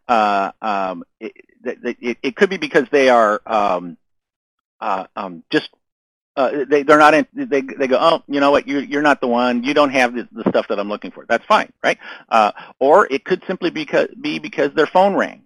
uh, 0.08 0.52
um, 0.62 1.04
it, 1.20 1.34
it, 1.64 2.18
it, 2.22 2.36
could 2.36 2.50
be 2.50 2.58
because 2.58 2.86
they 2.92 3.10
are 3.10 3.42
um, 3.46 3.98
uh, 4.82 5.06
um, 5.16 5.44
just 5.50 5.70
uh, 6.36 6.66
they 6.70 6.84
they're 6.84 6.98
not 6.98 7.14
in, 7.14 7.26
they 7.34 7.62
they 7.62 7.88
go 7.88 7.98
oh 8.00 8.24
you 8.28 8.40
know 8.40 8.52
what? 8.52 8.68
You 8.68 8.80
you're 8.80 9.02
not 9.02 9.22
the 9.22 9.28
one. 9.28 9.64
You 9.64 9.74
don't 9.74 9.92
have 9.92 10.14
the, 10.14 10.28
the 10.32 10.50
stuff 10.50 10.68
that 10.68 10.80
I'm 10.80 10.90
looking 10.90 11.12
for. 11.12 11.26
That's 11.28 11.46
fine 11.46 11.72
right? 11.84 11.98
Uh, 12.28 12.52
or 12.80 13.08
it 13.12 13.24
could 13.24 13.44
simply 13.48 13.70
because 13.70 14.10
be 14.20 14.40
because 14.40 14.74
their 14.74 14.88
phone 14.88 15.16
rang 15.16 15.43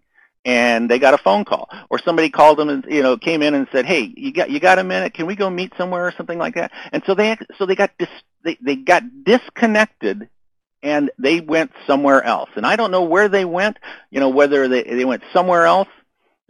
and 0.47 0.89
they 0.89 0.97
got 0.97 1.13
a 1.13 1.17
phone 1.17 1.43
call. 1.43 1.69
Or 1.89 1.99
somebody 1.99 2.29
called 2.29 2.57
them 2.57 2.69
and 2.69 2.86
you 2.89 3.03
know 3.03 3.17
came 3.17 3.43
in 3.43 3.53
and 3.53 3.67
said 3.71 3.86
hey 3.86 4.12
you 4.15 4.31
got 4.31 4.49
you 4.49 4.60
got 4.60 4.79
a 4.79 4.83
minute? 4.83 5.13
Can 5.13 5.27
we 5.27 5.36
go 5.36 5.49
meet 5.49 5.73
somewhere 5.77 6.07
or 6.07 6.13
something 6.13 6.39
like 6.39 6.55
that? 6.55 6.71
And 6.91 7.03
so 7.05 7.13
they 7.13 7.38
so 7.57 7.65
they 7.65 7.75
got 7.75 7.91
dis, 7.99 8.10
they, 8.43 8.57
they 8.62 8.77
got 8.77 9.03
disconnected 9.23 10.29
and 10.81 11.12
they 11.19 11.41
went 11.41 11.71
somewhere 11.86 12.23
else. 12.23 12.49
And 12.55 12.65
i 12.65 12.75
don't 12.77 12.91
know 12.91 13.03
where 13.03 13.27
they 13.29 13.45
went 13.45 13.77
you 14.10 14.19
know 14.19 14.29
whether 14.29 14.67
they 14.67 14.83
they 14.83 15.05
went 15.05 15.23
somewhere 15.33 15.65
else 15.65 15.89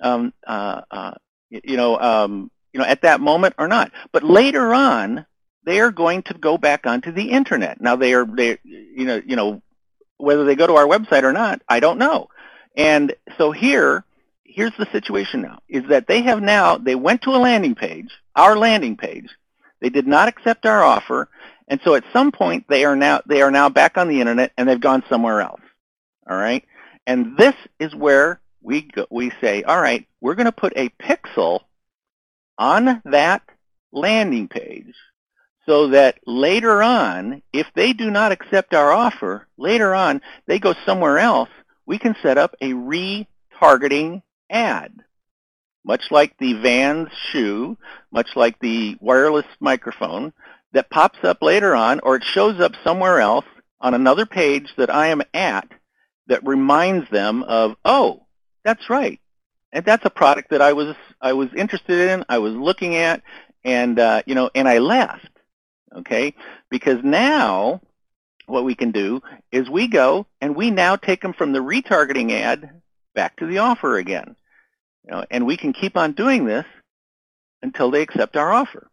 um 0.02 0.32
uh, 0.46 0.82
uh 0.92 1.12
you 1.50 1.76
know 1.78 2.00
um 2.00 2.52
you 2.72 2.80
know 2.80 2.86
at 2.86 3.02
that 3.02 3.20
moment 3.20 3.56
or 3.58 3.68
not. 3.68 3.92
But 4.12 4.24
later 4.24 4.74
on 4.74 5.26
they 5.66 5.82
are 5.82 5.92
going 5.92 6.22
to 6.24 6.34
go 6.36 6.58
back 6.58 6.86
onto 6.86 7.12
the 7.12 7.32
internet. 7.32 7.82
Now 7.82 7.96
they 7.96 8.14
are 8.14 8.26
they 8.26 8.60
you 8.64 9.06
know 9.06 9.22
you 9.26 9.36
know 9.36 9.64
whether 10.18 10.44
they 10.46 10.56
go 10.56 10.68
to 10.68 10.76
our 10.76 10.88
website 10.88 11.24
or 11.24 11.32
not 11.32 11.62
i 11.70 11.80
don't 11.80 12.00
know 12.00 12.28
and 12.78 13.14
so 13.38 13.52
here, 13.52 14.06
here's 14.46 14.76
the 14.78 14.88
situation 14.92 15.42
now, 15.42 15.60
is 15.68 15.84
that 15.90 16.08
they 16.08 16.22
have 16.22 16.42
now, 16.42 16.78
they 16.78 16.96
went 16.96 17.24
to 17.24 17.32
a 17.32 17.38
landing 17.38 17.76
page, 17.76 18.10
our 18.36 18.56
landing 18.58 18.96
page, 18.96 19.30
they 19.82 19.90
did 19.90 20.08
not 20.08 20.28
accept 20.30 20.66
our 20.66 20.84
offer, 20.84 21.28
And 21.68 21.82
so 21.84 21.96
at 21.96 22.04
some 22.14 22.32
point 22.32 22.66
they 22.70 22.86
are 22.86 22.96
now 22.96 23.22
they 23.26 23.42
are 23.42 23.52
now 23.52 23.70
back 23.70 23.98
on 23.98 24.08
the 24.08 24.22
internet 24.22 24.54
and 24.58 24.68
they've 24.68 24.80
gone 24.80 25.04
somewhere 25.10 25.42
else. 25.42 25.62
All 26.30 26.38
right? 26.38 26.64
And 27.06 27.38
this 27.38 27.56
is 27.80 27.94
where 27.94 28.40
we 28.62 28.82
go, 28.82 29.06
we 29.10 29.32
say, 29.42 29.64
all 29.64 29.82
right, 29.82 30.08
we're 30.22 30.36
going 30.36 30.46
to 30.46 30.52
put 30.52 30.74
a 30.76 30.90
pixel 30.90 31.62
on 32.58 33.02
that 33.06 33.44
landing 33.92 34.48
page 34.48 34.94
so 35.66 35.90
that 35.90 36.18
later 36.26 36.82
on, 36.82 37.42
if 37.54 37.68
they 37.76 37.94
do 37.94 38.10
not 38.10 38.32
accept 38.32 38.74
our 38.74 38.92
offer, 38.92 39.48
later 39.58 39.94
on 39.94 40.22
they 40.48 40.60
go 40.60 40.74
somewhere 40.86 41.20
else, 41.20 41.50
we 41.88 41.98
can 41.98 42.16
set 42.22 42.38
up 42.38 42.56
a 42.62 42.74
retargeting 42.74 44.22
ad. 44.52 44.94
Much 45.84 46.12
like 46.12 46.38
the 46.38 46.54
Vans 46.54 47.08
shoe, 47.32 47.78
much 48.12 48.36
like 48.36 48.60
the 48.60 48.98
wireless 49.00 49.46
microphone, 49.62 50.34
that 50.74 50.90
pops 50.90 51.24
up 51.24 51.42
later 51.42 51.74
on 51.74 52.02
or 52.02 52.18
it 52.18 52.24
shows 52.24 52.60
up 52.60 52.74
somewhere 52.84 53.22
else 53.22 53.46
on 53.80 53.94
another 53.94 54.26
page 54.26 54.74
that 54.78 54.94
I 54.94 55.08
am 55.08 55.22
at 55.34 55.72
that 56.28 56.46
reminds 56.46 57.10
them 57.10 57.44
of, 57.44 57.78
oh, 57.86 58.26
that's 58.66 58.90
right. 58.90 59.22
And 59.72 59.86
that's 59.86 60.06
a 60.06 60.10
product 60.10 60.50
that 60.50 60.62
I 60.62 60.74
was 60.74 60.96
I 61.22 61.34
was 61.34 61.50
interested 61.56 62.10
in, 62.10 62.26
I 62.30 62.38
was 62.40 62.54
looking 62.54 62.96
at, 62.96 63.24
and 63.64 63.98
uh, 63.98 64.24
you 64.26 64.36
know, 64.36 64.50
and 64.54 64.68
I 64.68 64.80
left. 64.80 65.30
Okay, 65.96 66.36
because 66.70 67.00
now 67.04 67.82
what 68.48 68.64
we 68.64 68.76
can 68.76 68.92
do 68.92 69.22
is 69.52 69.70
we 69.70 69.88
go 69.88 70.26
and 70.42 70.56
we 70.56 70.72
now 70.72 70.96
take 70.96 71.22
them 71.22 71.34
from 71.34 71.52
the 71.52 71.60
retargeting 71.60 72.32
ad 72.32 72.82
back 73.14 73.36
to 73.38 73.46
the 73.46 73.60
offer 73.60 73.98
again. 73.98 74.36
You 75.06 75.12
know, 75.12 75.26
and 75.30 75.46
we 75.46 75.58
can 75.58 75.74
keep 75.74 75.96
on 75.96 76.14
doing 76.14 76.46
this 76.46 76.66
until 77.62 77.92
they 77.92 78.02
accept 78.02 78.36
our 78.36 78.52
offer. 78.52 78.90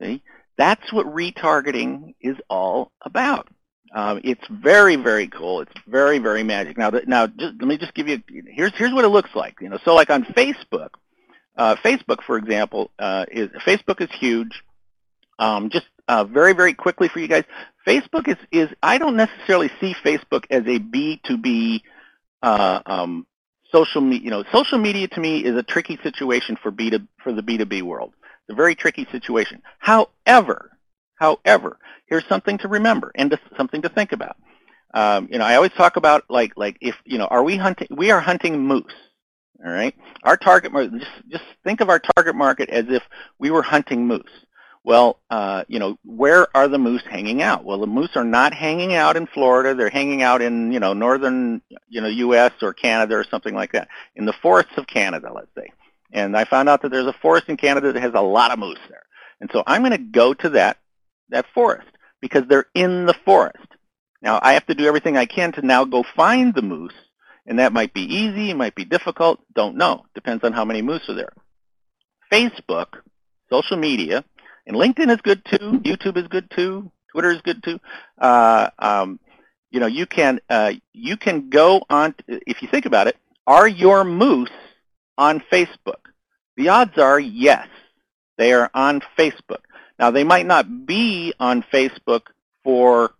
See? 0.00 0.22
That's 0.58 0.92
what 0.92 1.06
retargeting 1.06 2.14
is 2.20 2.36
all 2.48 2.92
about. 3.00 3.48
Um, 3.94 4.20
it's 4.24 4.46
very, 4.48 4.96
very 4.96 5.28
cool. 5.28 5.60
It's 5.60 5.72
very, 5.86 6.18
very 6.18 6.42
magic. 6.42 6.78
Now, 6.78 6.90
now, 7.06 7.26
just, 7.26 7.54
let 7.58 7.68
me 7.68 7.76
just 7.76 7.94
give 7.94 8.08
you. 8.08 8.22
Here's 8.46 8.72
here's 8.74 8.92
what 8.92 9.04
it 9.04 9.08
looks 9.08 9.34
like. 9.34 9.56
You 9.60 9.68
know, 9.68 9.78
so 9.84 9.94
like 9.94 10.08
on 10.08 10.24
Facebook, 10.24 10.90
uh, 11.56 11.76
Facebook, 11.76 12.22
for 12.22 12.38
example, 12.38 12.90
uh, 12.98 13.26
is 13.30 13.50
Facebook 13.66 14.00
is 14.00 14.08
huge. 14.18 14.62
Um, 15.38 15.68
just 15.68 15.86
uh, 16.08 16.24
very, 16.24 16.52
very 16.52 16.74
quickly 16.74 17.08
for 17.08 17.20
you 17.20 17.28
guys, 17.28 17.44
Facebook 17.86 18.28
is 18.28 18.36
is 18.50 18.68
I 18.82 18.98
don't 18.98 19.16
necessarily 19.16 19.70
see 19.80 19.94
Facebook 20.04 20.44
as 20.50 20.62
a 20.62 20.78
B2B 20.78 21.82
uh, 22.42 22.80
um, 22.86 23.26
social 23.70 24.00
media. 24.00 24.24
You 24.24 24.30
know, 24.30 24.44
social 24.52 24.78
media 24.78 25.08
to 25.08 25.20
me 25.20 25.44
is 25.44 25.56
a 25.56 25.62
tricky 25.62 25.98
situation 26.02 26.56
for 26.62 26.70
B 26.70 26.90
to 26.90 27.02
for 27.22 27.32
the 27.32 27.42
B2B 27.42 27.82
world. 27.82 28.14
It's 28.48 28.52
a 28.52 28.56
very 28.56 28.74
tricky 28.74 29.06
situation. 29.10 29.62
However, 29.78 30.72
However, 31.22 31.78
here's 32.06 32.26
something 32.26 32.58
to 32.58 32.68
remember 32.68 33.12
and 33.14 33.30
to, 33.30 33.38
something 33.56 33.82
to 33.82 33.88
think 33.88 34.10
about. 34.10 34.36
Um, 34.92 35.28
you 35.30 35.38
know, 35.38 35.44
I 35.44 35.54
always 35.54 35.70
talk 35.70 35.94
about 35.94 36.24
like 36.28 36.52
like 36.56 36.78
if 36.80 36.96
you 37.04 37.16
know, 37.16 37.26
are 37.26 37.44
we 37.44 37.56
hunting? 37.56 37.86
We 37.92 38.10
are 38.10 38.18
hunting 38.20 38.58
moose. 38.58 38.92
All 39.64 39.70
right. 39.70 39.94
Our 40.24 40.36
target 40.36 40.72
market. 40.72 40.98
Just 40.98 41.28
just 41.28 41.44
think 41.62 41.80
of 41.80 41.88
our 41.90 42.00
target 42.00 42.34
market 42.34 42.70
as 42.70 42.86
if 42.88 43.04
we 43.38 43.52
were 43.52 43.62
hunting 43.62 44.08
moose. 44.08 44.32
Well, 44.84 45.20
uh, 45.30 45.64
you 45.68 45.78
know, 45.78 45.96
where 46.04 46.54
are 46.56 46.66
the 46.66 46.78
moose 46.78 47.04
hanging 47.08 47.40
out? 47.40 47.64
Well, 47.64 47.78
the 47.78 47.86
moose 47.86 48.16
are 48.16 48.24
not 48.24 48.52
hanging 48.52 48.94
out 48.94 49.16
in 49.16 49.26
Florida. 49.26 49.74
They're 49.74 49.90
hanging 49.90 50.22
out 50.22 50.42
in, 50.42 50.72
you 50.72 50.80
know, 50.80 50.92
northern, 50.92 51.62
you 51.88 52.00
know, 52.00 52.08
U.S. 52.08 52.52
or 52.62 52.72
Canada 52.72 53.16
or 53.16 53.24
something 53.24 53.54
like 53.54 53.72
that, 53.72 53.88
in 54.16 54.24
the 54.24 54.32
forests 54.32 54.72
of 54.76 54.88
Canada, 54.88 55.30
let's 55.32 55.54
say. 55.56 55.72
And 56.12 56.36
I 56.36 56.44
found 56.44 56.68
out 56.68 56.82
that 56.82 56.90
there's 56.90 57.06
a 57.06 57.12
forest 57.12 57.48
in 57.48 57.56
Canada 57.56 57.92
that 57.92 58.00
has 58.00 58.12
a 58.14 58.20
lot 58.20 58.50
of 58.50 58.58
moose 58.58 58.80
there. 58.88 59.04
And 59.40 59.50
so 59.52 59.62
I'm 59.66 59.82
going 59.82 59.92
to 59.92 59.98
go 59.98 60.34
to 60.34 60.50
that 60.50 60.78
that 61.30 61.46
forest 61.54 61.88
because 62.20 62.44
they're 62.48 62.66
in 62.74 63.06
the 63.06 63.14
forest. 63.24 63.66
Now, 64.20 64.38
I 64.40 64.52
have 64.52 64.66
to 64.66 64.74
do 64.74 64.86
everything 64.86 65.16
I 65.16 65.26
can 65.26 65.52
to 65.52 65.66
now 65.66 65.84
go 65.84 66.04
find 66.14 66.54
the 66.54 66.62
moose, 66.62 66.94
and 67.46 67.58
that 67.58 67.72
might 67.72 67.92
be 67.92 68.02
easy, 68.02 68.50
it 68.50 68.56
might 68.56 68.74
be 68.74 68.84
difficult, 68.84 69.40
don't 69.52 69.76
know. 69.76 70.04
Depends 70.14 70.44
on 70.44 70.52
how 70.52 70.64
many 70.64 70.80
moose 70.80 71.08
are 71.08 71.14
there. 71.14 71.32
Facebook, 72.30 72.98
social 73.50 73.76
media, 73.76 74.24
and 74.66 74.76
LinkedIn 74.76 75.10
is 75.10 75.20
good 75.22 75.44
too, 75.44 75.80
YouTube 75.84 76.16
is 76.16 76.28
good 76.28 76.50
too, 76.50 76.90
Twitter 77.10 77.30
is 77.30 77.40
good 77.42 77.62
too. 77.62 77.80
Uh, 78.18 78.70
um, 78.78 79.20
you 79.70 79.80
know, 79.80 79.86
you 79.86 80.06
can 80.06 80.40
uh, 80.50 80.72
you 80.92 81.16
can 81.16 81.48
go 81.48 81.82
on. 81.88 82.14
If 82.28 82.62
you 82.62 82.68
think 82.68 82.86
about 82.86 83.06
it, 83.06 83.16
are 83.46 83.66
your 83.66 84.04
moose 84.04 84.50
on 85.16 85.42
Facebook? 85.52 86.10
The 86.56 86.68
odds 86.68 86.98
are 86.98 87.18
yes, 87.18 87.68
they 88.36 88.52
are 88.52 88.70
on 88.74 89.00
Facebook. 89.18 89.62
Now, 89.98 90.10
they 90.10 90.24
might 90.24 90.46
not 90.46 90.86
be 90.86 91.32
on 91.38 91.62
Facebook 91.62 92.22
for 92.64 93.14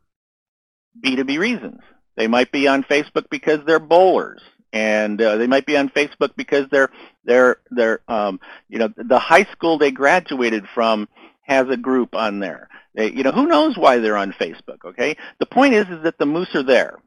B2B 1.00 1.38
reasons. 1.38 1.81
They 2.16 2.26
might 2.26 2.52
be 2.52 2.68
on 2.68 2.83
Facebook 2.85 3.26
because 3.31 3.61
they're 3.64 3.78
bowlers, 3.78 4.42
and 4.72 5.20
uh, 5.20 5.37
they 5.37 5.46
might 5.46 5.64
be 5.64 5.76
on 5.76 5.88
Facebook 5.88 6.31
because 6.37 6.66
they're 6.70 6.90
they're 7.24 7.57
they're 7.70 8.00
um, 8.09 8.40
you 8.68 8.78
know 8.78 8.92
the 8.96 9.18
high 9.18 9.44
school 9.44 9.78
they 9.78 9.90
graduated 9.90 10.66
from 10.74 11.09
has 11.42 11.68
a 11.68 11.76
group 11.76 12.14
on 12.14 12.40
there. 12.40 12.68
They, 12.94 13.12
you 13.12 13.22
know 13.22 13.33
who 13.33 13.46
knows 13.46 13.76
why 13.76 13.98
they're 13.98 14.16
on 14.16 14.33
Facebook? 14.33 14.85
Okay, 14.85 15.16
the 15.38 15.46
point 15.46 15.74
is 15.74 15.88
is 15.88 16.02
that 16.05 16.18
the 16.18 16.26
moose 16.26 16.55
are 16.55 16.62
there. 16.62 16.98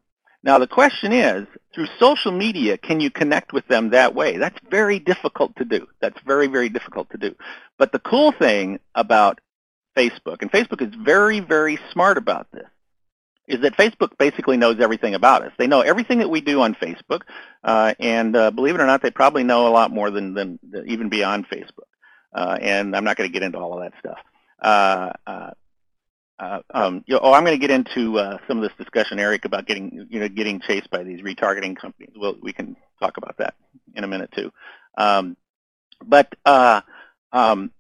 Now 0.44 0.60
the 0.60 0.68
question 0.68 1.12
is, 1.12 1.48
through 1.74 1.88
social 2.00 2.32
media, 2.32 2.78
can 2.78 3.00
you 3.00 3.10
connect 3.10 3.52
with 3.52 3.68
them 3.68 3.90
that 3.90 4.14
way? 4.14 4.38
That's 4.38 4.60
very 4.70 5.00
difficult 5.00 5.56
to 5.58 5.66
do. 5.66 5.88
That's 6.00 6.20
very, 6.26 6.48
very 6.48 6.70
difficult 6.70 7.10
to 7.12 7.18
do. 7.18 7.36
But 7.80 7.92
the 7.92 8.00
cool 8.00 8.32
thing 8.32 8.80
about 8.94 9.42
Facebook, 9.98 10.42
and 10.42 10.52
Facebook 10.52 10.82
is 10.82 10.94
very, 10.94 11.40
very 11.40 11.80
smart 11.92 12.18
about 12.18 12.48
this, 12.52 12.68
is 13.48 13.62
that 13.62 13.76
Facebook 13.76 14.18
basically 14.18 14.58
knows 14.58 14.80
everything 14.80 15.16
about 15.16 15.44
us. 15.44 15.52
They 15.58 15.68
know 15.68 15.82
everything 15.82 16.20
that 16.20 16.30
we 16.30 16.42
do 16.42 16.62
on 16.62 16.76
Facebook, 16.76 17.22
uh, 17.64 17.94
and 18.00 18.36
uh, 18.36 18.52
believe 18.52 18.76
it 18.76 18.82
or 18.82 18.88
not, 18.88 19.02
they 19.02 19.12
probably 19.12 19.44
know 19.44 19.68
a 19.68 19.70
lot 19.70 19.92
more 19.92 20.12
than, 20.12 20.34
than, 20.34 20.60
even 20.86 21.10
beyond 21.10 21.48
Facebook. 21.50 21.90
Uh, 22.36 22.58
and 22.62 22.96
I'm 22.96 23.06
not 23.06 23.16
going 23.16 23.30
to 23.30 23.34
get 23.34 23.44
into 23.44 23.58
all 23.58 23.74
of 23.74 23.80
that 23.80 23.94
stuff. 24.00 24.18
Uh, 24.62 25.14
uh, 25.26 25.52
uh, 26.38 26.60
um, 26.74 27.04
you 27.08 27.14
know, 27.14 27.22
oh, 27.24 27.32
I'm 27.32 27.46
going 27.46 27.58
to 27.58 27.68
get 27.68 27.72
into 27.72 28.20
some 28.46 28.58
of 28.58 28.64
this 28.64 28.78
discussion, 28.78 29.20
Eric, 29.20 29.46
about 29.46 29.66
getting 29.66 30.06
you 30.10 30.20
know 30.20 30.28
getting 30.28 30.60
chased 30.60 30.90
by 30.90 31.04
these 31.04 31.22
retargeting 31.22 31.78
companies. 31.78 32.14
Well, 32.20 32.36
we 32.42 32.52
can 32.52 32.76
talk 33.00 33.16
about 33.16 33.38
that 33.38 33.56
in 33.96 34.04
a 34.04 34.08
minute 34.08 34.32
too. 34.36 34.52
Um, 34.98 35.38
but 36.04 36.36
um, 36.46 37.72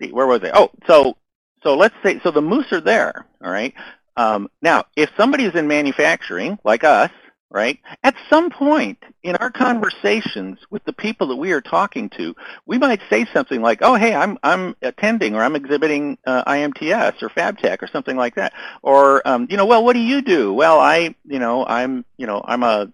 see, 0.00 0.12
where 0.12 0.26
was 0.26 0.40
I? 0.42 0.50
Oh, 0.54 0.70
so 0.86 1.18
so 1.62 1.76
let's 1.76 1.94
say 2.02 2.20
so 2.20 2.30
the 2.30 2.40
moose 2.40 2.72
are 2.72 2.80
there, 2.80 3.26
all 3.44 3.50
right. 3.50 3.74
Um, 4.16 4.48
now, 4.62 4.84
if 4.96 5.10
somebody 5.18 5.44
is 5.44 5.54
in 5.54 5.68
manufacturing, 5.68 6.58
like 6.64 6.84
us, 6.84 7.10
right, 7.50 7.78
at 8.02 8.14
some 8.28 8.50
point 8.50 8.98
in 9.22 9.36
our 9.36 9.50
conversations 9.50 10.58
with 10.70 10.84
the 10.84 10.92
people 10.92 11.28
that 11.28 11.36
we 11.36 11.52
are 11.52 11.60
talking 11.60 12.10
to, 12.10 12.34
we 12.66 12.78
might 12.78 13.00
say 13.10 13.26
something 13.32 13.62
like, 13.62 13.78
"Oh, 13.82 13.94
hey, 13.94 14.14
I'm 14.14 14.38
I'm 14.42 14.76
attending 14.82 15.34
or 15.34 15.42
I'm 15.42 15.56
exhibiting 15.56 16.18
uh, 16.26 16.44
IMTS 16.44 17.22
or 17.22 17.28
FabTech 17.30 17.82
or 17.82 17.88
something 17.88 18.16
like 18.16 18.34
that," 18.36 18.52
or 18.82 19.26
um, 19.26 19.46
you 19.50 19.56
know, 19.56 19.66
well, 19.66 19.84
what 19.84 19.94
do 19.94 20.00
you 20.00 20.22
do? 20.22 20.52
Well, 20.52 20.78
I, 20.80 21.14
you 21.26 21.38
know, 21.38 21.66
I'm, 21.66 22.04
you 22.16 22.26
know, 22.26 22.42
I'm 22.44 22.62
a 22.62 22.92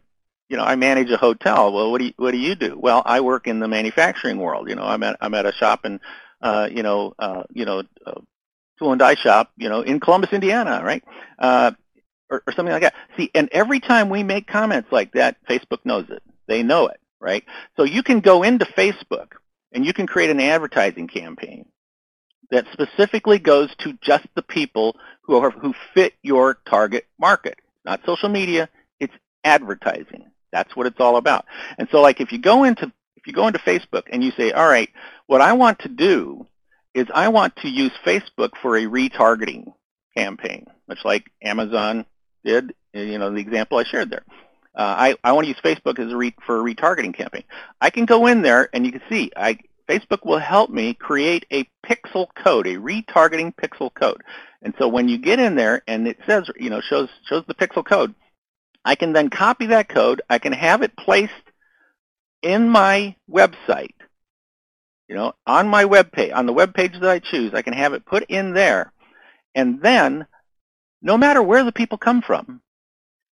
you 0.49 0.59
know, 0.59 0.65
I 0.65 0.77
manage 0.77 1.11
a 1.11 1.17
hotel. 1.17 1.73
Well, 1.73 1.91
what 1.91 1.99
do 1.99 2.05
you, 2.05 2.13
what 2.17 2.31
do 2.31 2.39
you 2.39 2.55
do? 2.55 2.79
Well, 2.79 3.03
I 3.05 3.21
work 3.21 3.47
in 3.47 3.61
the 3.61 3.69
manufacturing 3.69 4.39
world. 4.39 4.69
You 4.69 4.77
know, 4.77 4.85
I'm 4.85 5.03
at 5.03 5.17
I'm 5.21 5.35
at 5.35 5.47
a 5.47 5.53
shop 5.53 5.85
in 5.85 6.01
uh, 6.45 6.69
you 6.71 6.83
know, 6.83 7.15
uh, 7.19 7.43
you 7.53 7.65
know, 7.65 7.83
uh, 8.07 8.21
tool 8.79 8.93
and 8.93 8.99
die 8.99 9.15
shop, 9.15 9.51
you 9.57 9.69
know, 9.69 9.81
in 9.81 9.99
Columbus, 9.99 10.33
Indiana, 10.33 10.83
right? 10.85 11.03
Uh, 11.39 11.73
or, 12.31 12.43
or 12.47 12.53
something 12.53 12.73
like 12.73 12.83
that. 12.83 12.95
See, 13.17 13.31
and 13.35 13.49
every 13.53 13.81
time 13.81 14.09
we 14.09 14.23
make 14.23 14.47
comments 14.47 14.91
like 14.93 15.13
that, 15.13 15.37
Facebook 15.49 15.85
knows 15.85 16.09
it. 16.11 16.23
They 16.47 16.63
know 16.63 16.89
it, 16.89 17.01
right? 17.21 17.45
So 17.77 17.85
you 17.85 18.03
can 18.03 18.21
go 18.21 18.43
into 18.43 18.65
Facebook 18.65 19.33
and 19.73 19.85
you 19.85 19.93
can 19.93 20.07
create 20.07 20.31
an 20.31 20.41
advertising 20.41 21.09
campaign 21.09 21.67
that 22.51 22.67
specifically 22.73 23.39
goes 23.39 23.75
to 23.77 23.99
just 24.01 24.27
the 24.35 24.43
people 24.43 24.97
who 25.23 25.37
are 25.37 25.51
who 25.51 25.75
fit 25.95 26.15
your 26.23 26.59
target 26.67 27.07
market. 27.19 27.59
Not 27.85 28.05
social 28.07 28.29
media, 28.29 28.69
it's 29.01 29.15
advertising. 29.43 30.31
That's 30.53 30.77
what 30.77 30.87
it's 30.87 31.01
all 31.01 31.17
about. 31.17 31.47
And 31.79 31.89
so 31.91 32.01
like 32.01 32.21
if 32.21 32.33
you 32.33 32.39
go 32.39 32.65
into 32.65 32.93
if 33.17 33.27
you 33.27 33.33
go 33.33 33.47
into 33.47 33.59
Facebook 33.61 34.05
and 34.11 34.23
you 34.23 34.31
say, 34.33 34.53
all 34.53 34.69
right, 34.69 34.91
what 35.27 35.41
I 35.41 35.55
want 35.55 35.81
to 35.81 35.89
do 35.89 36.47
is 36.95 37.07
I 37.13 37.29
want 37.29 37.57
to 37.57 37.69
use 37.69 37.93
Facebook 38.05 38.51
for 38.61 38.77
a 38.77 38.83
retargeting 38.83 39.73
campaign, 40.17 40.67
much 40.87 41.05
like 41.05 41.31
Amazon 41.43 42.07
did, 42.45 42.75
you 42.93 43.19
know, 43.19 43.31
the 43.31 43.41
example 43.41 43.79
I 43.79 43.85
shared 43.85 44.11
there. 44.11 44.25
Uh, 44.75 44.95
I, 44.99 45.17
I 45.23 45.33
want 45.33 45.45
to 45.45 45.49
use 45.49 45.61
Facebook 45.63 45.99
as 45.99 46.13
a 46.13 46.17
re, 46.17 46.35
for 46.45 46.61
a 46.61 46.75
retargeting 46.75 47.15
campaign. 47.15 47.45
I 47.81 47.91
can 47.91 48.07
go 48.07 48.27
in 48.27 48.43
there 48.43 48.69
and 48.73 48.85
you 48.85 48.93
can 48.93 49.03
see 49.09 49.31
I, 49.37 49.59
Facebook 49.89 50.25
will 50.25 50.39
help 50.39 50.71
me 50.71 50.95
create 50.95 51.47
a 51.53 51.69
pixel 51.87 52.27
code, 52.35 52.67
a 52.67 52.77
retargeting 52.77 53.55
pixel 53.55 53.93
code. 53.93 54.23
And 54.63 54.75
so 54.79 54.89
when 54.89 55.09
you 55.09 55.19
get 55.19 55.39
in 55.39 55.55
there 55.55 55.83
and 55.87 56.09
it 56.09 56.19
says, 56.27 56.51
you 56.57 56.71
know, 56.71 56.81
shows, 56.81 57.09
shows 57.29 57.45
the 57.47 57.55
pixel 57.55 57.85
code, 57.85 58.15
I 58.85 58.95
can 58.95 59.13
then 59.13 59.31
copy 59.31 59.67
that 59.67 59.89
code. 59.89 60.23
I 60.29 60.39
can 60.39 60.53
have 60.53 60.83
it 60.83 60.97
placed 60.97 61.33
in 62.43 62.69
my 62.69 63.15
website, 63.31 63.95
you 65.09 65.15
know, 65.15 65.35
on 65.47 65.69
my 65.69 65.85
web 65.85 66.13
page, 66.13 66.33
on 66.33 66.47
the 66.47 66.53
web 66.53 66.75
page 66.75 66.93
that 67.01 67.11
I 67.11 67.19
choose, 67.19 67.55
I 67.55 67.63
can 67.63 67.73
have 67.73 67.95
it 67.95 68.05
put 68.05 68.25
in 68.25 68.53
there. 68.53 68.93
And 69.55 69.81
then, 69.81 70.27
no 71.05 71.19
matter 71.19 71.43
where 71.43 71.63
the 71.63 71.71
people 71.71 71.99
come 71.99 72.23
from, 72.23 72.63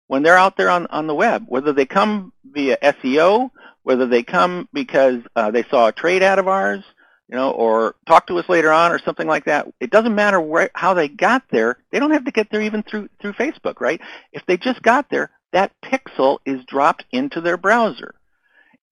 when 0.08 0.24
they're 0.24 0.36
out 0.36 0.56
there 0.56 0.68
on, 0.68 0.88
on 0.88 1.06
the 1.06 1.14
web, 1.14 1.44
whether 1.46 1.72
they 1.72 1.86
come 1.86 2.32
via 2.44 2.76
SEO, 2.82 3.50
whether 3.84 4.06
they 4.06 4.24
come 4.24 4.68
because 4.72 5.22
uh, 5.36 5.52
they 5.52 5.62
saw 5.62 5.86
a 5.86 5.92
trade 5.92 6.24
ad 6.24 6.40
of 6.40 6.48
ours, 6.48 6.82
you 7.28 7.36
know, 7.36 7.52
or 7.52 7.94
talk 8.06 8.26
to 8.26 8.36
us 8.38 8.48
later 8.48 8.72
on 8.72 8.90
or 8.90 8.98
something 8.98 9.28
like 9.28 9.44
that. 9.44 9.68
It 9.78 9.90
doesn't 9.90 10.16
matter 10.16 10.40
where, 10.40 10.70
how 10.74 10.94
they 10.94 11.06
got 11.06 11.44
there. 11.52 11.78
They 11.92 12.00
don't 12.00 12.10
have 12.10 12.24
to 12.24 12.32
get 12.32 12.50
there 12.50 12.60
even 12.60 12.82
through, 12.82 13.08
through 13.22 13.34
Facebook, 13.34 13.80
right? 13.80 14.00
If 14.32 14.44
they 14.46 14.56
just 14.56 14.82
got 14.82 15.08
there, 15.08 15.30
that 15.52 15.70
pixel 15.80 16.38
is 16.44 16.64
dropped 16.64 17.04
into 17.12 17.40
their 17.40 17.56
browser. 17.56 18.16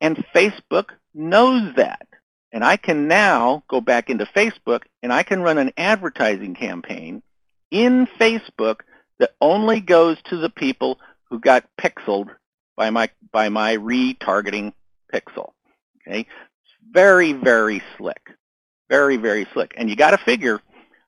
And 0.01 0.25
Facebook 0.33 0.91
knows 1.13 1.75
that. 1.75 2.07
And 2.53 2.65
I 2.65 2.77
can 2.77 3.09
now 3.09 3.65
go 3.69 3.81
back 3.81 4.09
into 4.09 4.25
Facebook 4.25 4.83
and 5.03 5.13
I 5.13 5.25
can 5.25 5.43
run 5.43 5.59
an 5.59 5.73
advertising 5.77 6.55
campaign 6.55 7.23
in 7.71 8.07
Facebook 8.19 8.81
that 9.19 9.35
only 9.41 9.81
goes 9.81 10.17
to 10.27 10.37
the 10.37 10.51
people 10.51 10.99
who 11.31 11.39
got 11.39 11.65
pixeled 11.81 12.29
by 12.77 12.91
my 12.91 13.11
by 13.33 13.49
my 13.49 13.77
retargeting 13.77 14.73
pixel. 15.13 15.53
Okay, 16.01 16.27
very 16.91 17.33
very 17.33 17.83
slick, 17.97 18.31
very 18.89 19.17
very 19.17 19.47
slick. 19.53 19.75
And 19.77 19.91
you 19.91 19.97
got 19.97 20.13
to 20.13 20.19
figure, 20.19 20.61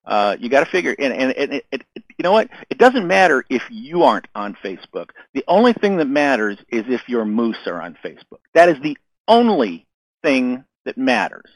uh, 0.04 0.36
you 0.38 0.48
got 0.48 0.64
to 0.64 0.70
figure, 0.70 0.94
and, 0.98 1.12
and, 1.12 1.30
it, 1.36 1.64
it, 1.70 1.84
it, 1.94 2.04
you 2.18 2.22
know 2.22 2.32
what? 2.32 2.50
It 2.68 2.78
doesn't 2.78 3.06
matter 3.06 3.44
if 3.48 3.62
you 3.70 4.02
aren't 4.02 4.28
on 4.34 4.56
Facebook. 4.62 5.11
The 5.32 5.44
only 5.48 5.72
thing 5.72 5.96
that 5.98 6.06
matters 6.06 6.58
is 6.68 6.84
if 6.88 7.08
your 7.08 7.24
moose 7.24 7.66
are 7.66 7.80
on 7.80 7.96
Facebook. 8.04 8.40
That 8.54 8.68
is 8.68 8.80
the 8.82 8.98
only 9.28 9.86
thing 10.22 10.64
that 10.84 10.98
matters. 10.98 11.50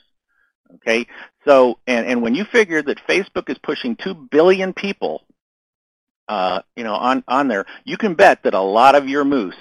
Okay, 0.76 1.06
so 1.46 1.78
and 1.86 2.06
and 2.06 2.22
when 2.22 2.34
you 2.34 2.44
figure 2.44 2.82
that 2.82 3.06
Facebook 3.06 3.48
is 3.48 3.58
pushing 3.58 3.96
two 3.96 4.14
billion 4.14 4.72
people 4.72 5.24
uh, 6.28 6.62
you 6.76 6.84
know, 6.84 6.94
on, 6.94 7.24
on 7.28 7.48
there, 7.48 7.66
you 7.84 7.96
can 7.96 8.14
bet 8.14 8.42
that 8.44 8.54
a 8.54 8.60
lot 8.60 8.94
of 8.94 9.08
your 9.08 9.24
moose 9.24 9.56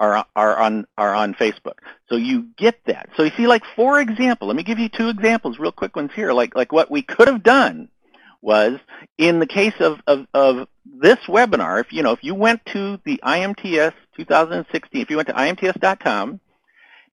are, 0.00 0.24
are, 0.34 0.58
on, 0.58 0.86
are 0.96 1.14
on 1.14 1.34
Facebook. 1.34 1.78
So 2.08 2.16
you 2.16 2.48
get 2.56 2.80
that. 2.86 3.10
So 3.16 3.24
you 3.24 3.30
see, 3.36 3.46
like, 3.46 3.62
for 3.76 4.00
example, 4.00 4.48
let 4.48 4.56
me 4.56 4.62
give 4.62 4.78
you 4.78 4.88
two 4.88 5.08
examples, 5.08 5.58
real 5.58 5.72
quick 5.72 5.96
ones 5.96 6.10
here. 6.14 6.32
Like, 6.32 6.54
like 6.54 6.72
what 6.72 6.90
we 6.90 7.02
could 7.02 7.28
have 7.28 7.42
done 7.42 7.88
was, 8.40 8.78
in 9.16 9.40
the 9.40 9.46
case 9.46 9.74
of, 9.80 10.00
of, 10.06 10.26
of 10.32 10.68
this 10.84 11.18
webinar, 11.26 11.80
if, 11.80 11.92
you 11.92 12.02
know, 12.02 12.12
if 12.12 12.22
you 12.22 12.34
went 12.34 12.64
to 12.66 13.00
the 13.04 13.20
IMTS 13.24 13.92
2016, 14.16 15.00
if 15.00 15.10
you 15.10 15.16
went 15.16 15.28
to 15.28 15.34
imts.com 15.34 16.40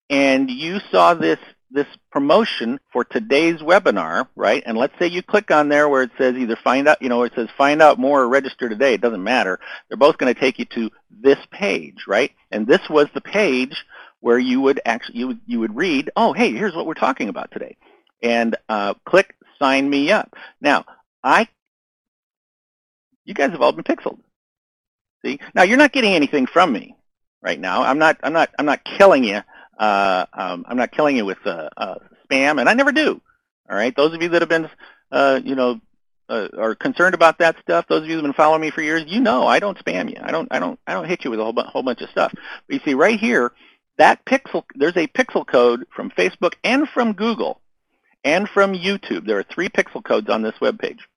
and 0.09 0.49
you 0.51 0.79
saw 0.91 1.15
this 1.15 1.39
this 1.71 1.87
promotion 2.11 2.79
for 2.93 3.03
today's 3.03 3.59
webinar, 3.59 4.27
right? 4.35 4.63
And 4.65 4.77
let's 4.77 4.97
say 4.99 5.07
you 5.07 5.21
click 5.21 5.51
on 5.51 5.69
there 5.69 5.89
where 5.89 6.03
it 6.03 6.11
says 6.17 6.35
either 6.35 6.55
find 6.63 6.87
out, 6.87 7.01
you 7.01 7.09
know, 7.09 7.23
it 7.23 7.33
says 7.35 7.49
find 7.57 7.81
out 7.81 7.99
more 7.99 8.21
or 8.21 8.29
register 8.29 8.69
today. 8.69 8.93
It 8.93 9.01
doesn't 9.01 9.23
matter. 9.23 9.59
They're 9.87 9.97
both 9.97 10.17
going 10.17 10.33
to 10.33 10.39
take 10.39 10.59
you 10.59 10.65
to 10.65 10.91
this 11.09 11.39
page, 11.51 12.05
right? 12.07 12.31
And 12.51 12.67
this 12.67 12.81
was 12.89 13.07
the 13.13 13.21
page 13.21 13.75
where 14.21 14.39
you 14.39 14.61
would 14.61 14.79
actually 14.85 15.19
you 15.19 15.27
would 15.27 15.39
you 15.45 15.59
would 15.59 15.75
read, 15.75 16.11
oh, 16.15 16.33
hey, 16.33 16.51
here's 16.51 16.75
what 16.75 16.85
we're 16.85 16.93
talking 16.93 17.29
about 17.29 17.51
today, 17.51 17.77
and 18.23 18.55
uh, 18.69 18.93
click 19.05 19.35
sign 19.59 19.89
me 19.89 20.11
up. 20.11 20.33
Now, 20.61 20.85
I, 21.23 21.47
you 23.23 23.33
guys 23.33 23.51
have 23.51 23.61
all 23.61 23.71
been 23.71 23.83
pixeled. 23.83 24.19
See, 25.23 25.39
now 25.53 25.63
you're 25.63 25.77
not 25.77 25.91
getting 25.91 26.13
anything 26.13 26.45
from 26.45 26.71
me 26.71 26.95
right 27.41 27.59
now. 27.59 27.83
I'm 27.83 27.99
not 27.99 28.17
I'm 28.23 28.33
not 28.33 28.49
I'm 28.57 28.65
not 28.65 28.83
killing 28.83 29.23
you 29.23 29.41
uh, 29.77 30.25
um, 30.33 30.65
I'm 30.67 30.77
not 30.77 30.91
killing 30.91 31.17
you 31.17 31.25
with 31.25 31.45
uh, 31.45 31.69
uh, 31.75 31.95
spam, 32.29 32.59
and 32.59 32.69
I 32.69 32.73
never 32.73 32.91
do. 32.91 33.21
All 33.69 33.75
right, 33.75 33.95
those 33.95 34.13
of 34.13 34.21
you 34.21 34.29
that 34.29 34.41
have 34.41 34.49
been, 34.49 34.69
uh, 35.11 35.39
you 35.43 35.55
know, 35.55 35.81
uh, 36.29 36.47
are 36.57 36.75
concerned 36.75 37.13
about 37.13 37.39
that 37.39 37.55
stuff. 37.61 37.85
Those 37.87 38.03
of 38.03 38.09
you 38.09 38.15
who've 38.15 38.23
been 38.23 38.33
following 38.33 38.61
me 38.61 38.71
for 38.71 38.81
years, 38.81 39.03
you 39.07 39.21
know 39.21 39.45
I 39.45 39.59
don't 39.59 39.77
spam 39.77 40.09
you. 40.09 40.17
I 40.21 40.31
don't, 40.31 40.47
I 40.51 40.59
don't, 40.59 40.79
I 40.87 40.93
don't 40.93 41.07
hit 41.07 41.23
you 41.23 41.31
with 41.31 41.39
a 41.39 41.43
whole, 41.43 41.53
bu- 41.53 41.63
whole 41.63 41.83
bunch 41.83 42.01
of 42.01 42.09
stuff. 42.09 42.33
But 42.33 42.73
you 42.73 42.79
see 42.83 42.93
right 42.93 43.19
here, 43.19 43.51
that 43.97 44.25
pixel, 44.25 44.63
there's 44.75 44.97
a 44.97 45.07
pixel 45.07 45.45
code 45.45 45.85
from 45.95 46.11
Facebook 46.11 46.53
and 46.63 46.87
from 46.89 47.13
Google 47.13 47.61
and 48.23 48.49
from 48.49 48.73
YouTube. 48.73 49.25
There 49.25 49.39
are 49.39 49.43
three 49.43 49.69
pixel 49.69 50.03
codes 50.03 50.29
on 50.29 50.41
this 50.41 50.59
web 50.59 50.79
page. 50.79 51.07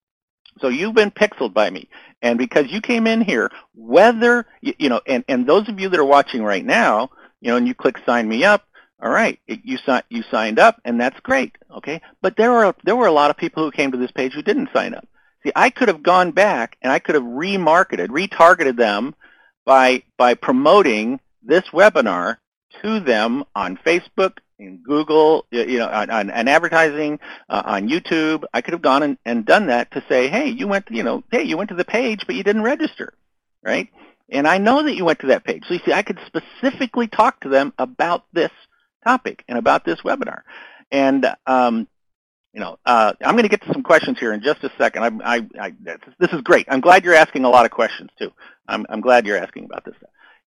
So 0.60 0.68
you've 0.68 0.94
been 0.94 1.10
pixeled 1.10 1.54
by 1.54 1.70
me. 1.70 1.88
And 2.20 2.38
because 2.38 2.66
you 2.68 2.80
came 2.80 3.06
in 3.06 3.20
here, 3.20 3.50
whether, 3.74 4.46
you, 4.60 4.74
you 4.78 4.88
know, 4.88 5.00
and, 5.06 5.24
and 5.28 5.46
those 5.46 5.68
of 5.68 5.80
you 5.80 5.88
that 5.88 6.00
are 6.00 6.04
watching 6.04 6.42
right 6.42 6.64
now, 6.64 7.10
you 7.40 7.50
know, 7.50 7.56
and 7.56 7.66
you 7.66 7.74
click 7.74 7.96
sign 8.04 8.28
me 8.28 8.44
up, 8.44 8.64
all 9.02 9.10
right, 9.10 9.38
you, 9.46 9.78
si- 9.78 10.06
you 10.08 10.22
signed 10.30 10.58
up, 10.58 10.80
and 10.84 11.00
that's 11.00 11.18
great, 11.20 11.56
okay? 11.76 12.00
But 12.20 12.36
there 12.36 12.50
were, 12.50 12.74
there 12.84 12.96
were 12.96 13.06
a 13.06 13.12
lot 13.12 13.30
of 13.30 13.36
people 13.36 13.64
who 13.64 13.70
came 13.70 13.92
to 13.92 13.98
this 13.98 14.10
page 14.10 14.32
who 14.32 14.42
didn't 14.42 14.70
sign 14.72 14.94
up. 14.94 15.06
See, 15.44 15.52
I 15.54 15.70
could 15.70 15.88
have 15.88 16.02
gone 16.02 16.32
back 16.32 16.76
and 16.82 16.92
I 16.92 16.98
could 16.98 17.14
have 17.14 17.24
remarketed, 17.24 18.08
retargeted 18.08 18.76
them 18.76 19.14
by, 19.64 20.02
by 20.16 20.34
promoting 20.34 21.20
this 21.42 21.64
webinar 21.72 22.38
to 22.82 23.00
them 23.00 23.44
on 23.54 23.76
Facebook, 23.76 24.38
in 24.58 24.78
Google, 24.78 25.46
you 25.50 25.78
know, 25.78 25.88
on, 25.88 26.10
on, 26.10 26.30
on 26.30 26.48
advertising, 26.48 27.20
uh, 27.48 27.62
on 27.64 27.88
YouTube. 27.88 28.44
I 28.52 28.60
could 28.60 28.72
have 28.72 28.82
gone 28.82 29.02
and, 29.02 29.18
and 29.24 29.46
done 29.46 29.68
that 29.68 29.92
to 29.92 30.04
say, 30.08 30.28
hey, 30.28 30.48
you 30.48 30.66
went, 30.66 30.86
you 30.90 31.02
know, 31.02 31.22
hey, 31.30 31.44
you 31.44 31.56
went 31.56 31.68
to 31.68 31.76
the 31.76 31.84
page, 31.84 32.24
but 32.26 32.34
you 32.34 32.42
didn't 32.42 32.62
register, 32.62 33.12
right? 33.62 33.88
And 34.30 34.46
I 34.46 34.58
know 34.58 34.82
that 34.82 34.94
you 34.94 35.04
went 35.04 35.20
to 35.20 35.28
that 35.28 35.44
page. 35.44 35.64
So 35.66 35.74
you 35.74 35.80
see, 35.84 35.92
I 35.92 36.02
could 36.02 36.18
specifically 36.26 37.08
talk 37.08 37.40
to 37.40 37.48
them 37.48 37.72
about 37.78 38.24
this 38.32 38.50
topic 39.04 39.44
and 39.48 39.58
about 39.58 39.84
this 39.84 40.00
webinar. 40.02 40.42
And, 40.90 41.26
um, 41.46 41.88
you 42.52 42.60
know, 42.60 42.78
uh, 42.84 43.12
I'm 43.24 43.34
going 43.34 43.44
to 43.44 43.48
get 43.48 43.62
to 43.62 43.72
some 43.72 43.82
questions 43.82 44.18
here 44.18 44.32
in 44.32 44.42
just 44.42 44.64
a 44.64 44.72
second. 44.78 45.22
I, 45.22 45.36
I, 45.36 45.46
I, 45.60 45.74
this 46.18 46.32
is 46.32 46.40
great. 46.42 46.66
I'm 46.68 46.80
glad 46.80 47.04
you're 47.04 47.14
asking 47.14 47.44
a 47.44 47.48
lot 47.48 47.64
of 47.64 47.70
questions, 47.70 48.10
too. 48.18 48.30
I'm, 48.66 48.84
I'm 48.88 49.00
glad 49.00 49.26
you're 49.26 49.38
asking 49.38 49.64
about 49.64 49.84
this. 49.84 49.94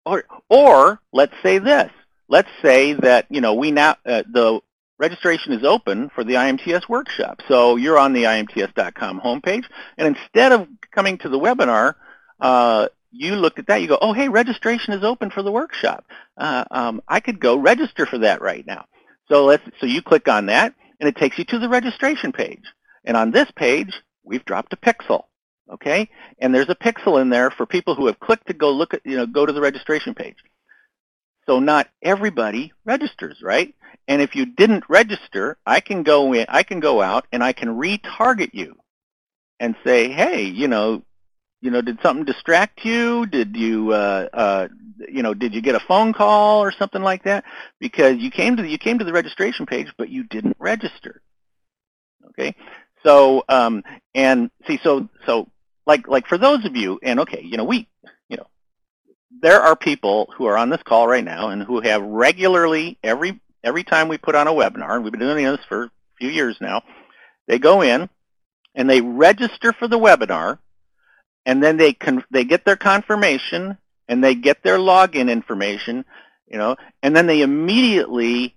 Or, 0.06 0.24
or 0.50 1.00
let's 1.14 1.34
say 1.44 1.60
this. 1.60 1.92
Let's 2.28 2.50
say 2.62 2.94
that, 2.94 3.28
you 3.30 3.42
know, 3.42 3.54
we 3.54 3.72
now, 3.72 3.98
uh, 4.06 4.24
the 4.30 4.62
registration 4.98 5.54
is 5.54 5.64
open 5.64 6.10
for 6.16 6.24
the 6.24 6.36
IMTS 6.36 6.88
workshop. 6.88 7.42
So 7.48 7.76
you're 7.76 7.98
on 7.98 8.14
the 8.14 8.24
IMTS.com 8.24 9.20
homepage, 9.20 9.66
and 9.98 10.16
instead 10.16 10.52
of 10.52 10.68
coming 10.92 11.18
to 11.20 11.30
the 11.30 11.40
webinar, 11.40 11.96
uh, 12.40 12.88
you 13.12 13.36
looked 13.36 13.60
at 13.60 13.68
that, 13.68 13.82
you 13.82 13.88
go, 13.88 13.98
oh, 14.02 14.14
hey, 14.14 14.30
registration 14.30 14.94
is 14.94 15.04
open 15.04 15.30
for 15.30 15.44
the 15.44 15.52
workshop. 15.52 16.06
Uh, 16.38 16.64
um, 16.72 17.02
I 17.08 17.20
could 17.20 17.40
go 17.40 17.58
register 17.58 18.06
for 18.06 18.20
that 18.20 18.42
right 18.42 18.66
now. 18.66 18.86
So 19.30 19.46
let's, 19.46 19.64
so 19.80 19.86
you 19.86 20.02
click 20.02 20.28
on 20.28 20.48
that, 20.48 20.74
and 21.00 21.08
it 21.08 21.16
takes 21.16 21.38
you 21.38 21.46
to 21.46 21.60
the 21.60 21.70
registration 21.70 22.32
page. 22.32 22.64
And 23.04 23.18
on 23.18 23.32
this 23.32 23.50
page, 23.52 23.94
we've 24.24 24.46
dropped 24.46 24.74
a 24.74 24.78
pixel, 24.78 25.26
okay? 25.72 26.10
And 26.40 26.54
there's 26.54 26.70
a 26.70 26.76
pixel 26.76 27.22
in 27.22 27.30
there 27.30 27.52
for 27.52 27.66
people 27.66 27.96
who 27.96 28.08
have 28.08 28.20
clicked 28.20 28.48
to 28.48 28.54
go 28.54 28.72
look 28.72 28.94
at, 28.94 29.02
you 29.06 29.18
know, 29.18 29.26
go 29.26 29.46
to 29.46 29.54
the 29.54 29.62
registration 29.62 30.14
page. 30.14 30.38
So 31.48 31.60
not 31.60 31.90
everybody 32.02 32.72
registers, 32.86 33.42
right? 33.42 33.74
And 34.08 34.22
if 34.22 34.36
you 34.36 34.46
didn't 34.46 34.90
register, 34.90 35.58
I 35.66 35.80
can 35.80 36.04
go 36.04 36.34
in, 36.34 36.46
I 36.50 36.64
can 36.64 36.80
go 36.80 37.02
out 37.02 37.26
and 37.32 37.44
I 37.44 37.54
can 37.54 37.70
retarget 37.70 38.54
you 38.54 38.76
and 39.60 39.76
say, 39.84 40.10
hey, 40.10 40.44
you 40.44 40.68
know, 40.68 41.04
you 41.62 41.70
know, 41.70 41.82
did 41.82 42.00
something 42.02 42.26
distract 42.26 42.84
you? 42.84 43.26
Did 43.28 43.56
you, 43.56 43.94
uh, 43.94 44.28
uh, 44.34 44.68
you 45.08 45.22
know, 45.22 45.34
did 45.34 45.54
you 45.54 45.62
get 45.62 45.76
a 45.76 45.80
phone 45.80 46.12
call 46.12 46.64
or 46.64 46.72
something 46.72 47.04
like 47.04 47.24
that? 47.24 47.46
Because 47.80 48.18
you 48.18 48.32
came 48.32 48.58
to 48.58 48.64
the, 48.64 48.70
you 48.70 48.80
came 48.80 48.98
to 49.00 49.06
the 49.06 49.14
registration 49.14 49.68
page, 49.68 49.88
but 49.98 50.10
you 50.10 50.24
didn't 50.24 50.58
register. 50.60 51.22
Okay, 52.30 52.56
so 53.04 53.44
um, 53.48 53.84
and 54.16 54.50
see, 54.68 54.80
so 54.84 55.08
so 55.26 55.48
like 55.86 56.08
like 56.08 56.28
for 56.28 56.38
those 56.38 56.66
of 56.66 56.76
you, 56.76 57.00
and 57.04 57.20
okay, 57.22 57.42
you 57.44 57.58
know, 57.58 57.64
we, 57.64 57.88
you 58.30 58.38
know, 58.38 58.48
there 59.42 59.62
are 59.62 59.76
people 59.76 60.34
who 60.36 60.46
are 60.46 60.58
on 60.58 60.70
this 60.70 60.82
call 60.84 61.08
right 61.08 61.24
now 61.24 61.50
and 61.50 61.62
who 61.62 61.82
have 61.82 62.02
regularly 62.02 62.98
every 63.04 63.40
every 63.64 63.84
time 63.84 64.08
we 64.08 64.18
put 64.18 64.36
on 64.36 64.48
a 64.48 64.52
webinar, 64.52 64.96
and 64.96 65.04
we've 65.04 65.12
been 65.12 65.20
doing 65.20 65.46
this 65.46 65.60
for 65.68 65.86
a 65.86 65.92
few 66.18 66.30
years 66.30 66.58
now, 66.60 66.82
they 67.48 67.60
go 67.60 67.82
in 67.82 68.10
and 68.74 68.90
they 68.90 69.02
register 69.02 69.74
for 69.74 69.88
the 69.88 70.00
webinar 70.00 70.58
and 71.46 71.62
then 71.62 71.78
they 71.78 71.94
con- 71.94 72.24
they 72.32 72.44
get 72.44 72.66
their 72.66 72.76
confirmation 72.76 73.78
and 74.08 74.24
they 74.24 74.36
get 74.36 74.64
their 74.64 74.78
login 74.78 75.32
information, 75.32 76.06
you 76.48 76.58
know, 76.58 76.76
and 77.02 77.16
then 77.16 77.28
they 77.28 77.42
immediately, 77.42 78.56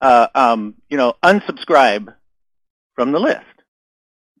uh, 0.00 0.28
um, 0.34 0.74
you 0.88 0.96
know, 0.96 1.14
unsubscribe 1.22 2.14
from 2.94 3.12
the 3.12 3.20
list, 3.20 3.44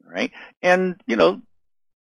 right? 0.04 0.32
And 0.62 1.00
you 1.06 1.16
know, 1.16 1.40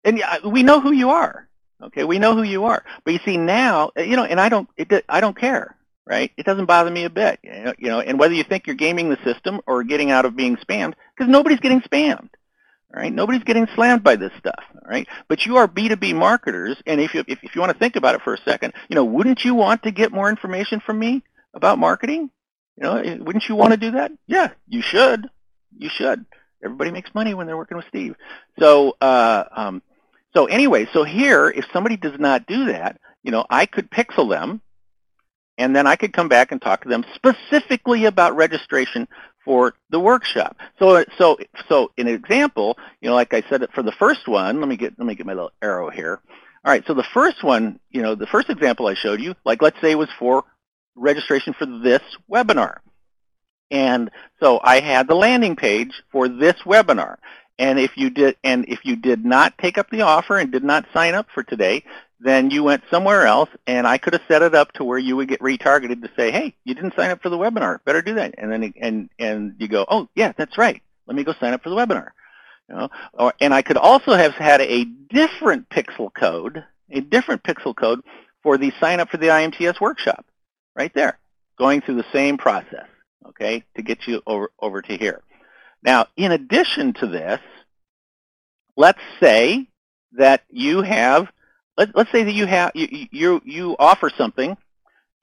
and 0.03 0.21
we 0.45 0.63
know 0.63 0.79
who 0.79 0.91
you 0.91 1.09
are. 1.09 1.47
Okay, 1.83 2.03
we 2.03 2.19
know 2.19 2.35
who 2.35 2.43
you 2.43 2.65
are. 2.65 2.83
But 3.03 3.13
you 3.13 3.19
see 3.25 3.37
now, 3.37 3.91
you 3.97 4.15
know, 4.15 4.23
and 4.23 4.39
I 4.39 4.49
don't, 4.49 4.69
it, 4.77 5.03
I 5.09 5.19
don't 5.19 5.37
care, 5.37 5.75
right? 6.05 6.31
It 6.37 6.45
doesn't 6.45 6.65
bother 6.65 6.89
me 6.89 7.03
a 7.03 7.09
bit, 7.09 7.39
you 7.43 7.51
know, 7.51 7.73
you 7.77 7.87
know. 7.89 7.99
And 7.99 8.17
whether 8.17 8.33
you 8.33 8.43
think 8.43 8.65
you're 8.65 8.75
gaming 8.75 9.09
the 9.09 9.19
system 9.23 9.61
or 9.67 9.83
getting 9.83 10.09
out 10.09 10.25
of 10.25 10.35
being 10.35 10.55
spammed, 10.57 10.93
because 11.15 11.29
nobody's 11.29 11.59
getting 11.59 11.81
spammed. 11.81 12.29
All 12.93 13.01
right, 13.01 13.13
nobody's 13.13 13.43
getting 13.43 13.67
slammed 13.75 14.03
by 14.03 14.15
this 14.15 14.31
stuff. 14.39 14.63
All 14.73 14.89
right, 14.89 15.07
but 15.27 15.45
you 15.45 15.57
are 15.57 15.67
B2B 15.67 16.15
marketers, 16.15 16.77
and 16.85 17.01
if 17.01 17.13
you 17.13 17.23
if, 17.27 17.39
if 17.43 17.55
you 17.55 17.61
want 17.61 17.73
to 17.73 17.79
think 17.79 17.95
about 17.95 18.15
it 18.15 18.21
for 18.21 18.33
a 18.33 18.41
second, 18.41 18.73
you 18.89 18.95
know, 18.95 19.03
wouldn't 19.03 19.43
you 19.43 19.55
want 19.55 19.83
to 19.83 19.91
get 19.91 20.11
more 20.11 20.29
information 20.29 20.79
from 20.79 20.99
me 20.99 21.23
about 21.53 21.79
marketing? 21.79 22.29
You 22.77 22.83
know, 22.83 22.97
eh, 22.97 23.17
wouldn't 23.19 23.47
you 23.49 23.55
want 23.55 23.71
to 23.71 23.77
do 23.77 23.91
that? 23.91 24.11
Yeah, 24.27 24.51
you 24.67 24.81
should. 24.81 25.29
You 25.77 25.89
should. 25.89 26.25
Everybody 26.63 26.91
makes 26.91 27.13
money 27.13 27.33
when 27.33 27.47
they're 27.47 27.57
working 27.57 27.77
with 27.77 27.87
Steve. 27.89 28.15
So, 28.59 28.95
uh, 29.01 29.43
um, 29.51 29.81
so 30.35 30.45
anyway, 30.45 30.87
so 30.93 31.03
here, 31.03 31.49
if 31.49 31.65
somebody 31.71 31.97
does 31.97 32.19
not 32.19 32.47
do 32.47 32.65
that, 32.65 32.99
you 33.23 33.31
know, 33.31 33.45
I 33.49 33.65
could 33.65 33.89
pixel 33.89 34.29
them, 34.29 34.61
and 35.57 35.75
then 35.75 35.87
I 35.87 35.95
could 35.95 36.13
come 36.13 36.29
back 36.29 36.51
and 36.51 36.61
talk 36.61 36.83
to 36.83 36.89
them 36.89 37.05
specifically 37.15 38.05
about 38.05 38.35
registration 38.35 39.07
for 39.43 39.75
the 39.89 39.99
workshop. 39.99 40.57
So, 40.79 41.05
so, 41.17 41.37
so, 41.69 41.91
an 41.97 42.07
example, 42.07 42.77
you 42.99 43.09
know, 43.09 43.15
like 43.15 43.33
I 43.33 43.43
said 43.49 43.65
for 43.73 43.83
the 43.83 43.91
first 43.91 44.27
one, 44.27 44.59
let 44.59 44.67
me 44.67 44.75
get 44.75 44.97
let 44.97 45.05
me 45.05 45.15
get 45.15 45.25
my 45.25 45.33
little 45.33 45.51
arrow 45.61 45.89
here. 45.89 46.19
All 46.65 46.71
right, 46.71 46.83
so 46.87 46.95
the 46.95 47.03
first 47.03 47.43
one, 47.43 47.79
you 47.91 48.01
know, 48.01 48.15
the 48.15 48.25
first 48.25 48.49
example 48.49 48.87
I 48.87 48.95
showed 48.95 49.21
you, 49.21 49.35
like 49.45 49.61
let's 49.61 49.79
say 49.81 49.91
it 49.91 49.97
was 49.99 50.09
for 50.17 50.43
registration 50.95 51.53
for 51.53 51.65
this 51.65 52.01
webinar. 52.29 52.77
And 53.69 54.09
so 54.39 54.59
I 54.63 54.79
had 54.79 55.07
the 55.07 55.15
landing 55.15 55.55
page 55.55 55.91
for 56.11 56.27
this 56.27 56.55
webinar. 56.65 57.17
And 57.57 57.79
if 57.79 57.95
you 57.95 58.09
did 58.09 58.37
and 58.43 58.65
if 58.67 58.79
you 58.83 58.95
did 58.95 59.23
not 59.23 59.57
take 59.57 59.77
up 59.77 59.89
the 59.89 60.01
offer 60.01 60.37
and 60.37 60.51
did 60.51 60.63
not 60.63 60.85
sign 60.93 61.13
up 61.13 61.27
for 61.33 61.43
today, 61.43 61.83
then 62.19 62.49
you 62.49 62.63
went 62.63 62.83
somewhere 62.89 63.25
else 63.25 63.49
and 63.67 63.85
I 63.85 63.97
could 63.97 64.13
have 64.13 64.21
set 64.27 64.41
it 64.41 64.55
up 64.55 64.71
to 64.73 64.83
where 64.83 64.97
you 64.97 65.15
would 65.15 65.27
get 65.27 65.41
retargeted 65.41 66.01
to 66.01 66.11
say, 66.15 66.31
"Hey, 66.31 66.55
you 66.63 66.73
didn't 66.73 66.95
sign 66.95 67.11
up 67.11 67.21
for 67.21 67.29
the 67.29 67.37
webinar. 67.37 67.83
Better 67.83 68.01
do 68.01 68.15
that." 68.15 68.35
And 68.37 68.51
then 68.51 68.73
and 68.79 69.09
and 69.19 69.55
you 69.59 69.67
go, 69.67 69.85
"Oh, 69.87 70.09
yeah, 70.15 70.31
that's 70.35 70.57
right. 70.57 70.81
Let 71.07 71.15
me 71.15 71.23
go 71.23 71.33
sign 71.39 71.53
up 71.53 71.63
for 71.63 71.69
the 71.69 71.75
webinar." 71.75 72.11
You 72.69 72.75
know, 72.75 72.89
or 73.13 73.33
and 73.39 73.53
I 73.53 73.61
could 73.61 73.77
also 73.77 74.13
have 74.13 74.33
had 74.33 74.61
a 74.61 74.85
different 74.85 75.69
pixel 75.69 76.13
code, 76.13 76.63
a 76.89 77.01
different 77.01 77.43
pixel 77.43 77.75
code 77.75 78.01
for 78.41 78.57
the 78.57 78.71
sign 78.79 78.99
up 78.99 79.09
for 79.09 79.17
the 79.17 79.27
IMTS 79.27 79.81
workshop 79.81 80.25
right 80.75 80.93
there, 80.93 81.17
going 81.57 81.81
through 81.81 81.95
the 81.95 82.05
same 82.11 82.37
process, 82.37 82.87
okay, 83.27 83.63
to 83.75 83.81
get 83.81 84.07
you 84.07 84.21
over, 84.25 84.51
over 84.59 84.81
to 84.81 84.97
here. 84.97 85.21
Now, 85.83 86.07
in 86.15 86.31
addition 86.31 86.93
to 86.93 87.07
this, 87.07 87.39
let's 88.75 89.01
say 89.19 89.67
that 90.13 90.43
you 90.49 90.81
have, 90.81 91.31
let, 91.77 91.95
let's 91.95 92.11
say 92.11 92.23
that 92.23 92.33
you 92.33 92.45
have, 92.45 92.71
you, 92.75 93.07
you, 93.11 93.41
you 93.45 93.75
offer 93.79 94.09
something 94.17 94.57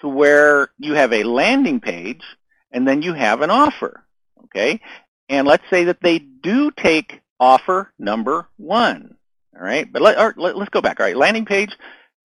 to 0.00 0.08
where 0.08 0.68
you 0.78 0.94
have 0.94 1.12
a 1.12 1.24
landing 1.24 1.80
page 1.80 2.22
and 2.70 2.86
then 2.86 3.02
you 3.02 3.14
have 3.14 3.42
an 3.42 3.50
offer, 3.50 4.02
okay? 4.44 4.80
And 5.28 5.46
let's 5.46 5.64
say 5.70 5.84
that 5.84 6.00
they 6.02 6.18
do 6.18 6.70
take 6.70 7.20
offer 7.38 7.92
number 7.98 8.48
one, 8.56 9.16
all 9.54 9.62
right? 9.62 9.90
But 9.90 10.02
let, 10.02 10.38
let, 10.38 10.56
us 10.56 10.68
go 10.70 10.80
back, 10.80 11.00
all 11.00 11.06
right? 11.06 11.16
Landing 11.16 11.44
page, 11.44 11.76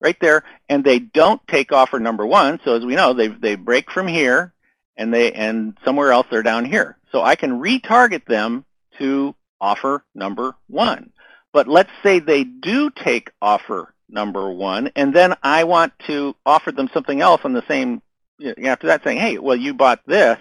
right 0.02 0.18
there, 0.20 0.44
and 0.70 0.84
they 0.84 1.00
don't 1.00 1.42
take 1.48 1.72
offer 1.72 2.00
number 2.00 2.26
one. 2.26 2.60
So 2.64 2.76
as 2.76 2.86
we 2.86 2.96
know, 2.96 3.14
they 3.14 3.30
they 3.30 3.56
break 3.56 3.92
from 3.92 4.08
here, 4.08 4.54
and 4.96 5.14
they 5.14 5.32
and 5.32 5.78
somewhere 5.84 6.12
else 6.12 6.28
they're 6.30 6.44
down 6.44 6.66
here. 6.66 6.98
So 7.12 7.22
I 7.24 7.36
can 7.36 7.62
retarget 7.62 8.26
them 8.26 8.66
to 9.00 9.36
offer 9.60 10.04
number 10.14 10.56
one. 10.68 11.12
But 11.54 11.68
let's 11.68 11.90
say 12.04 12.20
they 12.20 12.44
do 12.44 12.92
take 12.92 13.32
offer 13.42 13.94
number 14.10 14.50
one, 14.52 14.92
and 14.96 15.14
then 15.14 15.36
I 15.44 15.64
want 15.64 15.94
to 16.08 16.36
offer 16.46 16.72
them 16.72 16.90
something 16.94 17.22
else 17.22 17.42
on 17.44 17.54
the 17.54 17.64
same. 17.68 18.02
You 18.40 18.54
know, 18.58 18.70
after 18.70 18.88
that, 18.88 19.04
saying, 19.04 19.20
"Hey, 19.20 19.38
well, 19.38 19.56
you 19.56 19.74
bought 19.74 20.02
this." 20.06 20.38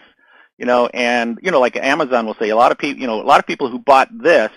You 0.58 0.66
know, 0.66 0.88
and 0.92 1.38
you 1.42 1.50
know, 1.50 1.60
like 1.60 1.76
Amazon 1.76 2.26
will 2.26 2.34
say, 2.34 2.50
a 2.50 2.56
lot 2.56 2.72
of 2.72 2.78
people, 2.78 3.00
you 3.00 3.06
know, 3.06 3.20
a 3.20 3.24
lot 3.24 3.40
of 3.40 3.46
people 3.46 3.68
who 3.68 3.78
bought 3.78 4.08
this 4.16 4.50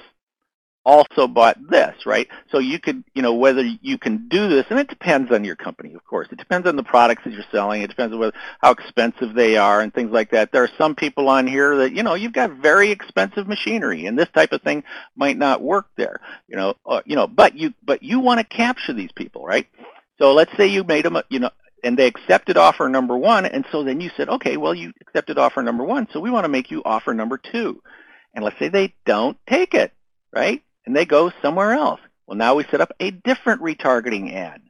also 0.85 1.27
bought 1.27 1.57
this, 1.69 2.05
right? 2.05 2.27
So 2.51 2.59
you 2.59 2.79
could, 2.79 3.03
you 3.13 3.21
know, 3.21 3.33
whether 3.33 3.61
you 3.61 3.97
can 3.97 4.27
do 4.27 4.47
this, 4.47 4.65
and 4.69 4.79
it 4.79 4.87
depends 4.87 5.31
on 5.31 5.43
your 5.43 5.55
company, 5.55 5.93
of 5.93 6.03
course. 6.05 6.27
It 6.31 6.37
depends 6.37 6.67
on 6.67 6.75
the 6.75 6.83
products 6.83 7.23
that 7.25 7.33
you're 7.33 7.43
selling. 7.51 7.81
It 7.81 7.89
depends 7.89 8.13
on 8.13 8.19
whether, 8.19 8.33
how 8.61 8.71
expensive 8.71 9.33
they 9.33 9.57
are 9.57 9.81
and 9.81 9.93
things 9.93 10.11
like 10.11 10.31
that. 10.31 10.51
There 10.51 10.63
are 10.63 10.71
some 10.77 10.95
people 10.95 11.29
on 11.29 11.47
here 11.47 11.77
that, 11.77 11.93
you 11.93 12.03
know, 12.03 12.15
you've 12.15 12.33
got 12.33 12.51
very 12.51 12.91
expensive 12.91 13.47
machinery, 13.47 14.05
and 14.05 14.17
this 14.17 14.29
type 14.33 14.51
of 14.51 14.61
thing 14.61 14.83
might 15.15 15.37
not 15.37 15.61
work 15.61 15.87
there, 15.95 16.21
you 16.47 16.55
know, 16.55 16.75
uh, 16.85 17.01
you 17.05 17.15
know, 17.15 17.27
but 17.27 17.55
you, 17.55 17.73
but 17.83 18.01
you 18.01 18.19
want 18.19 18.39
to 18.39 18.43
capture 18.43 18.93
these 18.93 19.11
people, 19.11 19.45
right? 19.45 19.67
So 20.17 20.33
let's 20.33 20.55
say 20.57 20.67
you 20.67 20.83
made 20.83 21.05
them, 21.05 21.15
a, 21.15 21.23
you 21.29 21.39
know, 21.39 21.51
and 21.83 21.97
they 21.97 22.07
accepted 22.07 22.57
offer 22.57 22.89
number 22.89 23.17
one, 23.17 23.45
and 23.45 23.65
so 23.71 23.83
then 23.83 24.01
you 24.01 24.11
said, 24.17 24.29
okay, 24.29 24.57
well, 24.57 24.73
you 24.73 24.91
accepted 25.01 25.37
offer 25.37 25.61
number 25.61 25.83
one, 25.83 26.07
so 26.11 26.19
we 26.19 26.31
want 26.31 26.45
to 26.45 26.49
make 26.49 26.71
you 26.71 26.81
offer 26.83 27.13
number 27.13 27.37
two. 27.37 27.81
And 28.33 28.43
let's 28.43 28.59
say 28.59 28.69
they 28.69 28.93
don't 29.05 29.37
take 29.47 29.73
it, 29.73 29.93
right? 30.33 30.61
And 30.85 30.95
they 30.95 31.05
go 31.05 31.31
somewhere 31.41 31.73
else. 31.73 31.99
Well, 32.27 32.37
now 32.37 32.55
we 32.55 32.63
set 32.65 32.81
up 32.81 32.91
a 32.99 33.11
different 33.11 33.61
retargeting 33.61 34.33
ad. 34.33 34.61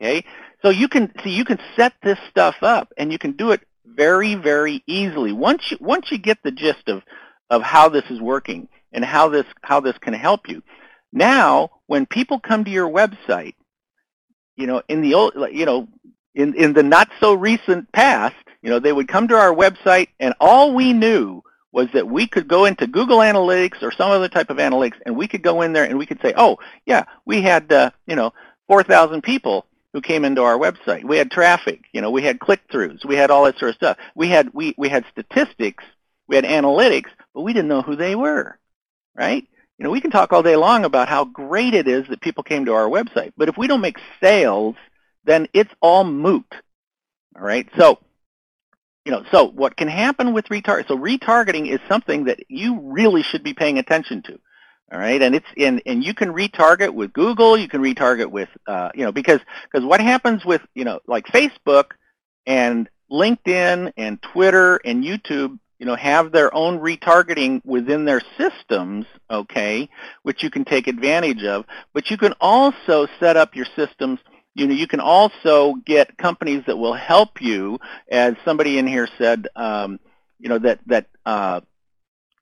Okay, 0.00 0.24
so 0.62 0.70
you 0.70 0.88
can 0.88 1.12
see 1.22 1.30
you 1.30 1.44
can 1.44 1.58
set 1.76 1.92
this 2.02 2.18
stuff 2.30 2.56
up, 2.62 2.92
and 2.96 3.12
you 3.12 3.18
can 3.18 3.32
do 3.32 3.52
it 3.52 3.60
very, 3.84 4.34
very 4.34 4.82
easily. 4.86 5.32
Once 5.32 5.70
you 5.70 5.78
once 5.80 6.10
you 6.10 6.18
get 6.18 6.38
the 6.42 6.50
gist 6.50 6.88
of 6.88 7.02
of 7.50 7.62
how 7.62 7.88
this 7.88 8.04
is 8.10 8.20
working 8.20 8.68
and 8.92 9.04
how 9.04 9.28
this 9.28 9.46
how 9.62 9.80
this 9.80 9.96
can 9.98 10.14
help 10.14 10.48
you. 10.48 10.62
Now, 11.12 11.70
when 11.86 12.06
people 12.06 12.40
come 12.40 12.64
to 12.64 12.70
your 12.70 12.88
website, 12.88 13.54
you 14.56 14.66
know, 14.66 14.82
in 14.88 15.02
the 15.02 15.14
old, 15.14 15.34
you 15.52 15.66
know, 15.66 15.88
in 16.34 16.54
in 16.54 16.72
the 16.72 16.82
not 16.82 17.10
so 17.20 17.34
recent 17.34 17.92
past, 17.92 18.34
you 18.62 18.70
know, 18.70 18.78
they 18.78 18.92
would 18.92 19.08
come 19.08 19.28
to 19.28 19.36
our 19.36 19.54
website, 19.54 20.08
and 20.18 20.34
all 20.40 20.74
we 20.74 20.92
knew 20.92 21.42
was 21.72 21.88
that 21.94 22.06
we 22.06 22.26
could 22.26 22.46
go 22.46 22.66
into 22.66 22.86
Google 22.86 23.18
Analytics 23.18 23.82
or 23.82 23.90
some 23.92 24.10
other 24.10 24.28
type 24.28 24.50
of 24.50 24.58
analytics, 24.58 25.00
and 25.04 25.16
we 25.16 25.26
could 25.26 25.42
go 25.42 25.62
in 25.62 25.72
there 25.72 25.84
and 25.84 25.98
we 25.98 26.06
could 26.06 26.20
say, 26.20 26.34
oh, 26.36 26.58
yeah, 26.84 27.04
we 27.24 27.40
had, 27.40 27.72
uh, 27.72 27.90
you 28.06 28.14
know, 28.14 28.32
4,000 28.68 29.22
people 29.22 29.66
who 29.92 30.00
came 30.00 30.24
into 30.24 30.42
our 30.42 30.58
website. 30.58 31.04
We 31.04 31.16
had 31.16 31.30
traffic, 31.30 31.84
you 31.92 32.00
know, 32.00 32.10
we 32.10 32.22
had 32.22 32.40
click-throughs, 32.40 33.04
we 33.04 33.16
had 33.16 33.30
all 33.30 33.44
that 33.44 33.58
sort 33.58 33.70
of 33.70 33.76
stuff. 33.76 33.96
We 34.14 34.28
had, 34.28 34.52
we, 34.52 34.74
we 34.76 34.90
had 34.90 35.04
statistics, 35.10 35.84
we 36.28 36.36
had 36.36 36.44
analytics, 36.44 37.08
but 37.34 37.42
we 37.42 37.52
didn't 37.52 37.68
know 37.68 37.82
who 37.82 37.96
they 37.96 38.14
were, 38.14 38.58
right? 39.14 39.46
You 39.78 39.84
know, 39.84 39.90
we 39.90 40.00
can 40.00 40.10
talk 40.10 40.32
all 40.32 40.42
day 40.42 40.56
long 40.56 40.84
about 40.84 41.08
how 41.08 41.24
great 41.24 41.74
it 41.74 41.88
is 41.88 42.06
that 42.08 42.20
people 42.20 42.44
came 42.44 42.66
to 42.66 42.74
our 42.74 42.88
website, 42.88 43.32
but 43.36 43.48
if 43.48 43.56
we 43.56 43.66
don't 43.66 43.80
make 43.80 43.98
sales, 44.20 44.76
then 45.24 45.48
it's 45.52 45.72
all 45.80 46.04
moot, 46.04 46.54
all 47.34 47.42
right? 47.42 47.68
So 47.78 47.98
you 49.04 49.12
know, 49.12 49.24
so 49.30 49.44
what 49.48 49.76
can 49.76 49.88
happen 49.88 50.32
with 50.32 50.46
retarget? 50.46 50.88
So 50.88 50.96
retargeting 50.96 51.68
is 51.68 51.80
something 51.88 52.24
that 52.24 52.40
you 52.48 52.80
really 52.80 53.22
should 53.22 53.42
be 53.42 53.54
paying 53.54 53.78
attention 53.78 54.22
to. 54.22 54.38
All 54.92 54.98
right, 54.98 55.22
and 55.22 55.34
it's 55.34 55.46
in, 55.56 55.80
and 55.86 56.04
you 56.04 56.12
can 56.12 56.34
retarget 56.34 56.90
with 56.92 57.14
Google. 57.14 57.56
You 57.56 57.66
can 57.66 57.80
retarget 57.80 58.30
with, 58.30 58.50
uh, 58.66 58.90
you 58.94 59.04
know, 59.04 59.12
because 59.12 59.40
because 59.64 59.86
what 59.86 60.02
happens 60.02 60.44
with, 60.44 60.60
you 60.74 60.84
know, 60.84 61.00
like 61.06 61.26
Facebook 61.28 61.92
and 62.46 62.90
LinkedIn 63.10 63.92
and 63.96 64.20
Twitter 64.20 64.76
and 64.84 65.02
YouTube, 65.02 65.58
you 65.78 65.86
know, 65.86 65.96
have 65.96 66.30
their 66.30 66.54
own 66.54 66.78
retargeting 66.78 67.64
within 67.64 68.04
their 68.04 68.20
systems, 68.36 69.06
okay, 69.30 69.88
which 70.24 70.42
you 70.42 70.50
can 70.50 70.66
take 70.66 70.86
advantage 70.88 71.42
of. 71.42 71.64
But 71.94 72.10
you 72.10 72.18
can 72.18 72.34
also 72.38 73.06
set 73.18 73.38
up 73.38 73.56
your 73.56 73.66
systems 73.74 74.20
you 74.54 74.66
know, 74.66 74.74
you 74.74 74.86
can 74.86 75.00
also 75.00 75.74
get 75.74 76.16
companies 76.18 76.62
that 76.66 76.76
will 76.76 76.94
help 76.94 77.40
you, 77.40 77.78
as 78.10 78.34
somebody 78.44 78.78
in 78.78 78.86
here 78.86 79.08
said, 79.18 79.48
um, 79.56 79.98
you 80.38 80.48
know, 80.48 80.58
that, 80.58 80.80
that 80.86 81.06
uh, 81.24 81.60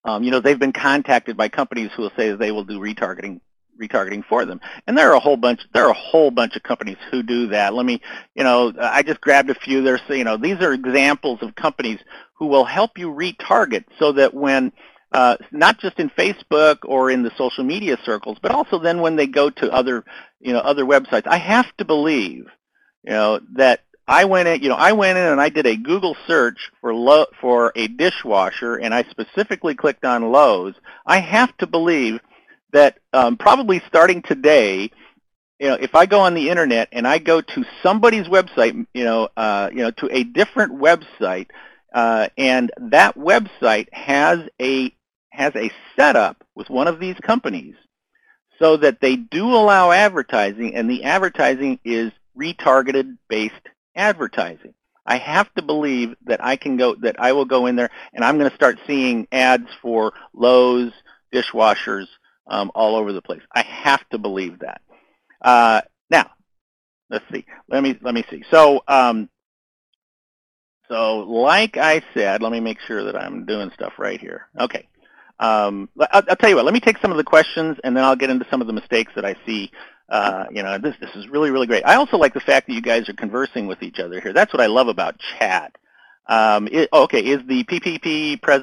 um, 0.04 0.22
you 0.22 0.30
know, 0.30 0.40
they've 0.40 0.58
been 0.58 0.72
contacted 0.72 1.36
by 1.36 1.48
companies 1.48 1.90
who 1.94 2.02
will 2.02 2.12
say 2.16 2.32
they 2.32 2.52
will 2.52 2.64
do 2.64 2.80
retargeting 2.80 3.40
retargeting 3.80 4.22
for 4.24 4.44
them. 4.44 4.60
And 4.86 4.96
there 4.96 5.10
are 5.10 5.16
a 5.16 5.20
whole 5.20 5.38
bunch 5.38 5.60
there 5.72 5.86
are 5.86 5.90
a 5.90 5.94
whole 5.94 6.30
bunch 6.30 6.54
of 6.56 6.62
companies 6.62 6.98
who 7.10 7.22
do 7.22 7.48
that. 7.48 7.72
Let 7.72 7.86
me, 7.86 8.02
you 8.34 8.44
know, 8.44 8.72
I 8.78 9.02
just 9.02 9.20
grabbed 9.20 9.50
a 9.50 9.54
few. 9.54 9.82
There's, 9.82 10.02
you 10.08 10.24
know, 10.24 10.36
these 10.36 10.60
are 10.60 10.72
examples 10.72 11.38
of 11.42 11.54
companies 11.54 11.98
who 12.34 12.46
will 12.46 12.64
help 12.64 12.98
you 12.98 13.10
retarget 13.10 13.84
so 13.98 14.12
that 14.12 14.34
when 14.34 14.72
uh, 15.12 15.36
not 15.50 15.80
just 15.80 15.98
in 15.98 16.10
Facebook 16.10 16.78
or 16.84 17.10
in 17.10 17.22
the 17.22 17.32
social 17.36 17.64
media 17.64 17.98
circles, 18.04 18.38
but 18.40 18.52
also 18.52 18.78
then 18.78 19.00
when 19.00 19.16
they 19.16 19.26
go 19.26 19.50
to 19.50 19.72
other, 19.72 20.04
you 20.40 20.52
know, 20.52 20.58
other 20.60 20.84
websites. 20.84 21.26
I 21.26 21.38
have 21.38 21.66
to 21.76 21.84
believe, 21.84 22.46
you 23.04 23.12
know, 23.12 23.40
that 23.54 23.80
I 24.08 24.24
went 24.24 24.48
in, 24.48 24.62
you 24.62 24.68
know, 24.68 24.74
I 24.74 24.92
went 24.92 25.18
in 25.18 25.24
and 25.24 25.40
I 25.40 25.50
did 25.50 25.66
a 25.66 25.76
Google 25.76 26.16
search 26.26 26.58
for 26.80 26.92
Lo- 26.92 27.26
for 27.40 27.72
a 27.76 27.86
dishwasher, 27.86 28.76
and 28.76 28.92
I 28.92 29.04
specifically 29.04 29.74
clicked 29.74 30.04
on 30.04 30.32
Lowe's. 30.32 30.74
I 31.06 31.18
have 31.20 31.56
to 31.58 31.66
believe 31.66 32.20
that 32.72 32.98
um, 33.12 33.36
probably 33.36 33.82
starting 33.86 34.22
today, 34.22 34.90
you 35.60 35.68
know, 35.68 35.74
if 35.74 35.94
I 35.94 36.06
go 36.06 36.20
on 36.20 36.34
the 36.34 36.50
internet 36.50 36.88
and 36.92 37.06
I 37.06 37.18
go 37.18 37.40
to 37.40 37.64
somebody's 37.82 38.26
website, 38.26 38.86
you 38.94 39.04
know, 39.04 39.28
uh, 39.36 39.70
you 39.70 39.82
know, 39.82 39.90
to 39.92 40.08
a 40.10 40.24
different 40.24 40.80
website, 40.80 41.48
uh, 41.94 42.28
and 42.38 42.72
that 42.78 43.16
website 43.16 43.92
has 43.92 44.40
a 44.60 44.92
has 45.30 45.54
a 45.54 45.70
setup 45.94 46.42
with 46.54 46.68
one 46.68 46.88
of 46.88 46.98
these 46.98 47.16
companies 47.22 47.76
so 48.60 48.76
that 48.76 49.00
they 49.00 49.16
do 49.16 49.46
allow 49.46 49.90
advertising 49.90 50.74
and 50.74 50.88
the 50.88 51.04
advertising 51.04 51.80
is 51.84 52.12
retargeted 52.36 53.16
based 53.28 53.54
advertising. 53.96 54.74
I 55.06 55.16
have 55.18 55.52
to 55.54 55.62
believe 55.62 56.14
that 56.26 56.44
I 56.44 56.56
can 56.56 56.76
go 56.76 56.94
that 56.96 57.18
I 57.18 57.32
will 57.32 57.46
go 57.46 57.66
in 57.66 57.76
there 57.76 57.90
and 58.12 58.24
I'm 58.24 58.38
going 58.38 58.50
to 58.50 58.56
start 58.56 58.78
seeing 58.86 59.26
ads 59.32 59.68
for 59.80 60.12
Lowe's 60.34 60.92
dishwashers 61.32 62.06
um, 62.46 62.70
all 62.74 62.96
over 62.96 63.12
the 63.12 63.22
place. 63.22 63.42
I 63.52 63.62
have 63.62 64.06
to 64.10 64.18
believe 64.18 64.60
that. 64.60 64.82
Uh, 65.40 65.80
now, 66.10 66.30
let's 67.08 67.24
see. 67.32 67.46
Let 67.68 67.82
me 67.82 67.98
let 68.02 68.14
me 68.14 68.24
see. 68.30 68.44
So 68.50 68.82
um, 68.86 69.30
so 70.88 71.20
like 71.20 71.76
I 71.76 72.02
said, 72.12 72.42
let 72.42 72.52
me 72.52 72.60
make 72.60 72.80
sure 72.80 73.04
that 73.04 73.16
I'm 73.16 73.46
doing 73.46 73.70
stuff 73.74 73.94
right 73.98 74.20
here. 74.20 74.48
Okay. 74.58 74.86
Um, 75.40 75.88
I'll, 75.98 76.22
I'll, 76.28 76.36
tell 76.36 76.50
you 76.50 76.56
what. 76.56 76.64
Let 76.64 76.74
me 76.74 76.80
take 76.80 76.98
some 76.98 77.10
of 77.10 77.16
the 77.16 77.24
questions, 77.24 77.78
and 77.82 77.96
then 77.96 78.04
I'll 78.04 78.14
get 78.14 78.30
into 78.30 78.46
some 78.50 78.60
of 78.60 78.66
the 78.66 78.72
mistakes 78.72 79.12
that 79.16 79.24
I 79.24 79.34
see. 79.46 79.72
Uh, 80.08 80.44
you 80.50 80.62
know, 80.62 80.78
this 80.78 80.94
this 81.00 81.10
is 81.16 81.28
really 81.28 81.50
really 81.50 81.66
great. 81.66 81.84
I 81.84 81.94
also 81.94 82.16
like 82.16 82.34
the 82.34 82.40
fact 82.40 82.66
that 82.66 82.74
you 82.74 82.82
guys 82.82 83.08
are 83.08 83.14
conversing 83.14 83.66
with 83.66 83.82
each 83.82 83.98
other 83.98 84.20
here. 84.20 84.32
That's 84.32 84.52
what 84.52 84.60
I 84.60 84.66
love 84.66 84.88
about 84.88 85.18
chat. 85.38 85.76
Um, 86.26 86.68
it, 86.70 86.88
okay, 86.92 87.20
is 87.20 87.40
the 87.46 87.64
PPP, 87.64 88.40
pres 88.40 88.62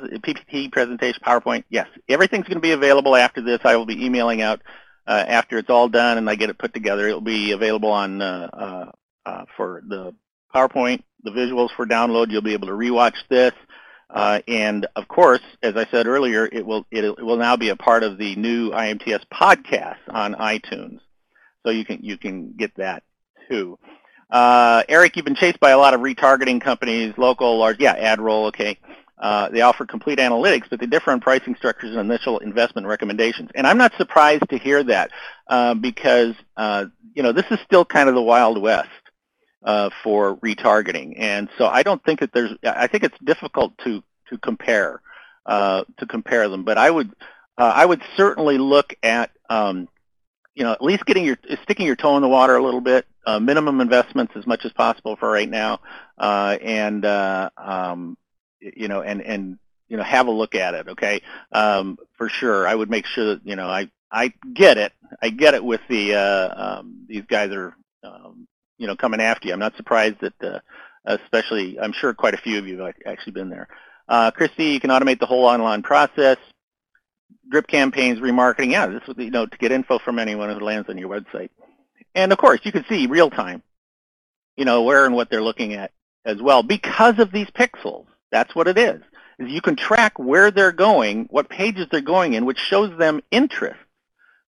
presentation 0.71 1.21
PowerPoint? 1.25 1.65
Yes, 1.69 1.87
everything's 2.07 2.47
going 2.47 2.57
to 2.57 2.61
be 2.61 2.71
available 2.71 3.15
after 3.15 3.41
this. 3.41 3.59
I 3.65 3.75
will 3.75 3.85
be 3.85 4.05
emailing 4.05 4.41
out 4.41 4.61
uh, 5.05 5.25
after 5.27 5.57
it's 5.57 5.69
all 5.69 5.89
done 5.89 6.17
and 6.17 6.29
I 6.29 6.35
get 6.35 6.49
it 6.49 6.57
put 6.57 6.73
together. 6.73 7.09
It 7.09 7.13
will 7.13 7.21
be 7.21 7.51
available 7.51 7.91
on 7.91 8.21
uh, 8.21 8.49
uh, 8.53 8.91
uh 9.25 9.45
for 9.57 9.83
the 9.85 10.13
PowerPoint, 10.55 11.03
the 11.23 11.31
visuals 11.31 11.69
for 11.75 11.85
download. 11.85 12.31
You'll 12.31 12.41
be 12.41 12.53
able 12.53 12.67
to 12.67 12.73
rewatch 12.73 13.15
this. 13.29 13.53
Uh, 14.09 14.39
and 14.47 14.87
of 14.95 15.07
course, 15.07 15.41
as 15.61 15.75
I 15.75 15.85
said 15.91 16.07
earlier, 16.07 16.47
it 16.49 16.65
will 16.65 16.85
it, 16.91 17.21
will 17.21 17.37
now 17.37 17.57
be 17.57 17.69
a 17.69 17.75
part 17.75 18.03
of 18.03 18.17
the 18.17 18.35
new 18.35 18.71
IMTS 18.71 19.25
podcast 19.33 19.97
on 20.09 20.33
iTunes, 20.35 20.99
so 21.63 21.71
you 21.71 21.83
can 21.83 21.99
you 22.01 22.17
can 22.17 22.53
get 22.53 22.73
that 22.75 23.03
too. 23.49 23.77
Uh, 24.29 24.83
Eric, 24.87 25.15
you've 25.15 25.25
been 25.25 25.35
chased 25.35 25.59
by 25.59 25.71
a 25.71 25.77
lot 25.77 25.93
of 25.93 26.01
retargeting 26.01 26.61
companies, 26.61 27.13
local, 27.17 27.57
large, 27.57 27.79
yeah, 27.79 28.15
AdRoll, 28.15 28.47
okay. 28.47 28.77
Uh, 29.17 29.49
they 29.49 29.61
offer 29.61 29.85
complete 29.85 30.19
analytics, 30.19 30.69
but 30.69 30.79
they 30.79 30.85
differ 30.85 31.11
on 31.11 31.19
pricing 31.19 31.55
structures 31.55 31.91
and 31.91 31.99
initial 31.99 32.37
investment 32.39 32.85
recommendations. 32.85 33.49
And 33.55 33.65
I'm 33.65 33.77
not 33.77 33.93
surprised 33.97 34.47
to 34.49 34.57
hear 34.57 34.83
that 34.83 35.11
uh, 35.47 35.73
because, 35.73 36.35
uh, 36.55 36.85
you 37.15 37.23
know, 37.23 37.31
this 37.31 37.45
is 37.49 37.57
still 37.65 37.83
kind 37.83 38.09
of 38.09 38.15
the 38.15 38.21
Wild 38.21 38.61
West 38.61 38.89
uh, 39.67 39.89
for 40.01 40.37
retargeting. 40.37 41.15
And 41.17 41.49
so 41.57 41.67
I 41.67 41.83
don't 41.83 42.01
think 42.03 42.21
that 42.21 42.31
there's, 42.31 42.51
I 42.63 42.87
think 42.87 43.03
it's 43.03 43.17
difficult 43.23 43.77
to, 43.83 44.01
to 44.29 44.37
compare, 44.37 45.01
uh, 45.45 45.83
to 45.97 46.05
compare 46.05 46.47
them. 46.47 46.63
But 46.63 46.77
I 46.77 46.89
would, 46.89 47.11
uh, 47.57 47.73
I 47.75 47.85
would 47.85 48.01
certainly 48.15 48.57
look 48.57 48.95
at, 49.03 49.31
um, 49.49 49.89
you 50.55 50.63
know, 50.63 50.71
at 50.71 50.81
least 50.81 51.05
getting 51.05 51.25
your 51.25 51.37
sticking 51.63 51.85
your 51.85 51.97
toe 51.97 52.15
in 52.15 52.21
the 52.21 52.29
water 52.29 52.55
a 52.55 52.63
little 52.63 52.81
bit. 52.81 53.05
Uh, 53.27 53.39
minimum 53.39 53.81
investments 53.81 54.33
as 54.37 54.47
much 54.47 54.63
as 54.63 54.71
possible 54.71 55.17
for 55.17 55.29
right 55.29 55.49
now, 55.49 55.81
uh, 56.17 56.57
and 56.61 57.03
uh, 57.03 57.49
um, 57.57 58.17
you 58.59 58.87
know, 58.87 59.01
and 59.01 59.21
and 59.21 59.59
you 59.89 59.97
know, 59.97 60.03
have 60.03 60.27
a 60.27 60.31
look 60.31 60.55
at 60.55 60.73
it. 60.73 60.87
Okay, 60.87 61.21
um, 61.51 61.97
for 62.17 62.29
sure. 62.29 62.65
I 62.65 62.73
would 62.73 62.89
make 62.89 63.05
sure 63.05 63.35
that 63.35 63.41
you 63.45 63.57
know, 63.57 63.67
I 63.67 63.91
I 64.09 64.33
get 64.53 64.77
it. 64.77 64.93
I 65.21 65.29
get 65.29 65.55
it 65.55 65.63
with 65.63 65.81
the 65.89 66.15
uh, 66.15 66.79
um, 66.79 67.05
these 67.07 67.25
guys 67.27 67.51
are 67.51 67.75
um, 68.03 68.47
you 68.77 68.87
know 68.87 68.95
coming 68.95 69.21
after 69.21 69.47
you. 69.47 69.53
I'm 69.53 69.59
not 69.59 69.75
surprised 69.77 70.17
that, 70.21 70.43
uh, 70.43 70.59
especially 71.05 71.79
I'm 71.79 71.93
sure 71.93 72.13
quite 72.13 72.33
a 72.33 72.37
few 72.37 72.57
of 72.59 72.67
you 72.67 72.79
have 72.79 72.93
actually 73.05 73.33
been 73.33 73.49
there. 73.49 73.67
Uh, 74.07 74.31
Christy, 74.31 74.65
you 74.65 74.79
can 74.79 74.89
automate 74.89 75.19
the 75.19 75.25
whole 75.25 75.45
online 75.45 75.81
process 75.81 76.37
drip 77.49 77.67
campaigns, 77.67 78.19
remarketing. 78.19 78.71
Yeah, 78.71 78.87
this 78.87 79.01
would 79.07 79.17
you 79.17 79.31
know 79.31 79.45
to 79.45 79.57
get 79.57 79.71
info 79.71 79.99
from 79.99 80.19
anyone 80.19 80.49
who 80.49 80.63
lands 80.63 80.89
on 80.89 80.97
your 80.97 81.09
website. 81.09 81.49
And 82.15 82.31
of 82.31 82.37
course, 82.37 82.61
you 82.63 82.71
can 82.71 82.85
see 82.89 83.07
real 83.07 83.29
time, 83.29 83.61
you 84.55 84.65
know, 84.65 84.83
where 84.83 85.05
and 85.05 85.15
what 85.15 85.29
they're 85.29 85.43
looking 85.43 85.73
at 85.73 85.91
as 86.25 86.41
well 86.41 86.63
because 86.63 87.19
of 87.19 87.31
these 87.31 87.47
pixels. 87.47 88.05
That's 88.31 88.55
what 88.55 88.67
it 88.67 88.77
is. 88.77 89.01
Is 89.39 89.51
you 89.51 89.61
can 89.61 89.75
track 89.75 90.17
where 90.17 90.49
they're 90.51 90.71
going, 90.71 91.25
what 91.29 91.47
pages 91.49 91.87
they're 91.91 92.01
going 92.01 92.33
in, 92.33 92.45
which 92.45 92.57
shows 92.57 92.97
them 92.97 93.21
interest. 93.31 93.79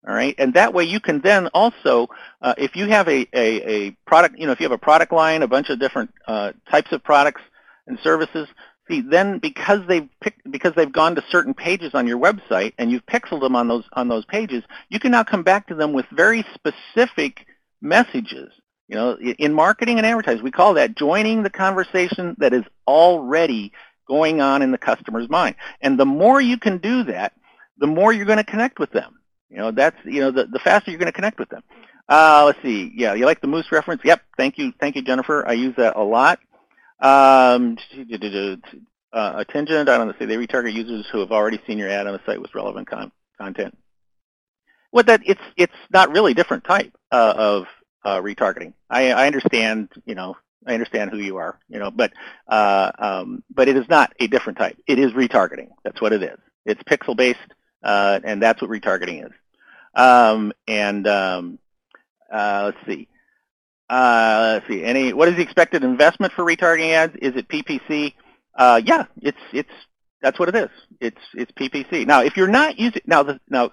All 0.08 0.16
right, 0.16 0.34
and 0.38 0.54
that 0.54 0.74
way 0.74 0.86
you 0.86 1.02
can 1.02 1.20
then 1.20 1.48
also, 1.48 2.08
uh, 2.42 2.54
if 2.58 2.76
you 2.76 2.88
have 2.88 3.10
a, 3.10 3.28
a, 3.34 3.70
a, 3.70 3.92
product, 4.08 4.40
you 4.40 4.46
know, 4.46 4.54
if 4.54 4.60
you 4.62 4.64
have 4.64 4.72
a 4.72 4.78
product 4.78 5.12
line, 5.12 5.44
a 5.44 5.48
bunch 5.48 5.70
of 5.70 5.78
different 5.78 6.12
uh, 6.26 6.54
types 6.72 6.94
of 6.94 7.04
products 7.04 7.42
and 7.86 8.00
services, 8.02 8.48
See, 8.90 9.02
then 9.02 9.38
because 9.38 9.82
they've 9.88 10.10
picked, 10.20 10.50
because 10.50 10.74
they've 10.76 10.92
gone 10.92 11.14
to 11.16 11.24
certain 11.30 11.54
pages 11.54 11.92
on 11.94 12.08
your 12.08 12.18
website 12.20 12.74
and 12.80 12.92
you've 12.92 13.06
pixeled 13.06 13.42
them 13.42 13.56
on 13.56 13.68
those 13.68 13.84
on 13.94 14.08
those 14.08 14.26
pages, 14.26 14.64
you 14.90 15.00
can 15.00 15.12
now 15.12 15.24
come 15.24 15.44
back 15.44 15.68
to 15.68 15.76
them 15.76 15.94
with 15.94 16.08
very 16.12 16.44
specific 16.56 17.46
messages. 17.82 18.52
You 18.88 18.96
know, 18.96 19.18
in 19.18 19.54
marketing 19.54 19.98
and 19.98 20.08
advertising, 20.08 20.44
we 20.44 20.50
call 20.50 20.74
that 20.74 20.98
joining 20.98 21.44
the 21.44 21.52
conversation 21.52 22.36
that 22.40 22.54
is 22.54 22.64
already 22.88 23.72
going 24.08 24.42
on 24.42 24.64
in 24.64 24.72
the 24.72 24.80
customer's 24.80 25.30
mind. 25.30 25.56
And 25.82 26.00
the 26.00 26.06
more 26.06 26.42
you 26.42 26.58
can 26.58 26.80
do 26.80 27.04
that, 27.04 27.34
the 27.78 27.86
more 27.86 28.12
you're 28.12 28.26
going 28.26 28.38
to 28.38 28.44
connect 28.44 28.80
with 28.80 28.92
them. 28.92 29.19
You 29.50 29.58
know, 29.58 29.72
that's 29.72 29.98
you 30.06 30.22
know 30.22 30.32
the, 30.32 30.46
the 30.46 30.60
faster 30.60 30.92
you're 30.92 31.00
going 31.00 31.12
to 31.12 31.16
connect 31.16 31.40
with 31.40 31.50
them. 31.50 31.64
Uh, 32.08 32.44
let's 32.46 32.62
see. 32.62 32.92
Yeah, 32.96 33.14
you 33.14 33.26
like 33.26 33.42
the 33.42 33.48
moose 33.48 33.72
reference? 33.72 34.02
Yep. 34.04 34.22
Thank 34.38 34.58
you. 34.58 34.74
Thank 34.80 34.96
you, 34.96 35.02
Jennifer. 35.02 35.48
I 35.48 35.54
use 35.54 35.76
that 35.78 35.96
a 35.96 36.04
lot. 36.04 36.40
Um, 37.00 37.78
uh, 39.12 39.34
attention, 39.38 39.78
I 39.78 39.98
don't 39.98 40.16
say 40.20 40.26
they 40.26 40.36
retarget 40.36 40.74
users 40.74 41.08
who 41.12 41.20
have 41.20 41.32
already 41.32 41.60
seen 41.66 41.78
your 41.78 41.90
ad 41.90 42.08
on 42.08 42.14
the 42.14 42.22
site 42.26 42.42
with 42.42 42.54
relevant 42.54 42.88
con 42.88 43.12
content. 43.38 43.78
Well, 44.92 45.04
that 45.06 45.22
it's 45.26 45.42
it's 45.56 45.74
not 45.92 46.12
really 46.12 46.34
different 46.34 46.64
type 46.64 46.92
uh, 47.12 47.34
of 47.36 47.66
uh, 48.04 48.22
retargeting. 48.22 48.74
I, 48.90 49.12
I 49.12 49.28
understand, 49.28 49.90
you 50.06 50.16
know, 50.16 50.36
I 50.66 50.74
understand 50.74 51.12
who 51.12 51.18
you 51.18 51.38
are, 51.38 51.60
you 51.70 51.80
know, 51.80 51.92
but 51.92 52.12
uh, 52.48 52.92
um, 52.98 53.44
but 53.54 53.68
it 53.68 53.78
is 53.78 53.88
not 53.88 54.14
a 54.20 54.28
different 54.28 54.58
type. 54.58 54.78
It 54.88 55.00
is 55.00 55.12
retargeting. 55.14 55.70
That's 55.84 56.02
what 56.02 56.14
it 56.14 56.24
is. 56.24 56.38
It's 56.66 56.82
pixel 56.84 57.16
based, 57.16 57.40
uh, 57.84 58.20
and 58.24 58.42
that's 58.42 58.62
what 58.62 58.70
retargeting 58.70 59.26
is. 59.26 59.32
Um, 59.96 60.54
and 60.68 61.08
um, 61.08 61.60
uh, 62.32 62.72
let's 62.74 62.88
see. 62.88 63.08
Uh, 63.90 64.52
let's 64.54 64.68
see. 64.68 64.84
Any 64.84 65.14
what 65.14 65.28
is 65.28 65.36
the 65.36 65.42
expected 65.42 65.84
investment 65.84 66.34
for 66.34 66.46
retargeting 66.46 66.92
ads? 66.92 67.16
Is 67.22 67.36
it 67.36 67.48
PPC? 67.48 68.14
Uh, 68.56 68.82
yeah, 68.86 69.06
it's 69.22 69.38
it's 69.52 69.72
that's 70.22 70.38
what 70.40 70.50
it 70.50 70.56
is. 70.56 70.70
It's 71.00 71.22
it's 71.34 71.52
PPC. 71.54 72.06
Now, 72.06 72.22
if 72.22 72.38
you're 72.38 72.48
not 72.48 72.78
using 72.78 73.02
now 73.06 73.24
the, 73.24 73.40
now 73.50 73.72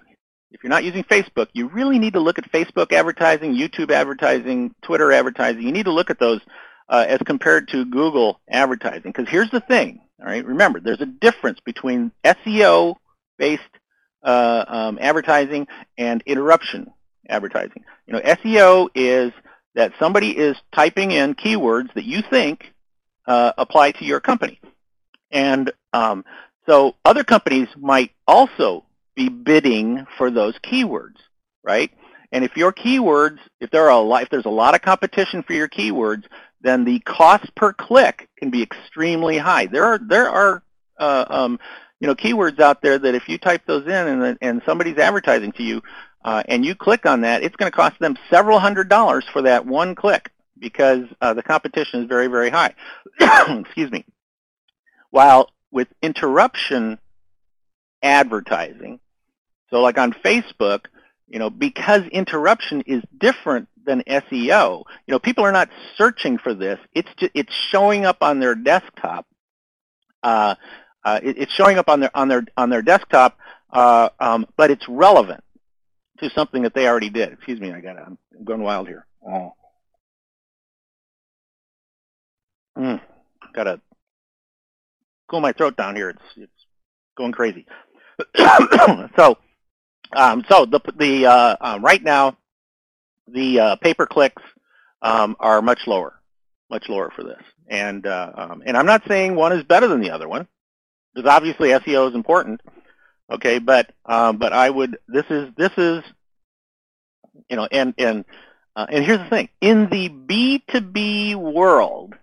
if 0.50 0.62
you're 0.62 0.70
not 0.70 0.84
using 0.84 1.04
Facebook, 1.04 1.48
you 1.52 1.68
really 1.68 1.98
need 1.98 2.14
to 2.14 2.20
look 2.20 2.38
at 2.38 2.50
Facebook 2.50 2.92
advertising, 2.92 3.54
YouTube 3.54 3.90
advertising, 3.90 4.74
Twitter 4.82 5.12
advertising. 5.12 5.62
You 5.62 5.72
need 5.72 5.84
to 5.84 5.92
look 5.92 6.08
at 6.08 6.18
those 6.18 6.40
uh, 6.88 7.04
as 7.08 7.18
compared 7.26 7.68
to 7.68 7.84
Google 7.84 8.40
advertising. 8.48 9.12
Because 9.12 9.28
here's 9.28 9.50
the 9.50 9.60
thing. 9.60 10.00
All 10.18 10.26
right, 10.26 10.44
remember, 10.44 10.80
there's 10.80 11.00
a 11.00 11.06
difference 11.06 11.60
between 11.60 12.10
SEO-based 12.24 13.62
uh, 14.26 14.64
um, 14.68 14.98
advertising 15.00 15.66
and 15.96 16.22
interruption 16.26 16.90
advertising. 17.28 17.84
You 18.06 18.14
know, 18.14 18.20
SEO 18.20 18.88
is 18.94 19.32
that 19.74 19.92
somebody 19.98 20.36
is 20.36 20.56
typing 20.74 21.12
in 21.12 21.34
keywords 21.34 21.92
that 21.94 22.04
you 22.04 22.22
think 22.22 22.72
uh, 23.26 23.52
apply 23.56 23.92
to 23.92 24.04
your 24.04 24.20
company. 24.20 24.60
And 25.30 25.72
um, 25.92 26.24
so 26.66 26.96
other 27.04 27.24
companies 27.24 27.68
might 27.76 28.12
also 28.26 28.84
be 29.14 29.28
bidding 29.28 30.06
for 30.18 30.30
those 30.30 30.54
keywords, 30.58 31.16
right? 31.62 31.90
And 32.32 32.44
if 32.44 32.56
your 32.56 32.72
keywords, 32.72 33.38
if 33.60 33.70
there 33.70 33.84
are 33.84 33.90
a 33.90 33.98
lot, 33.98 34.24
if 34.24 34.30
there's 34.30 34.44
a 34.44 34.50
lot 34.50 34.74
of 34.74 34.82
competition 34.82 35.42
for 35.42 35.52
your 35.52 35.68
keywords, 35.68 36.24
then 36.60 36.84
the 36.84 36.98
cost 37.00 37.54
per 37.54 37.72
click 37.72 38.28
can 38.38 38.50
be 38.50 38.62
extremely 38.62 39.38
high. 39.38 39.66
There 39.66 39.84
are 39.84 39.98
there 39.98 40.28
are 40.28 40.62
uh, 40.98 41.24
um, 41.28 41.58
you 42.00 42.06
know 42.06 42.14
keywords 42.14 42.60
out 42.60 42.82
there 42.82 42.98
that 42.98 43.14
if 43.14 43.28
you 43.28 43.38
type 43.38 43.62
those 43.66 43.84
in 43.84 43.90
and 43.90 44.38
and 44.40 44.62
somebody's 44.66 44.98
advertising 44.98 45.52
to 45.52 45.62
you, 45.62 45.82
uh, 46.24 46.42
and 46.48 46.64
you 46.64 46.74
click 46.74 47.06
on 47.06 47.20
that, 47.22 47.42
it's 47.42 47.56
going 47.56 47.70
to 47.70 47.76
cost 47.76 47.98
them 48.00 48.16
several 48.30 48.58
hundred 48.58 48.88
dollars 48.88 49.24
for 49.32 49.42
that 49.42 49.64
one 49.64 49.94
click 49.94 50.30
because 50.58 51.04
uh, 51.20 51.34
the 51.34 51.42
competition 51.42 52.02
is 52.02 52.08
very, 52.08 52.26
very 52.26 52.50
high. 52.50 52.74
Excuse 53.20 53.90
me. 53.90 54.04
While 55.10 55.50
with 55.70 55.88
interruption 56.02 56.98
advertising, 58.02 59.00
so 59.70 59.80
like 59.80 59.98
on 59.98 60.12
Facebook, 60.12 60.86
you 61.28 61.38
know, 61.38 61.50
because 61.50 62.02
interruption 62.08 62.82
is 62.82 63.02
different 63.16 63.68
than 63.84 64.02
SEO, 64.02 64.84
you 65.06 65.12
know, 65.12 65.18
people 65.18 65.44
are 65.44 65.52
not 65.52 65.70
searching 65.96 66.38
for 66.38 66.54
this. 66.54 66.78
It's 66.92 67.08
just, 67.16 67.32
it's 67.34 67.54
showing 67.54 68.04
up 68.04 68.18
on 68.20 68.40
their 68.40 68.54
desktop. 68.54 69.26
Uh, 70.22 70.56
uh, 71.06 71.20
it, 71.22 71.38
it's 71.38 71.52
showing 71.52 71.78
up 71.78 71.88
on 71.88 72.00
their 72.00 72.10
on 72.16 72.26
their 72.26 72.44
on 72.56 72.68
their 72.68 72.82
desktop, 72.82 73.38
uh, 73.72 74.08
um, 74.18 74.44
but 74.56 74.72
it's 74.72 74.84
relevant 74.88 75.44
to 76.18 76.28
something 76.30 76.64
that 76.64 76.74
they 76.74 76.88
already 76.88 77.10
did. 77.10 77.32
Excuse 77.32 77.60
me, 77.60 77.72
I 77.72 77.80
got 77.80 77.96
I'm 77.96 78.18
going 78.44 78.60
wild 78.60 78.88
here. 78.88 79.06
Oh. 79.24 79.52
Mm, 82.76 83.00
gotta 83.54 83.80
cool 85.28 85.40
my 85.40 85.52
throat 85.52 85.76
down 85.76 85.94
here. 85.94 86.10
It's 86.10 86.22
it's 86.36 86.66
going 87.16 87.30
crazy. 87.30 87.66
so, 89.16 89.38
um, 90.12 90.44
so 90.48 90.66
the 90.66 90.80
the 90.96 91.26
uh, 91.26 91.56
uh, 91.60 91.78
right 91.80 92.02
now 92.02 92.36
the 93.28 93.60
uh, 93.60 93.76
pay 93.76 93.94
per 93.94 94.06
clicks 94.06 94.42
um, 95.02 95.36
are 95.38 95.62
much 95.62 95.86
lower, 95.86 96.20
much 96.68 96.88
lower 96.88 97.12
for 97.14 97.22
this. 97.22 97.42
And 97.68 98.08
uh, 98.08 98.32
um, 98.34 98.62
and 98.66 98.76
I'm 98.76 98.86
not 98.86 99.02
saying 99.06 99.36
one 99.36 99.52
is 99.52 99.62
better 99.62 99.86
than 99.86 100.00
the 100.00 100.10
other 100.10 100.28
one, 100.28 100.48
because 101.16 101.30
obviously 101.30 101.70
SEO 101.70 102.10
is 102.10 102.14
important. 102.14 102.60
Okay, 103.32 103.58
but 103.58 103.90
um, 104.04 104.36
but 104.36 104.52
I 104.52 104.70
would 104.70 104.98
this 105.08 105.24
is 105.30 105.50
this 105.56 105.72
is 105.76 106.04
you 107.48 107.56
know 107.56 107.66
and 107.72 107.94
and 107.98 108.24
uh, 108.76 108.86
and 108.88 109.04
here's 109.04 109.18
the 109.18 109.28
thing 109.28 109.48
in 109.60 109.88
the 109.88 110.08
B2B 110.08 111.34
world, 111.34 112.14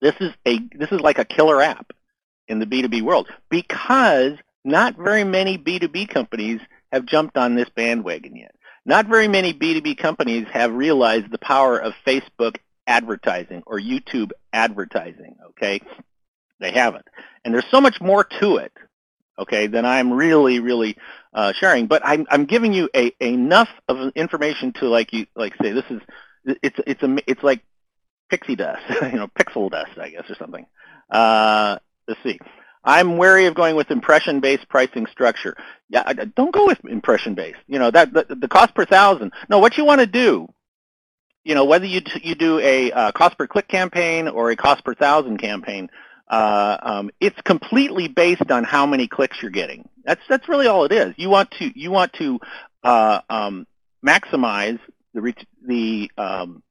this 0.00 0.14
is 0.20 0.32
a 0.46 0.58
this 0.74 0.92
is 0.92 1.00
like 1.00 1.18
a 1.18 1.24
killer 1.24 1.60
app 1.60 1.92
in 2.48 2.58
the 2.58 2.66
B2B 2.66 3.02
world 3.02 3.28
because 3.50 4.34
not 4.64 4.96
very 4.96 5.24
many 5.24 5.58
B2B 5.58 6.08
companies 6.08 6.60
have 6.90 7.04
jumped 7.04 7.36
on 7.36 7.54
this 7.54 7.68
bandwagon 7.68 8.36
yet. 8.36 8.54
Not 8.86 9.06
very 9.06 9.28
many 9.28 9.52
B2B 9.52 9.98
companies 9.98 10.46
have 10.52 10.72
realized 10.72 11.30
the 11.30 11.38
power 11.38 11.78
of 11.78 11.94
Facebook 12.06 12.56
advertising 12.86 13.62
or 13.66 13.78
YouTube 13.78 14.32
advertising, 14.52 15.36
okay? 15.50 15.80
They 16.60 16.72
haven't. 16.72 17.06
And 17.44 17.52
there's 17.52 17.68
so 17.70 17.80
much 17.80 18.00
more 18.00 18.24
to 18.40 18.56
it, 18.56 18.72
okay, 19.38 19.66
than 19.66 19.84
I'm 19.84 20.12
really, 20.12 20.60
really 20.60 20.96
uh, 21.32 21.52
sharing. 21.52 21.86
But 21.86 22.02
I'm, 22.04 22.26
I'm 22.30 22.44
giving 22.44 22.72
you 22.72 22.88
a, 22.94 23.12
enough 23.20 23.68
of 23.88 24.12
information 24.14 24.72
to 24.74 24.88
like 24.88 25.12
you, 25.12 25.26
like 25.34 25.54
say 25.60 25.72
this 25.72 25.84
is, 25.90 26.00
it's, 26.44 26.78
it's, 26.86 27.02
a, 27.02 27.18
it's 27.26 27.42
like 27.42 27.62
pixie 28.28 28.56
dust, 28.56 28.82
you 29.02 29.12
know, 29.12 29.28
pixel 29.28 29.70
dust, 29.70 29.98
I 29.98 30.10
guess, 30.10 30.28
or 30.28 30.36
something. 30.36 30.66
Uh, 31.10 31.78
let's 32.08 32.22
see. 32.22 32.38
I'm 32.84 33.16
wary 33.16 33.46
of 33.46 33.54
going 33.54 33.76
with 33.76 33.90
impression-based 33.90 34.68
pricing 34.68 35.06
structure. 35.06 35.56
Yeah, 35.88 36.12
don't 36.34 36.52
go 36.52 36.66
with 36.66 36.84
impression-based. 36.84 37.58
You 37.68 37.78
know 37.78 37.90
that 37.90 38.12
the, 38.12 38.34
the, 38.34 38.48
cost 38.48 38.74
per 38.74 38.84
thousand. 38.84 39.32
No, 39.48 39.60
what 39.60 39.78
you 39.78 39.84
want 39.84 40.00
to 40.00 40.06
do, 40.06 40.48
you 41.44 41.54
know, 41.54 41.64
whether 41.64 41.86
you 41.86 42.02
you 42.22 42.34
do 42.34 42.58
a 42.58 42.90
uh, 42.90 43.12
cost 43.12 43.38
per 43.38 43.46
click 43.46 43.68
campaign 43.68 44.26
or 44.26 44.50
a 44.50 44.56
cost 44.56 44.84
per 44.84 44.94
thousand 44.94 45.38
campaign, 45.38 45.90
uh, 46.28 46.76
um, 46.82 47.10
it's 47.20 47.40
completely 47.42 48.08
based 48.08 48.50
on 48.50 48.64
how 48.64 48.86
many 48.86 49.08
clicks 49.08 49.40
you're 49.42 49.50
getting. 49.50 49.88
That's 50.04 50.22
that's 50.28 50.48
really 50.48 50.66
all 50.66 50.84
it 50.84 50.92
is. 50.92 51.14
You 51.16 51.30
want 51.30 51.50
to 51.52 51.78
you 51.78 51.90
want 51.90 52.12
to 52.14 52.40
uh, 52.82 53.20
um, 53.28 53.66
maximize 54.04 54.78
the 55.14 55.34
the 55.66 56.10
um, 56.16 56.62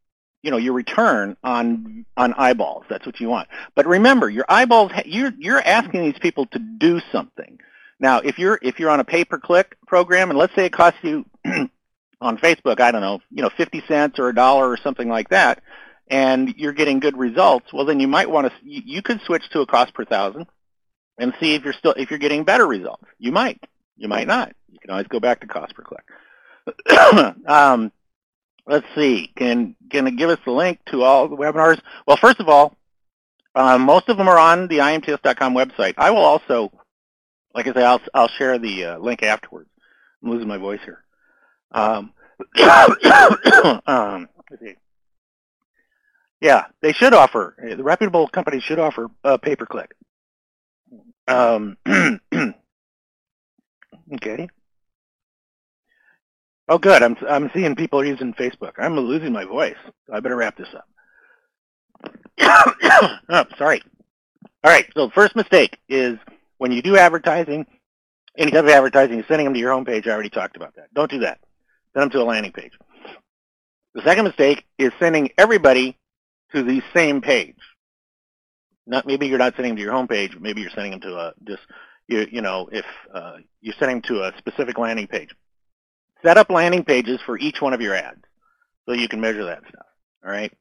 you 0.41 0.52
know 0.52 0.58
your 0.58 0.74
return 0.74 1.38
on 1.43 2.06
on 2.18 2.34
eyeballs. 2.34 2.86
That's 2.89 3.06
what 3.06 3.20
you 3.20 3.30
want. 3.30 3.47
But 3.76 3.88
remember, 3.88 4.30
your 4.30 4.45
eyeballs 4.49 4.91
you're 5.06 5.34
you're 5.38 5.62
asking 5.62 6.02
these 6.04 6.20
people 6.20 6.45
to 6.47 6.60
do 6.60 6.99
something. 7.12 7.60
Now, 7.99 8.18
if 8.20 8.39
you're 8.39 8.58
if 8.62 8.80
you're 8.80 8.89
on 8.89 8.99
a 8.99 9.06
pay-per-click 9.06 9.78
program, 9.86 10.32
and 10.32 10.39
let's 10.39 10.56
say 10.56 10.66
it 10.66 10.74
costs 10.74 10.99
you 11.04 11.26
on 12.22 12.38
Facebook, 12.39 12.80
I 12.80 12.91
don't 12.91 13.02
know, 13.02 13.20
you 13.30 13.43
know, 13.43 13.52
50 13.56 13.84
cents 13.88 14.18
or 14.18 14.30
a 14.30 14.36
dollar 14.36 14.70
or 14.70 14.78
something 14.78 15.08
like 15.08 15.30
that, 15.30 15.62
and 16.12 16.53
you're 16.57 16.74
getting 16.74 16.99
good 16.99 17.18
results, 17.18 17.72
well, 17.72 17.86
then 17.86 18.01
you 18.01 18.07
might 18.07 18.30
want 18.30 18.47
to 18.47 18.53
you, 18.62 19.01
could 19.01 19.22
switch 19.22 19.49
to 19.51 19.62
a 19.62 19.66
cost 19.66 19.93
per 19.93 20.03
thousand 20.03 20.45
and 21.18 21.34
see 21.39 21.55
if 21.55 21.64
you're 21.64 21.74
still 21.74 21.93
if 21.93 22.12
you're 22.12 22.20
getting 22.20 22.43
better 22.43 22.68
results. 22.68 23.05
You 23.18 23.32
might, 23.32 23.64
you 23.95 24.09
might 24.09 24.28
not. 24.28 24.53
You 24.70 24.78
can 24.80 24.91
always 24.91 25.07
go 25.07 25.22
back 25.22 25.39
to 25.39 25.47
cost 25.47 25.74
per 25.74 25.84
click. 25.84 26.03
um, 27.47 27.93
let's 28.68 28.86
see, 28.93 29.32
can 29.38 29.76
can 29.89 30.05
it 30.05 30.18
give 30.18 30.30
us 30.30 30.39
the 30.45 30.51
link 30.51 30.80
to 30.91 31.01
all 31.03 31.30
the 31.30 31.38
webinars? 31.38 31.80
Well, 32.05 32.18
first 32.18 32.41
of 32.41 32.49
all, 32.49 32.76
um, 33.55 33.84
most 33.84 34.09
of 34.09 34.18
them 34.18 34.28
are 34.28 34.38
on 34.38 34.68
the 34.68 34.80
imts.com 34.80 35.55
website. 35.55 35.93
I 35.97 36.12
will 36.12 36.26
also, 36.26 36.74
like 37.55 37.68
I 37.68 37.74
say, 37.74 37.84
I'll 37.84 38.01
I'll 38.14 38.28
share 38.28 38.59
the 38.59 38.86
uh, 38.86 38.97
link 38.97 39.24
afterwards. 39.24 39.70
I'm 40.22 40.30
losing 40.30 40.49
my 40.49 40.57
voice 40.57 40.82
here. 40.84 41.05
Um, 41.72 42.12
um, 43.88 44.28
yeah, 46.42 46.66
they 46.82 46.92
should 46.92 47.14
offer. 47.14 47.56
The 47.60 47.84
reputable 47.84 48.28
companies 48.28 48.64
should 48.64 48.80
offer 48.80 49.08
uh, 49.24 49.38
pay-per-click. 49.38 49.94
Um, 51.28 51.78
okay. 54.16 54.50
Oh, 56.68 56.78
good. 56.78 57.04
I'm 57.04 57.16
I'm 57.30 57.52
seeing 57.54 57.76
people 57.76 58.04
using 58.04 58.34
Facebook. 58.34 58.74
I'm 58.78 58.98
losing 58.98 59.32
my 59.34 59.46
voice. 59.46 59.76
I 60.12 60.20
better 60.20 60.36
wrap 60.36 60.58
this 60.58 60.70
up. 60.74 60.88
oh, 63.30 63.46
sorry. 63.58 63.84
All 64.64 64.72
right. 64.72 64.88
So 64.96 65.10
first 65.10 65.36
mistake 65.36 65.78
is 65.89 66.18
when 66.58 66.72
you 66.72 66.82
do 66.82 66.98
advertising, 66.98 67.66
any 68.38 68.52
type 68.52 68.64
of 68.64 68.70
advertising, 68.70 69.16
you're 69.16 69.26
sending 69.28 69.46
them 69.46 69.54
to 69.54 69.60
your 69.60 69.74
homepage. 69.74 70.08
I 70.08 70.12
already 70.12 70.30
talked 70.30 70.56
about 70.56 70.76
that. 70.76 70.94
Don't 70.94 71.12
do 71.12 71.20
that. 71.20 71.39
Send 71.94 72.04
them 72.04 72.10
to 72.12 72.22
a 72.22 72.24
landing 72.24 72.52
page. 72.52 72.72
The 73.94 74.02
second 74.04 74.24
mistake 74.24 74.64
is 74.78 74.92
sending 74.98 75.32
everybody 75.38 75.98
to 76.54 76.64
the 76.64 76.82
same 76.93 77.22
page. 77.22 77.56
Not 78.88 79.06
maybe 79.06 79.28
you're 79.28 79.38
not 79.38 79.56
sending 79.56 79.72
them 79.72 79.78
to 79.78 79.84
your 79.84 79.93
homepage. 79.93 80.39
Maybe 80.39 80.62
you're 80.62 80.72
sending 80.72 80.91
them 80.91 81.02
to 81.02 81.16
a 81.18 81.34
just 81.43 81.62
you 82.08 82.28
you 82.32 82.41
know 82.41 82.70
if 82.72 82.86
uh, 83.14 83.38
you're 83.62 83.76
sending 83.80 84.02
them 84.02 84.18
to 84.18 84.24
a 84.24 84.34
specific 84.38 84.78
landing 84.78 85.08
page. 85.08 85.30
Set 86.24 86.38
up 86.38 86.49
landing 86.49 86.84
pages 86.84 87.20
for 87.26 87.38
each 87.38 87.62
one 87.62 87.74
of 87.74 87.82
your 87.82 87.95
ads 87.95 88.22
so 88.86 88.93
you 88.93 89.08
can 89.08 89.22
measure 89.22 89.45
that 89.45 89.64
stuff, 89.70 89.86
all 90.24 90.32
right? 90.32 90.54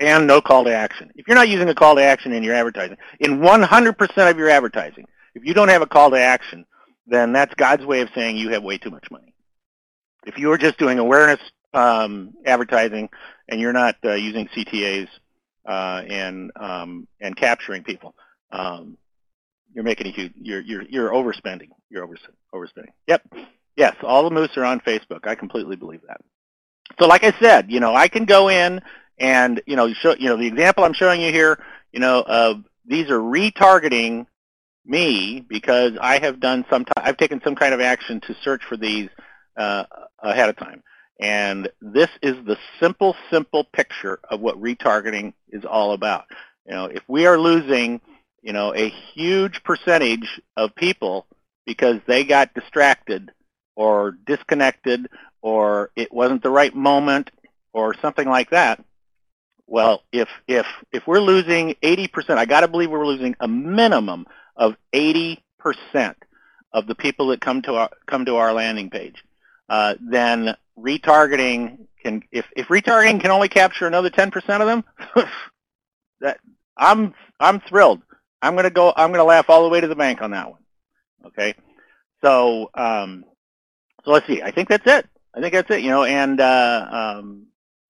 And 0.00 0.26
no 0.26 0.40
call 0.40 0.64
to 0.64 0.74
action. 0.74 1.10
If 1.14 1.28
you're 1.28 1.36
not 1.36 1.48
using 1.48 1.68
a 1.68 1.74
call 1.74 1.94
to 1.96 2.02
action 2.02 2.32
in 2.32 2.42
your 2.42 2.54
advertising, 2.54 2.96
in 3.20 3.38
100% 3.38 4.30
of 4.30 4.38
your 4.38 4.48
advertising, 4.48 5.06
if 5.34 5.44
you 5.44 5.54
don't 5.54 5.68
have 5.68 5.82
a 5.82 5.86
call 5.86 6.10
to 6.10 6.18
action, 6.18 6.64
then 7.06 7.32
that's 7.32 7.54
God's 7.54 7.84
way 7.84 8.00
of 8.00 8.08
saying 8.14 8.36
you 8.36 8.50
have 8.50 8.62
way 8.62 8.78
too 8.78 8.90
much 8.90 9.10
money. 9.10 9.34
If 10.26 10.38
you 10.38 10.50
are 10.52 10.58
just 10.58 10.78
doing 10.78 10.98
awareness 10.98 11.40
um, 11.72 12.34
advertising 12.46 13.08
and 13.50 13.60
you're 13.60 13.72
not 13.72 13.96
uh, 14.04 14.12
using 14.12 14.48
CTAs 14.48 15.08
uh, 15.66 16.02
and 16.08 16.50
um, 16.56 17.06
and 17.20 17.36
capturing 17.36 17.82
people, 17.82 18.14
um, 18.52 18.96
you're 19.74 19.84
making 19.84 20.06
a 20.06 20.10
huge. 20.10 20.32
You're 20.40 20.60
you're 20.60 20.82
you're 20.82 21.10
overspending. 21.10 21.68
You're 21.90 22.08
overspending. 22.54 22.92
Yep. 23.06 23.22
Yes, 23.76 23.96
all 24.02 24.24
the 24.24 24.30
moose 24.30 24.56
are 24.56 24.64
on 24.64 24.80
Facebook. 24.80 25.26
I 25.26 25.34
completely 25.34 25.76
believe 25.76 26.00
that. 26.08 26.20
So 26.98 27.06
like 27.06 27.24
I 27.24 27.32
said, 27.40 27.70
you 27.70 27.80
know, 27.80 27.94
I 27.94 28.08
can 28.08 28.24
go 28.24 28.48
in 28.48 28.80
and, 29.18 29.62
you 29.66 29.76
know, 29.76 29.92
show, 29.92 30.14
you 30.14 30.28
know, 30.28 30.36
the 30.36 30.46
example 30.46 30.84
I'm 30.84 30.92
showing 30.92 31.20
you 31.20 31.30
here, 31.30 31.58
you 31.92 32.00
know, 32.00 32.20
uh, 32.20 32.54
these 32.86 33.10
are 33.10 33.18
retargeting 33.18 34.26
me 34.84 35.40
because 35.40 35.92
I 36.00 36.18
have 36.18 36.40
done 36.40 36.64
some, 36.68 36.84
I've 36.96 37.16
taken 37.16 37.40
some 37.44 37.54
kind 37.54 37.74
of 37.74 37.80
action 37.80 38.20
to 38.22 38.34
search 38.42 38.64
for 38.64 38.76
these 38.76 39.08
uh, 39.56 39.84
ahead 40.18 40.48
of 40.48 40.56
time. 40.56 40.82
And 41.20 41.68
this 41.82 42.08
is 42.22 42.34
the 42.46 42.56
simple, 42.80 43.14
simple 43.30 43.64
picture 43.64 44.18
of 44.30 44.40
what 44.40 44.60
retargeting 44.60 45.34
is 45.50 45.66
all 45.66 45.92
about. 45.92 46.24
You 46.66 46.72
know, 46.72 46.86
if 46.86 47.02
we 47.08 47.26
are 47.26 47.38
losing, 47.38 48.00
you 48.40 48.54
know, 48.54 48.74
a 48.74 48.88
huge 48.88 49.62
percentage 49.62 50.40
of 50.56 50.74
people 50.74 51.26
because 51.66 52.00
they 52.06 52.24
got 52.24 52.54
distracted 52.54 53.30
or 53.76 54.12
disconnected 54.26 55.08
or 55.42 55.90
it 55.94 56.10
wasn't 56.10 56.42
the 56.42 56.50
right 56.50 56.74
moment 56.74 57.30
or 57.74 57.94
something 58.00 58.28
like 58.28 58.50
that, 58.50 58.82
well, 59.66 60.02
if 60.12 60.28
if 60.48 60.66
if 60.90 61.06
we're 61.06 61.20
losing 61.20 61.74
80%, 61.82 62.30
I 62.30 62.46
got 62.46 62.62
to 62.62 62.68
believe 62.68 62.90
we're 62.90 63.06
losing 63.06 63.36
a 63.38 63.46
minimum 63.46 64.26
of 64.56 64.74
80% 64.92 65.36
of 66.72 66.86
the 66.86 66.94
people 66.94 67.28
that 67.28 67.40
come 67.40 67.62
to 67.62 67.74
our 67.74 67.90
come 68.06 68.24
to 68.24 68.36
our 68.36 68.52
landing 68.52 68.90
page. 68.90 69.22
Uh, 69.68 69.94
then 70.00 70.56
retargeting 70.80 71.86
can 72.02 72.22
if 72.32 72.46
if 72.56 72.68
retargeting 72.68 73.20
can 73.20 73.30
only 73.30 73.48
capture 73.48 73.86
another 73.86 74.10
10% 74.10 74.34
of 74.60 74.66
them, 74.66 74.84
that 76.20 76.38
I'm 76.76 77.14
I'm 77.38 77.60
thrilled. 77.60 78.02
I'm 78.42 78.56
gonna 78.56 78.70
go. 78.70 78.92
I'm 78.96 79.12
gonna 79.12 79.24
laugh 79.24 79.46
all 79.48 79.62
the 79.64 79.68
way 79.68 79.80
to 79.80 79.88
the 79.88 79.94
bank 79.94 80.22
on 80.22 80.30
that 80.30 80.50
one. 80.50 80.60
Okay, 81.26 81.54
so 82.22 82.70
um, 82.74 83.24
so 84.04 84.12
let's 84.12 84.26
see. 84.26 84.42
I 84.42 84.50
think 84.50 84.68
that's 84.68 84.86
it. 84.86 85.06
I 85.34 85.40
think 85.40 85.52
that's 85.52 85.70
it. 85.70 85.82
You 85.82 85.90
know, 85.90 86.04
and 86.04 86.40
uh, 86.40 86.88
um, 86.90 87.46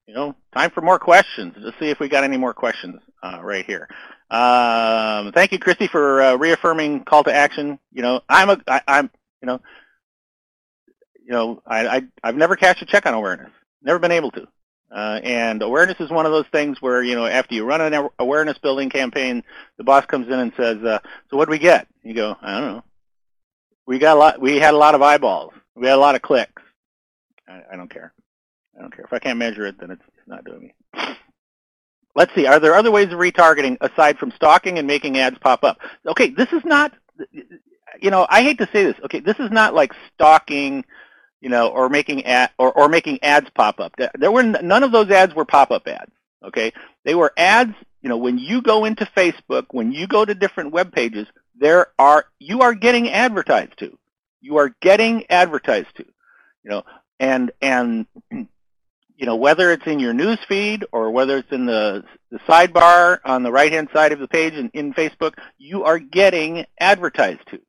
you 0.07 0.13
know, 0.13 0.35
time 0.53 0.71
for 0.71 0.81
more 0.81 0.99
questions. 0.99 1.53
Let's 1.57 1.79
see 1.79 1.89
if 1.89 1.99
we 1.99 2.09
got 2.09 2.23
any 2.23 2.37
more 2.37 2.53
questions 2.53 3.01
uh, 3.23 3.39
right 3.41 3.65
here. 3.65 3.87
Um, 4.29 5.31
thank 5.33 5.51
you, 5.51 5.59
Christy, 5.59 5.87
for 5.87 6.21
uh, 6.21 6.35
reaffirming 6.35 7.03
call 7.05 7.23
to 7.23 7.33
action. 7.33 7.79
You 7.91 8.01
know, 8.01 8.21
I'm 8.29 8.49
a, 8.49 8.57
I, 8.67 8.81
I'm, 8.87 9.09
you 9.41 9.45
know, 9.45 9.61
you 11.23 11.31
know, 11.31 11.61
I, 11.65 11.87
I, 11.87 12.01
I've 12.23 12.35
never 12.35 12.55
cashed 12.55 12.81
a 12.81 12.85
check 12.85 13.05
on 13.05 13.13
awareness. 13.13 13.51
Never 13.81 13.99
been 13.99 14.11
able 14.11 14.31
to. 14.31 14.47
Uh, 14.93 15.21
and 15.23 15.61
awareness 15.61 15.99
is 15.99 16.09
one 16.09 16.25
of 16.25 16.33
those 16.33 16.47
things 16.51 16.81
where, 16.81 17.01
you 17.01 17.15
know, 17.15 17.25
after 17.25 17.55
you 17.55 17.63
run 17.63 17.79
an 17.79 18.09
awareness 18.19 18.57
building 18.57 18.89
campaign, 18.89 19.41
the 19.77 19.83
boss 19.83 20.05
comes 20.05 20.27
in 20.27 20.33
and 20.33 20.51
says, 20.57 20.83
uh, 20.83 20.99
so 21.29 21.37
what 21.37 21.45
do 21.45 21.51
we 21.51 21.59
get? 21.59 21.87
You 22.03 22.13
go, 22.13 22.35
I 22.41 22.59
don't 22.59 22.73
know. 22.73 22.83
We 23.85 23.99
got 23.99 24.17
a 24.17 24.19
lot, 24.19 24.41
we 24.41 24.57
had 24.57 24.73
a 24.73 24.77
lot 24.77 24.95
of 24.95 25.01
eyeballs. 25.01 25.53
We 25.75 25.87
had 25.87 25.95
a 25.95 25.97
lot 25.97 26.15
of 26.15 26.21
clicks. 26.21 26.61
I, 27.47 27.61
I 27.71 27.75
don't 27.77 27.89
care. 27.89 28.13
I 28.77 28.81
don't 28.81 28.93
care. 28.93 29.05
If 29.05 29.13
I 29.13 29.19
can't 29.19 29.39
measure 29.39 29.65
it, 29.65 29.79
then 29.79 29.91
it's, 29.91 30.03
it's 30.17 30.27
not 30.27 30.43
doing 30.43 30.61
me. 30.61 30.75
Let's 32.13 32.35
see. 32.35 32.45
Are 32.45 32.59
there 32.59 32.75
other 32.75 32.91
ways 32.91 33.07
of 33.07 33.19
retargeting 33.19 33.77
aside 33.79 34.17
from 34.17 34.31
stalking 34.31 34.77
and 34.77 34.85
making 34.85 35.17
ads 35.17 35.37
pop 35.39 35.63
up? 35.63 35.79
Okay, 36.05 36.29
this 36.29 36.51
is 36.51 36.65
not, 36.65 36.93
you 37.31 38.11
know, 38.11 38.27
I 38.29 38.43
hate 38.43 38.57
to 38.57 38.67
say 38.73 38.83
this. 38.83 38.95
Okay, 39.05 39.21
this 39.21 39.39
is 39.39 39.49
not 39.51 39.73
like 39.73 39.93
stalking, 40.13 40.83
you 41.41 41.49
know, 41.49 41.67
or 41.67 41.89
making 41.89 42.25
ad 42.25 42.51
or, 42.57 42.71
or 42.71 42.87
making 42.87 43.21
ads 43.23 43.49
pop 43.53 43.79
up. 43.79 43.93
There 44.15 44.31
were 44.31 44.43
none 44.43 44.83
of 44.83 44.91
those 44.91 45.09
ads 45.09 45.35
were 45.35 45.45
pop-up 45.45 45.87
ads. 45.87 46.11
Okay, 46.43 46.71
they 47.03 47.15
were 47.15 47.33
ads. 47.35 47.73
You 48.01 48.09
know, 48.09 48.17
when 48.17 48.37
you 48.39 48.61
go 48.61 48.85
into 48.85 49.05
Facebook, 49.05 49.65
when 49.71 49.91
you 49.91 50.07
go 50.07 50.25
to 50.25 50.33
different 50.33 50.71
web 50.71 50.91
pages, 50.91 51.27
there 51.59 51.87
are 51.99 52.25
you 52.39 52.61
are 52.61 52.73
getting 52.73 53.09
advertised 53.09 53.77
to 53.79 53.97
you 54.41 54.57
are 54.57 54.75
getting 54.81 55.29
advertised 55.29 55.95
to, 55.95 56.05
you 56.63 56.71
know, 56.71 56.83
and 57.19 57.51
and 57.61 58.07
you 58.31 59.25
know 59.25 59.35
whether 59.35 59.71
it's 59.71 59.85
in 59.85 59.99
your 59.99 60.13
news 60.13 60.39
feed 60.49 60.83
or 60.91 61.11
whether 61.11 61.37
it's 61.37 61.51
in 61.51 61.65
the 61.65 62.03
the 62.31 62.39
sidebar 62.39 63.19
on 63.23 63.43
the 63.43 63.51
right 63.51 63.71
hand 63.71 63.89
side 63.93 64.11
of 64.11 64.19
the 64.19 64.27
page 64.27 64.53
in, 64.53 64.69
in 64.73 64.93
Facebook, 64.93 65.33
you 65.57 65.83
are 65.83 65.99
getting 65.99 66.65
advertised 66.79 67.45
to, 67.49 67.59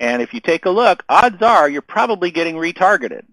And 0.00 0.22
if 0.22 0.32
you 0.32 0.40
take 0.40 0.64
a 0.64 0.70
look, 0.70 1.04
odds 1.08 1.42
are 1.42 1.68
you're 1.68 1.82
probably 1.82 2.30
getting 2.30 2.56
retargeted. 2.56 3.24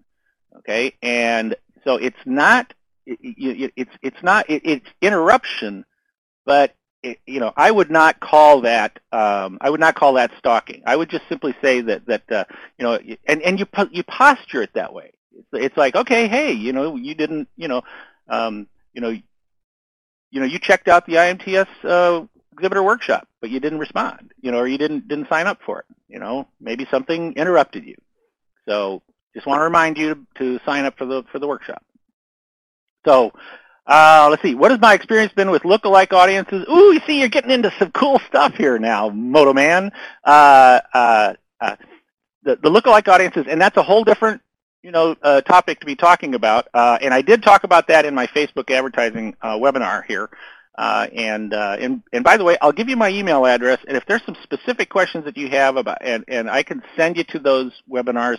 Okay, 0.58 0.94
and 1.02 1.56
so 1.82 1.96
it's 1.96 2.18
not 2.26 2.74
it, 3.06 3.18
it's 3.74 3.90
it's 4.02 4.22
not 4.22 4.48
it, 4.50 4.62
it's 4.64 4.86
interruption, 5.00 5.86
but 6.44 6.74
it, 7.02 7.20
you 7.26 7.40
know 7.40 7.54
I 7.56 7.70
would 7.70 7.90
not 7.90 8.20
call 8.20 8.60
that 8.62 8.98
um, 9.12 9.56
I 9.62 9.70
would 9.70 9.80
not 9.80 9.94
call 9.94 10.12
that 10.14 10.30
stalking. 10.38 10.82
I 10.84 10.94
would 10.94 11.08
just 11.08 11.26
simply 11.28 11.56
say 11.62 11.80
that 11.80 12.04
that 12.06 12.30
uh, 12.30 12.44
you 12.78 12.84
know 12.84 12.98
and 13.26 13.40
and 13.40 13.58
you 13.58 13.66
you 13.90 14.02
posture 14.02 14.62
it 14.62 14.74
that 14.74 14.92
way. 14.92 15.12
It's, 15.32 15.48
it's 15.52 15.76
like 15.76 15.96
okay, 15.96 16.28
hey, 16.28 16.52
you 16.52 16.74
know 16.74 16.96
you 16.96 17.14
didn't 17.14 17.48
you 17.56 17.68
know 17.68 17.82
um, 18.28 18.68
you 18.92 19.00
know 19.00 19.08
you 19.08 20.40
know 20.40 20.44
you 20.44 20.58
checked 20.58 20.88
out 20.88 21.06
the 21.06 21.14
IMTS 21.14 21.68
uh, 21.84 22.26
exhibitor 22.58 22.82
workshop, 22.82 23.28
but 23.40 23.50
you 23.50 23.60
didn't 23.60 23.78
respond, 23.78 24.32
you 24.40 24.50
know, 24.50 24.58
or 24.58 24.66
you 24.66 24.78
didn't 24.78 25.08
didn't 25.08 25.28
sign 25.28 25.46
up 25.46 25.58
for 25.64 25.80
it. 25.80 25.86
You 26.08 26.18
know, 26.18 26.46
maybe 26.60 26.86
something 26.90 27.34
interrupted 27.34 27.84
you. 27.84 27.96
So 28.66 29.02
just 29.34 29.46
want 29.46 29.60
to 29.60 29.64
remind 29.64 29.96
you 29.96 30.14
to, 30.14 30.58
to 30.58 30.64
sign 30.64 30.84
up 30.84 30.98
for 30.98 31.06
the 31.06 31.22
for 31.30 31.38
the 31.38 31.46
workshop. 31.46 31.82
So 33.04 33.32
uh, 33.86 34.26
let's 34.30 34.42
see. 34.42 34.54
What 34.54 34.70
has 34.70 34.80
my 34.80 34.92
experience 34.92 35.32
been 35.32 35.50
with 35.50 35.62
lookalike 35.62 36.12
audiences? 36.12 36.66
Ooh, 36.68 36.92
you 36.92 37.00
see, 37.06 37.20
you're 37.20 37.28
getting 37.28 37.50
into 37.50 37.72
some 37.78 37.90
cool 37.92 38.18
stuff 38.28 38.54
here 38.54 38.78
now, 38.78 39.08
Moto 39.08 39.54
Man. 39.54 39.90
Uh, 40.24 40.80
uh, 40.92 41.34
uh, 41.60 41.76
the, 42.42 42.56
the 42.56 42.70
lookalike 42.70 43.08
audiences, 43.08 43.46
and 43.48 43.60
that's 43.60 43.78
a 43.78 43.82
whole 43.82 44.04
different, 44.04 44.42
you 44.82 44.90
know, 44.90 45.16
uh, 45.22 45.40
topic 45.40 45.80
to 45.80 45.86
be 45.86 45.96
talking 45.96 46.34
about. 46.34 46.68
Uh, 46.74 46.98
and 47.00 47.14
I 47.14 47.22
did 47.22 47.42
talk 47.42 47.64
about 47.64 47.88
that 47.88 48.04
in 48.04 48.14
my 48.14 48.26
Facebook 48.26 48.70
advertising 48.70 49.34
uh, 49.40 49.56
webinar 49.56 50.04
here. 50.04 50.28
Uh, 50.78 51.08
and, 51.12 51.52
uh, 51.52 51.76
and 51.80 52.04
and 52.12 52.22
by 52.22 52.36
the 52.36 52.44
way, 52.44 52.56
I'll 52.62 52.70
give 52.70 52.88
you 52.88 52.96
my 52.96 53.08
email 53.08 53.44
address, 53.44 53.80
and 53.88 53.96
if 53.96 54.06
there's 54.06 54.24
some 54.24 54.36
specific 54.44 54.88
questions 54.88 55.24
that 55.24 55.36
you 55.36 55.48
have 55.48 55.76
about, 55.76 55.98
and, 56.02 56.24
and 56.28 56.48
I 56.48 56.62
can 56.62 56.82
send 56.96 57.16
you 57.16 57.24
to 57.24 57.40
those 57.40 57.72
webinars. 57.90 58.38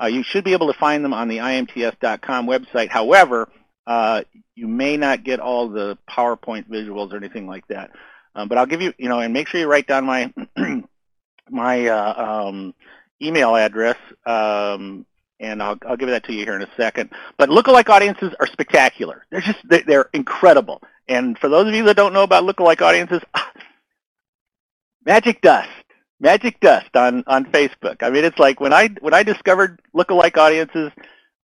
Uh, 0.00 0.06
you 0.06 0.22
should 0.22 0.44
be 0.44 0.52
able 0.52 0.72
to 0.72 0.78
find 0.78 1.04
them 1.04 1.12
on 1.12 1.26
the 1.26 1.38
imts.com 1.38 2.46
website. 2.46 2.88
However, 2.88 3.48
uh, 3.86 4.22
you 4.54 4.68
may 4.68 4.96
not 4.96 5.24
get 5.24 5.40
all 5.40 5.68
the 5.70 5.96
PowerPoint 6.08 6.68
visuals 6.68 7.12
or 7.12 7.16
anything 7.16 7.46
like 7.46 7.66
that. 7.68 7.90
Um, 8.34 8.48
but 8.48 8.58
I'll 8.58 8.66
give 8.66 8.82
you, 8.82 8.92
you 8.98 9.08
know, 9.08 9.18
and 9.18 9.32
make 9.32 9.48
sure 9.48 9.58
you 9.58 9.66
write 9.66 9.86
down 9.86 10.04
my 10.04 10.32
my 11.50 11.86
uh, 11.86 12.48
um, 12.48 12.74
email 13.20 13.56
address, 13.56 13.96
um, 14.26 15.06
and 15.40 15.62
I'll, 15.62 15.78
I'll 15.86 15.96
give 15.96 16.08
that 16.08 16.24
to 16.24 16.32
you 16.32 16.44
here 16.44 16.56
in 16.56 16.62
a 16.62 16.70
second. 16.76 17.10
But 17.36 17.48
lookalike 17.48 17.88
audiences 17.88 18.34
are 18.40 18.46
spectacular. 18.46 19.24
They're 19.30 19.40
just 19.40 19.58
they're 19.68 20.08
incredible. 20.12 20.82
And 21.08 21.38
for 21.38 21.48
those 21.48 21.68
of 21.68 21.74
you 21.74 21.84
that 21.84 21.96
don't 21.96 22.12
know 22.12 22.22
about 22.22 22.44
lookalike 22.44 22.82
audiences, 22.82 23.22
magic 25.04 25.40
dust, 25.40 25.70
magic 26.20 26.60
dust 26.60 26.94
on 26.94 27.24
on 27.26 27.46
Facebook. 27.46 28.02
I 28.02 28.10
mean, 28.10 28.24
it's 28.24 28.38
like 28.38 28.60
when 28.60 28.72
I 28.72 28.88
when 29.00 29.14
I 29.14 29.22
discovered 29.22 29.80
lookalike 29.94 30.36
audiences, 30.36 30.90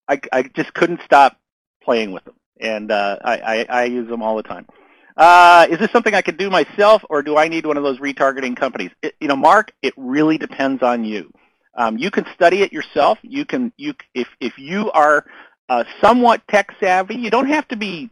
I 0.08 0.20
I 0.32 0.44
just 0.44 0.74
couldn't 0.74 1.02
stop 1.04 1.38
playing 1.84 2.12
with 2.12 2.26
them, 2.26 2.36
and 2.60 2.92
uh, 2.92 3.18
I, 3.24 3.38
I, 3.40 3.66
I 3.70 3.84
use 3.86 4.10
them 4.10 4.22
all 4.22 4.36
the 4.36 4.44
time. 4.44 4.68
Uh, 5.16 5.66
is 5.70 5.80
this 5.80 5.90
something 5.92 6.14
I 6.14 6.22
can 6.22 6.38
do 6.38 6.50
myself, 6.50 7.04
or 7.10 7.24
do 7.24 7.38
I 7.38 7.48
need 7.48 7.66
one 7.66 7.78
of 7.78 7.84
those 7.84 7.98
retargeting 7.98 8.56
companies? 8.56 8.92
It, 9.02 9.16
you 9.20 9.28
know, 9.28 9.36
Mark, 9.36 9.72
it 9.82 9.94
really 9.98 10.38
depends 10.38 10.84
on 10.84 11.06
you. 11.06 11.32
Um, 11.78 11.98
you 11.98 12.12
can 12.12 12.26
study 12.34 12.64
it 12.64 12.74
yourself. 12.74 13.20
You 13.22 13.46
can, 13.46 13.72
you 13.78 13.94
if 14.14 14.28
if 14.40 14.58
you 14.58 14.92
are 14.92 15.26
uh, 15.70 15.84
somewhat 16.02 16.42
tech 16.48 16.76
savvy, 16.80 17.16
you 17.16 17.30
don't 17.30 17.48
have 17.48 17.68
to 17.70 17.78
be, 17.78 18.10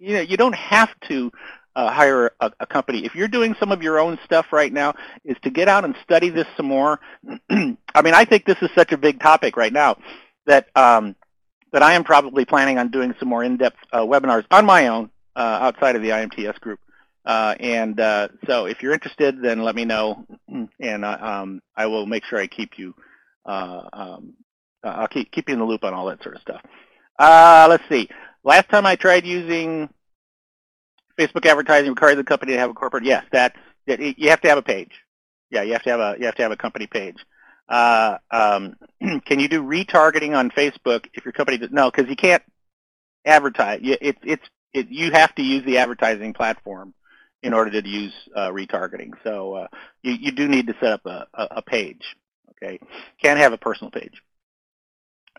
you 0.00 0.14
know, 0.14 0.20
you 0.20 0.36
don't 0.36 0.54
have 0.54 0.90
to 1.08 1.30
uh, 1.76 1.90
hire 1.92 2.32
a, 2.40 2.52
a, 2.60 2.66
company. 2.66 3.04
If 3.04 3.14
you're 3.14 3.28
doing 3.28 3.54
some 3.58 3.72
of 3.72 3.82
your 3.82 3.98
own 3.98 4.18
stuff 4.24 4.46
right 4.52 4.72
now, 4.72 4.94
is 5.24 5.36
to 5.42 5.50
get 5.50 5.68
out 5.68 5.84
and 5.84 5.94
study 6.02 6.28
this 6.30 6.46
some 6.56 6.66
more. 6.66 7.00
I 7.50 8.02
mean, 8.02 8.14
I 8.14 8.24
think 8.24 8.44
this 8.44 8.58
is 8.62 8.70
such 8.74 8.92
a 8.92 8.96
big 8.96 9.20
topic 9.20 9.56
right 9.56 9.72
now 9.72 9.96
that 10.46 10.68
um, 10.76 11.16
that 11.72 11.82
I 11.82 11.94
am 11.94 12.04
probably 12.04 12.44
planning 12.44 12.78
on 12.78 12.90
doing 12.90 13.14
some 13.18 13.28
more 13.28 13.42
in-depth 13.42 13.78
uh, 13.92 14.00
webinars 14.00 14.44
on 14.50 14.64
my 14.64 14.88
own 14.88 15.10
uh, 15.34 15.58
outside 15.62 15.96
of 15.96 16.02
the 16.02 16.10
IMTS 16.10 16.60
group. 16.60 16.78
Uh, 17.24 17.54
and 17.58 17.98
uh, 18.00 18.28
so 18.46 18.66
if 18.66 18.82
you're 18.82 18.92
interested, 18.92 19.40
then 19.40 19.62
let 19.62 19.74
me 19.74 19.84
know, 19.84 20.26
and 20.80 21.04
uh, 21.04 21.18
um, 21.20 21.62
I 21.76 21.86
will 21.86 22.06
make 22.06 22.24
sure 22.24 22.38
I 22.38 22.46
keep 22.46 22.78
you, 22.78 22.94
uh, 23.46 23.82
um, 23.92 24.34
I'll 24.82 25.08
keep, 25.08 25.30
keep 25.32 25.48
you 25.48 25.54
in 25.54 25.58
the 25.58 25.64
loop 25.64 25.84
on 25.84 25.94
all 25.94 26.06
that 26.06 26.22
sort 26.22 26.36
of 26.36 26.42
stuff. 26.42 26.60
let's 27.18 27.88
see. 27.88 28.08
Last 28.44 28.68
time 28.68 28.84
I 28.84 28.96
tried 28.96 29.24
using 29.24 29.88
Facebook 31.18 31.46
advertising 31.46 31.90
required 31.90 32.16
the 32.16 32.24
company 32.24 32.52
to 32.52 32.58
have 32.58 32.70
a 32.70 32.74
corporate. 32.74 33.04
Yes, 33.04 33.24
that's 33.32 33.56
you 33.86 34.30
have 34.30 34.40
to 34.42 34.48
have 34.48 34.58
a 34.58 34.62
page. 34.62 34.92
Yeah, 35.50 35.62
you 35.62 35.72
have 35.72 35.82
to 35.84 35.90
have 35.90 36.00
a 36.00 36.16
you 36.18 36.26
have 36.26 36.34
to 36.36 36.42
have 36.42 36.52
a 36.52 36.56
company 36.56 36.86
page. 36.86 37.16
Uh, 37.68 38.18
um, 38.30 38.76
can 39.24 39.40
you 39.40 39.48
do 39.48 39.62
retargeting 39.62 40.36
on 40.36 40.50
Facebook 40.50 41.06
if 41.14 41.24
your 41.24 41.32
company 41.32 41.58
does? 41.58 41.70
No, 41.70 41.90
because 41.90 42.08
you 42.08 42.16
can't 42.16 42.42
advertise. 43.24 43.80
It's 43.82 44.18
it's 44.22 44.44
it, 44.72 44.88
you 44.90 45.12
have 45.12 45.34
to 45.36 45.42
use 45.42 45.64
the 45.64 45.78
advertising 45.78 46.34
platform 46.34 46.92
in 47.44 47.52
order 47.52 47.70
to 47.70 47.88
use 47.88 48.12
uh, 48.34 48.48
retargeting. 48.48 49.12
So 49.22 49.52
uh, 49.52 49.66
you 50.02 50.12
you 50.12 50.32
do 50.32 50.48
need 50.48 50.66
to 50.66 50.74
set 50.80 50.92
up 50.92 51.06
a, 51.06 51.26
a, 51.34 51.48
a 51.56 51.62
page. 51.62 52.02
Okay, 52.50 52.80
can't 53.22 53.38
have 53.38 53.52
a 53.52 53.58
personal 53.58 53.90
page. 53.90 54.22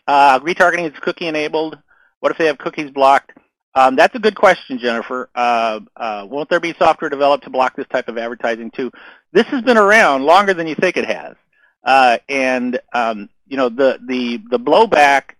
Uh, 0.07 0.39
retargeting 0.39 0.89
is 0.89 0.97
cookie 1.01 1.27
enabled. 1.27 1.77
What 2.19 2.31
if 2.31 2.37
they 2.37 2.45
have 2.45 2.59
cookies 2.59 2.91
blocked? 2.91 3.31
Um, 3.73 3.95
that's 3.95 4.15
a 4.15 4.19
good 4.19 4.35
question, 4.35 4.77
Jennifer. 4.77 5.29
Uh, 5.35 5.81
uh, 5.97 6.27
won't 6.29 6.49
there 6.49 6.59
be 6.59 6.75
software 6.77 7.09
developed 7.09 7.43
to 7.43 7.49
block 7.49 7.75
this 7.75 7.87
type 7.87 8.07
of 8.07 8.17
advertising 8.17 8.71
too? 8.71 8.91
This 9.33 9.47
has 9.47 9.63
been 9.63 9.77
around 9.77 10.23
longer 10.23 10.53
than 10.53 10.67
you 10.67 10.75
think 10.75 10.95
it 10.95 11.05
has. 11.05 11.35
Uh, 11.83 12.19
and 12.29 12.79
um, 12.93 13.29
you 13.47 13.57
know 13.57 13.69
the 13.69 13.99
the 14.07 14.37
the 14.49 14.59
blowback. 14.59 15.31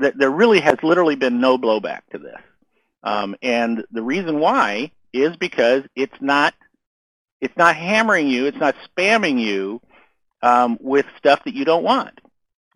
Th 0.00 0.14
there 0.16 0.30
really 0.30 0.60
has 0.60 0.76
literally 0.82 1.16
been 1.16 1.40
no 1.40 1.58
blowback 1.58 2.00
to 2.12 2.18
this, 2.18 2.40
um, 3.02 3.36
and 3.42 3.84
the 3.90 4.02
reason 4.02 4.40
why 4.40 4.92
is 5.22 5.36
because 5.36 5.84
it's 5.94 6.20
not 6.20 6.54
it's 7.40 7.56
not 7.56 7.76
hammering 7.76 8.28
you, 8.28 8.46
it's 8.46 8.58
not 8.58 8.74
spamming 8.88 9.40
you 9.40 9.80
um, 10.42 10.76
with 10.80 11.06
stuff 11.18 11.40
that 11.44 11.54
you 11.54 11.64
don't 11.64 11.84
want. 11.84 12.20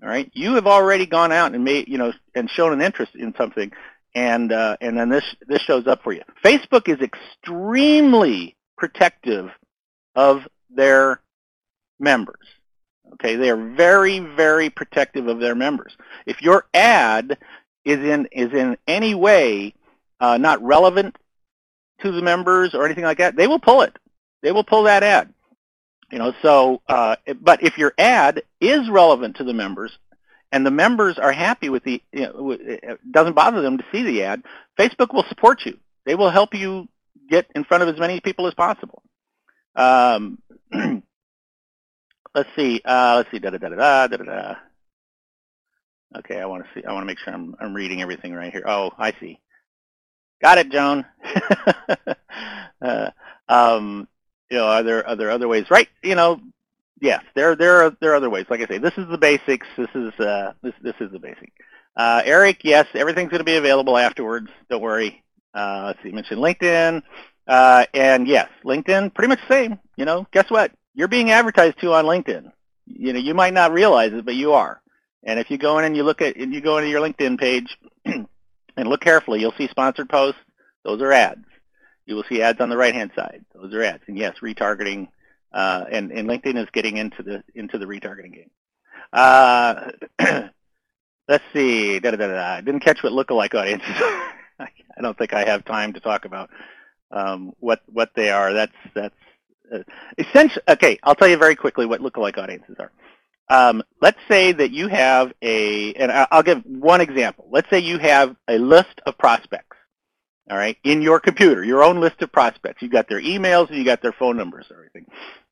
All 0.03 0.09
right, 0.09 0.30
you 0.34 0.55
have 0.55 0.66
already 0.66 1.07
gone 1.07 1.32
out 1.32 1.55
and 1.55 1.64
made 1.64 1.88
you 1.88 1.99
know 1.99 2.12
and 2.34 2.51
shown 2.51 2.72
an 2.72 2.82
interest 2.82 3.14
in 3.14 3.34
something, 3.36 3.72
and 4.14 4.53
uh, 4.53 4.76
and 4.80 4.97
then 4.97 5.09
this 5.09 5.24
this 5.47 5.62
shows 5.62 5.86
up 5.86 6.03
for 6.03 6.12
you. 6.12 6.22
Facebook 6.45 6.88
is 6.88 7.01
extremely 7.01 8.57
protective 8.76 9.51
of 10.14 10.43
their 10.70 11.20
members. 11.99 12.47
Okay, 13.14 13.36
they 13.36 13.51
are 13.51 13.74
very, 13.74 14.18
very 14.18 14.70
protective 14.70 15.28
of 15.28 15.38
their 15.38 15.55
members. 15.55 15.97
If 16.26 16.43
your 16.43 16.66
ad 16.74 17.38
is 17.84 17.99
in 17.99 18.26
is 18.32 18.53
in 18.53 18.76
any 18.86 19.14
way 19.14 19.74
uh, 20.20 20.38
not 20.38 20.62
relevant 20.62 21.16
to 22.03 22.12
the 22.12 22.22
members 22.22 22.74
or 22.74 22.84
anything 22.84 23.05
like 23.05 23.18
that, 23.18 23.36
they 23.36 23.46
will 23.46 23.59
pull 23.59 23.82
it. 23.82 23.96
They 24.42 24.53
will 24.53 24.64
pull 24.64 24.84
that 24.84 25.03
ad. 25.03 25.32
You 26.11 26.18
know, 26.18 26.34
so 26.42 26.82
uh, 26.88 27.16
but 27.40 27.62
if 27.62 27.78
your 27.78 27.94
ad 27.96 28.42
is 28.61 28.88
relevant 28.90 29.36
to 29.36 29.44
the 29.44 29.55
members 29.55 29.96
and 30.53 30.66
the 30.66 30.70
members 30.70 31.18
are 31.18 31.32
happy 31.32 31.70
with 31.70 31.84
the, 31.84 32.03
you 32.12 32.22
know, 32.22 32.50
it 32.50 33.00
doesn't 33.11 33.34
bother 33.34 33.62
them 33.62 33.78
to 33.78 33.84
see 33.90 34.03
the 34.03 34.24
ad, 34.24 34.42
Facebook 34.78 35.14
will 35.14 35.24
support 35.24 35.64
you. 35.64 35.78
They 36.05 36.14
will 36.14 36.30
help 36.30 36.55
you 36.55 36.88
get 37.30 37.46
in 37.55 37.64
front 37.64 37.82
of 37.82 37.88
as 37.88 37.98
many 37.98 38.20
people 38.20 38.46
as 38.46 38.53
possible. 38.53 39.03
Um, 39.74 40.38
let's 42.34 42.50
see. 42.57 42.82
Uh, 42.84 43.14
let's 43.16 43.30
see. 43.30 43.38
Da 43.38 43.50
da 43.50 43.59
da 43.59 43.68
da 43.70 44.07
da 44.09 44.16
da 44.18 44.24
da. 44.24 44.55
Okay, 46.18 46.38
I 46.38 46.44
want 46.44 46.64
to 46.64 46.68
see. 46.74 46.84
I 46.84 46.92
want 46.92 47.03
to 47.03 47.07
make 47.07 47.18
sure 47.18 47.32
I'm 47.32 47.57
I'm 47.59 47.72
reading 47.72 48.03
everything 48.03 48.34
right 48.34 48.53
here. 48.53 48.64
Oh, 48.66 48.90
I 48.98 49.14
see. 49.18 49.40
Got 50.43 50.59
it, 50.59 50.70
Joan. 50.70 51.07
uh, 52.82 53.11
um, 53.49 54.09
you 54.51 54.59
know, 54.59 54.66
are 54.66 54.82
there 54.82 55.07
are 55.07 55.16
there 55.16 55.30
other 55.30 55.49
ways? 55.49 55.70
Right. 55.70 55.88
You 56.03 56.14
know, 56.14 56.40
yes, 57.01 57.22
there 57.34 57.57
there 57.57 57.84
are 57.84 57.97
there 58.01 58.12
are 58.12 58.16
other 58.16 58.30
ways. 58.30 58.47
Like 58.51 58.61
I 58.61 58.66
say, 58.66 58.78
this 58.78 58.97
is 58.99 59.09
the 59.09 59.18
basics. 59.18 59.66
This 59.76 59.88
is 59.95 60.12
uh, 60.20 60.53
this 60.62 60.74
this 60.82 60.95
is 61.01 61.12
the 61.12 61.18
basic. 61.18 61.53
Uh, 61.97 62.22
Eric, 62.24 62.64
yes, 62.64 62.86
everything's 62.95 63.30
going 63.30 63.40
to 63.40 63.45
be 63.45 63.57
available 63.57 63.97
afterwards. 63.97 64.49
Don't 64.68 64.82
worry. 64.82 65.22
Uh, 65.55 65.84
let's 65.86 66.03
see. 66.03 66.09
You 66.09 66.14
mentioned 66.14 66.40
LinkedIn, 66.40 67.03
uh, 67.47 67.84
and 67.93 68.26
yes, 68.26 68.49
LinkedIn, 68.64 69.14
pretty 69.14 69.28
much 69.28 69.40
the 69.47 69.55
same. 69.55 69.78
You 69.97 70.07
know, 70.07 70.26
guess 70.32 70.51
what? 70.51 70.72
you're 70.95 71.09
being 71.09 71.30
advertised 71.30 71.80
to 71.80 71.93
on 71.93 72.05
LinkedIn. 72.05 72.53
You 72.86 73.12
know, 73.12 73.18
you 73.18 73.34
might 73.34 73.55
not 73.55 73.72
realize 73.72 74.12
it, 74.12 74.24
but 74.24 74.34
you 74.34 74.53
are. 74.53 74.80
And 75.24 75.38
if 75.38 75.51
you 75.51 75.59
go 75.59 75.78
in 75.78 75.84
and 75.84 75.97
you 75.97 76.03
look 76.03 76.20
at, 76.20 76.36
and 76.36 76.53
you 76.53 76.61
go 76.61 76.78
into 76.78 76.90
your 76.90 77.01
LinkedIn 77.01 77.38
page 77.38 77.78
and 78.77 78.89
look 78.89 79.01
carefully, 79.01 79.41
you'll 79.41 79.53
see 79.53 79.68
sponsored 79.68 80.09
posts. 80.09 80.41
Those 80.85 81.01
are 81.03 81.12
ads. 81.12 81.45
You 82.07 82.16
will 82.16 82.25
see 82.29 82.43
ads 82.43 82.61
on 82.61 82.68
the 82.68 82.77
right-hand 82.77 83.12
side. 83.14 83.45
Those 83.55 83.73
are 83.75 83.83
ads. 83.83 84.03
And 84.07 84.18
yes, 84.18 84.37
retargeting, 84.43 85.09
uh, 85.53 85.85
and, 85.91 86.11
and 86.11 86.29
LinkedIn 86.29 86.57
is 86.57 86.68
getting 86.73 86.97
into 86.97 87.23
the 87.23 87.45
into 87.55 87.79
the 87.79 87.87
retargeting 87.87 88.35
game. 88.35 88.51
Uh, 89.12 89.91
let's 91.29 91.45
see. 91.53 92.01
Da, 92.01 92.11
da, 92.11 92.16
da, 92.16 92.27
da. 92.29 92.55
I 92.55 92.61
didn't 92.61 92.81
catch 92.81 93.03
what 93.03 93.12
lookalike 93.12 93.55
audiences. 93.55 93.89
I 94.59 95.01
don't 95.01 95.16
think 95.16 95.33
I 95.33 95.45
have 95.45 95.64
time 95.64 95.93
to 95.95 96.01
talk 96.01 96.25
about 96.25 96.51
um, 97.11 97.53
what 97.61 97.83
what 97.87 98.11
they 98.14 98.31
are. 98.31 98.53
That's 98.53 98.73
that's 98.95 99.14
uh, 99.73 99.79
essentially, 100.18 100.62
okay, 100.68 100.99
I'll 101.03 101.14
tell 101.14 101.29
you 101.29 101.37
very 101.37 101.57
quickly 101.57 101.87
what 101.87 102.01
lookalike 102.01 102.39
audiences 102.39 102.77
are. 102.79 102.91
Um, 103.53 103.82
let's 104.00 104.18
say 104.30 104.53
that 104.53 104.70
you 104.70 104.88
have 104.88 105.30
a, 105.42 105.92
and 105.92 106.11
I'll 106.11 106.42
give 106.42 106.62
one 106.64 107.03
example. 107.03 107.48
Let's 107.50 107.68
say 107.68 107.80
you 107.80 107.98
have 107.98 108.34
a 108.48 108.57
list 108.57 109.03
of 109.05 109.18
prospects, 109.18 109.76
all 110.50 110.57
right, 110.57 110.78
in 110.84 111.03
your 111.03 111.20
computer, 111.20 111.62
your 111.62 111.84
own 111.84 112.00
list 112.00 112.22
of 112.22 112.32
prospects. 112.32 112.80
You've 112.80 112.92
got 112.92 113.11
their 113.11 113.20
emails 113.20 113.68
and 113.68 113.76
you 113.76 113.84
got 113.84 114.00
their 114.00 114.14
phone 114.14 114.38
numbers, 114.38 114.64
everything. 114.72 115.05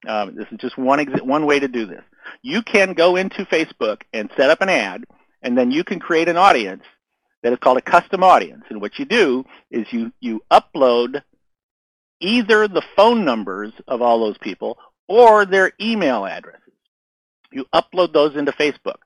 Um, 0.09 0.35
this 0.35 0.47
is 0.51 0.57
just 0.59 0.79
one 0.79 1.05
one 1.27 1.45
way 1.45 1.61
to 1.61 1.69
do 1.69 1.85
this. 1.85 2.03
You 2.41 2.63
can 2.63 2.95
go 2.95 3.17
into 3.17 3.45
Facebook 3.45 4.01
and 4.15 4.31
set 4.35 4.49
up 4.49 4.63
an 4.63 4.71
ad, 4.71 5.05
and 5.43 5.59
then 5.59 5.71
you 5.71 5.85
can 5.85 6.01
create 6.01 6.31
an 6.31 6.39
audience 6.39 6.85
that 7.43 7.53
is 7.53 7.59
called 7.59 7.77
a 7.77 7.83
custom 7.83 8.25
audience. 8.25 8.65
And 8.71 8.81
what 8.81 8.99
you 8.99 9.05
do 9.05 9.45
is 9.71 9.87
you 9.93 10.11
you 10.21 10.43
upload 10.51 11.21
either 12.19 12.67
the 12.67 12.83
phone 12.97 13.27
numbers 13.27 13.75
of 13.87 14.01
all 14.01 14.21
those 14.21 14.39
people 14.39 14.79
or 15.07 15.45
their 15.45 15.73
email 15.79 16.25
addresses. 16.25 16.70
You 17.53 17.67
upload 17.75 18.13
those 18.13 18.37
into 18.37 18.53
Facebook. 18.53 18.97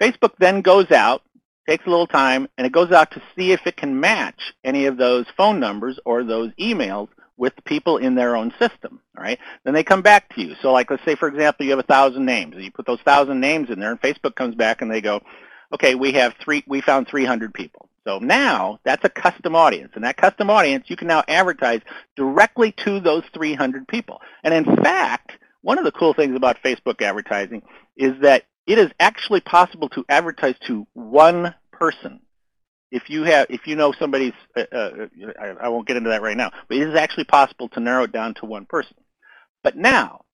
Facebook 0.00 0.32
then 0.38 0.62
goes 0.62 0.90
out, 0.90 1.22
takes 1.68 1.86
a 1.86 1.90
little 1.90 2.06
time, 2.06 2.48
and 2.56 2.66
it 2.66 2.72
goes 2.72 2.90
out 2.92 3.10
to 3.12 3.22
see 3.36 3.52
if 3.52 3.66
it 3.66 3.76
can 3.76 4.00
match 4.00 4.54
any 4.64 4.86
of 4.86 4.96
those 4.96 5.26
phone 5.36 5.60
numbers 5.60 5.98
or 6.04 6.24
those 6.24 6.50
emails 6.58 7.08
with 7.36 7.52
people 7.64 7.96
in 7.96 8.14
their 8.14 8.36
own 8.36 8.52
system. 8.58 9.00
All 9.16 9.24
right. 9.24 9.38
Then 9.64 9.74
they 9.74 9.82
come 9.82 10.02
back 10.02 10.34
to 10.34 10.42
you. 10.42 10.54
So, 10.60 10.72
like, 10.72 10.90
let's 10.90 11.04
say, 11.04 11.14
for 11.14 11.28
example, 11.28 11.64
you 11.64 11.70
have 11.72 11.78
a 11.80 11.84
thousand 11.84 12.24
names, 12.26 12.54
and 12.54 12.64
you 12.64 12.70
put 12.70 12.86
those 12.86 13.00
thousand 13.00 13.40
names 13.40 13.70
in 13.70 13.80
there, 13.80 13.90
and 13.90 14.00
Facebook 14.00 14.34
comes 14.34 14.54
back 14.54 14.82
and 14.82 14.90
they 14.90 15.00
go, 15.00 15.22
"Okay, 15.72 15.94
we 15.94 16.12
have 16.12 16.34
three. 16.34 16.62
We 16.66 16.80
found 16.80 17.08
300 17.08 17.54
people." 17.54 17.88
So 18.04 18.18
now 18.18 18.78
that's 18.84 19.04
a 19.04 19.10
custom 19.10 19.54
audience, 19.54 19.92
and 19.94 20.04
that 20.04 20.16
custom 20.16 20.50
audience 20.50 20.84
you 20.88 20.96
can 20.96 21.08
now 21.08 21.22
advertise 21.28 21.80
directly 22.16 22.72
to 22.84 23.00
those 23.00 23.24
300 23.32 23.86
people. 23.88 24.20
And 24.42 24.54
in 24.54 24.76
fact, 24.76 25.32
one 25.62 25.78
of 25.78 25.84
the 25.84 25.92
cool 25.92 26.14
things 26.14 26.36
about 26.36 26.62
Facebook 26.62 27.02
advertising 27.02 27.62
is 27.96 28.12
that 28.22 28.44
it 28.66 28.78
is 28.78 28.90
actually 28.98 29.40
possible 29.40 29.88
to 29.90 30.04
advertise 30.08 30.54
to 30.66 30.86
one 30.94 31.54
person. 31.72 32.20
If 32.90 33.08
you 33.08 33.22
have, 33.24 33.46
if 33.50 33.66
you 33.66 33.76
know 33.76 33.92
somebody's, 33.92 34.32
uh, 34.56 34.64
uh, 34.72 35.06
I, 35.40 35.46
I 35.62 35.68
won't 35.68 35.86
get 35.86 35.96
into 35.96 36.10
that 36.10 36.22
right 36.22 36.36
now, 36.36 36.50
but 36.68 36.76
it 36.76 36.88
is 36.88 36.94
actually 36.94 37.24
possible 37.24 37.68
to 37.70 37.80
narrow 37.80 38.04
it 38.04 38.12
down 38.12 38.34
to 38.34 38.46
one 38.46 38.66
person. 38.66 38.96
But 39.62 39.76
now, 39.76 40.24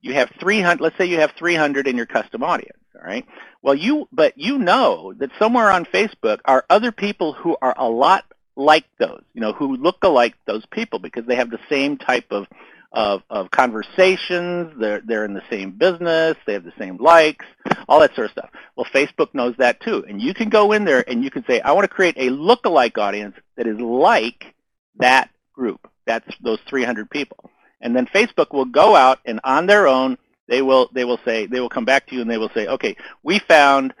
you 0.00 0.14
have 0.14 0.30
300, 0.40 0.82
let's 0.82 0.98
say 0.98 1.06
you 1.06 1.20
have 1.20 1.32
300 1.38 1.86
in 1.86 1.96
your 1.96 2.06
custom 2.06 2.42
audience, 2.42 2.78
all 2.94 3.06
right? 3.06 3.24
Well, 3.62 3.74
you, 3.74 4.08
but 4.12 4.34
you 4.36 4.58
know 4.58 5.14
that 5.18 5.30
somewhere 5.38 5.70
on 5.70 5.84
Facebook 5.86 6.40
are 6.44 6.64
other 6.68 6.92
people 6.92 7.32
who 7.32 7.56
are 7.62 7.74
a 7.76 7.88
lot 7.88 8.24
like 8.56 8.84
those, 8.98 9.22
you 9.32 9.40
know, 9.40 9.52
who 9.52 9.76
look 9.76 9.98
alike 10.02 10.34
those 10.46 10.64
people 10.66 10.98
because 10.98 11.26
they 11.26 11.36
have 11.36 11.50
the 11.50 11.60
same 11.68 11.96
type 11.96 12.26
of 12.30 12.46
of, 12.94 13.22
of 13.28 13.50
conversations. 13.50 14.72
They're, 14.78 15.02
they're 15.04 15.24
in 15.24 15.34
the 15.34 15.42
same 15.50 15.72
business. 15.72 16.36
They 16.46 16.54
have 16.54 16.64
the 16.64 16.72
same 16.78 16.96
likes, 16.98 17.44
all 17.88 18.00
that 18.00 18.14
sort 18.14 18.26
of 18.26 18.30
stuff. 18.30 18.50
Well, 18.76 18.86
Facebook 18.86 19.34
knows 19.34 19.54
that 19.58 19.80
too. 19.80 20.04
And 20.08 20.22
you 20.22 20.32
can 20.32 20.48
go 20.48 20.72
in 20.72 20.84
there 20.84 21.04
and 21.08 21.22
you 21.22 21.30
can 21.30 21.44
say, 21.44 21.60
I 21.60 21.72
want 21.72 21.84
to 21.84 21.94
create 21.94 22.16
a 22.16 22.30
lookalike 22.30 22.96
audience 22.96 23.34
that 23.56 23.66
is 23.66 23.78
like 23.78 24.54
that 24.96 25.28
group. 25.52 25.90
That's 26.06 26.26
those 26.40 26.60
300 26.68 27.10
people. 27.10 27.50
And 27.80 27.94
then 27.94 28.06
Facebook 28.06 28.52
will 28.52 28.64
go 28.64 28.94
out 28.94 29.18
and 29.26 29.40
on 29.42 29.66
their 29.66 29.88
own, 29.88 30.16
they 30.48 30.62
will, 30.62 30.88
they 30.94 31.04
will 31.04 31.20
say, 31.24 31.46
they 31.46 31.60
will 31.60 31.68
come 31.68 31.84
back 31.84 32.06
to 32.06 32.14
you 32.14 32.22
and 32.22 32.30
they 32.30 32.38
will 32.38 32.50
say, 32.54 32.68
okay, 32.68 32.96
we 33.22 33.40
found 33.40 33.92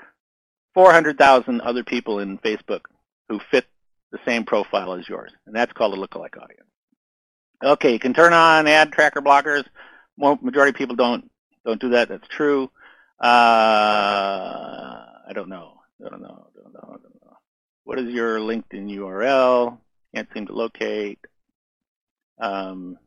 400,000 0.74 1.60
other 1.60 1.82
people 1.82 2.20
in 2.20 2.38
Facebook 2.38 2.82
who 3.28 3.40
fit 3.50 3.66
the 4.12 4.18
same 4.24 4.44
profile 4.44 4.94
as 4.94 5.08
yours. 5.08 5.32
And 5.46 5.54
that's 5.54 5.72
called 5.72 5.94
a 5.94 6.00
lookalike 6.00 6.40
audience. 6.40 6.68
Okay, 7.62 7.92
you 7.92 7.98
can 7.98 8.14
turn 8.14 8.32
on 8.32 8.66
ad 8.66 8.92
tracker 8.92 9.22
blockers. 9.22 9.64
More 10.16 10.38
majority 10.40 10.70
of 10.70 10.76
people 10.76 10.96
don't 10.96 11.30
don't 11.64 11.80
do 11.80 11.90
that. 11.90 12.08
That's 12.08 12.28
true. 12.28 12.70
Uh, 13.20 13.26
I 15.26 15.32
don't 15.34 15.48
know. 15.48 15.80
I 16.04 16.08
don't 16.08 16.20
know. 16.20 16.46
I 16.46 16.62
don't 16.62 16.72
know. 16.74 16.80
I 16.82 16.92
don't 16.92 17.22
know. 17.24 17.36
What 17.84 17.98
is 17.98 18.10
your 18.10 18.38
LinkedIn 18.38 18.90
URL? 18.96 19.78
Can't 20.14 20.28
seem 20.34 20.46
to 20.46 20.52
locate. 20.54 21.18
Um, 22.38 22.98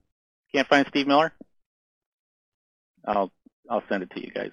can't 0.54 0.68
find 0.68 0.88
Steve 0.88 1.08
Miller. 1.08 1.34
I'll 3.06 3.32
I'll 3.70 3.84
send 3.90 4.04
it 4.04 4.12
to 4.12 4.22
you 4.22 4.32
guys 4.32 4.52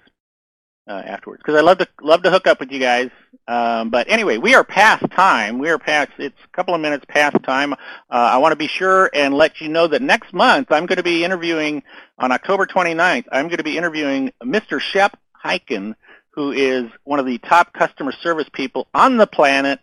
uh, 0.87 1.01
afterwards 1.05 1.41
because 1.43 1.55
I 1.55 1.61
love 1.61 1.79
to 1.79 1.87
love 2.01 2.23
to 2.23 2.31
hook 2.31 2.47
up 2.47 2.59
with 2.59 2.71
you 2.71 2.79
guys. 2.79 3.09
Um, 3.47 3.89
but 3.89 4.09
anyway, 4.09 4.37
we 4.37 4.55
are 4.55 4.63
past 4.63 5.09
time. 5.11 5.59
We 5.59 5.69
are 5.69 5.77
past. 5.77 6.11
It's 6.17 6.37
a 6.43 6.55
couple 6.55 6.73
of 6.73 6.81
minutes 6.81 7.05
past 7.07 7.37
time. 7.43 7.73
Uh, 7.73 7.77
I 8.09 8.37
want 8.37 8.51
to 8.53 8.57
be 8.57 8.67
sure 8.67 9.09
and 9.13 9.33
let 9.33 9.61
you 9.61 9.69
know 9.69 9.87
that 9.87 10.01
next 10.01 10.33
month 10.33 10.71
I'm 10.71 10.85
going 10.85 10.97
to 10.97 11.03
be 11.03 11.23
interviewing 11.23 11.83
on 12.17 12.31
October 12.31 12.65
29th. 12.65 13.25
I'm 13.31 13.47
going 13.47 13.57
to 13.57 13.63
be 13.63 13.77
interviewing 13.77 14.31
Mr. 14.43 14.79
Shep 14.79 15.17
Hyken, 15.43 15.95
who 16.31 16.51
is 16.51 16.85
one 17.03 17.19
of 17.19 17.25
the 17.25 17.37
top 17.39 17.73
customer 17.73 18.11
service 18.11 18.49
people 18.51 18.87
on 18.93 19.17
the 19.17 19.27
planet. 19.27 19.79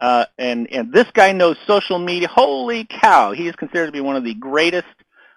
Uh, 0.00 0.26
and 0.38 0.70
and 0.70 0.92
this 0.92 1.10
guy 1.12 1.32
knows 1.32 1.56
social 1.66 1.98
media. 1.98 2.28
Holy 2.28 2.84
cow! 2.84 3.32
He 3.32 3.48
is 3.48 3.56
considered 3.56 3.86
to 3.86 3.92
be 3.92 4.00
one 4.00 4.16
of 4.16 4.22
the 4.22 4.34
greatest, 4.34 4.86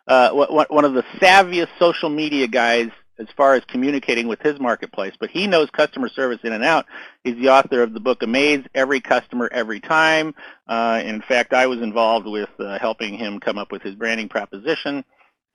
uh, 0.07 0.29
one 0.29 0.85
of 0.85 0.93
the 0.93 1.03
savviest 1.19 1.69
social 1.79 2.09
media 2.09 2.47
guys 2.47 2.91
as 3.21 3.27
far 3.37 3.53
as 3.53 3.63
communicating 3.65 4.27
with 4.27 4.41
his 4.41 4.59
marketplace, 4.59 5.13
but 5.19 5.29
he 5.29 5.47
knows 5.47 5.69
customer 5.69 6.09
service 6.09 6.39
in 6.43 6.53
and 6.53 6.63
out. 6.63 6.85
He's 7.23 7.35
the 7.35 7.49
author 7.49 7.83
of 7.83 7.93
the 7.93 7.99
book 7.99 8.23
Amaze 8.23 8.65
Every 8.73 8.99
Customer 8.99 9.47
Every 9.51 9.79
Time. 9.79 10.33
Uh, 10.67 11.01
in 11.03 11.21
fact, 11.21 11.53
I 11.53 11.67
was 11.67 11.81
involved 11.81 12.27
with 12.27 12.49
uh, 12.59 12.79
helping 12.79 13.17
him 13.17 13.39
come 13.39 13.57
up 13.57 13.71
with 13.71 13.83
his 13.83 13.95
branding 13.95 14.27
proposition, 14.27 15.05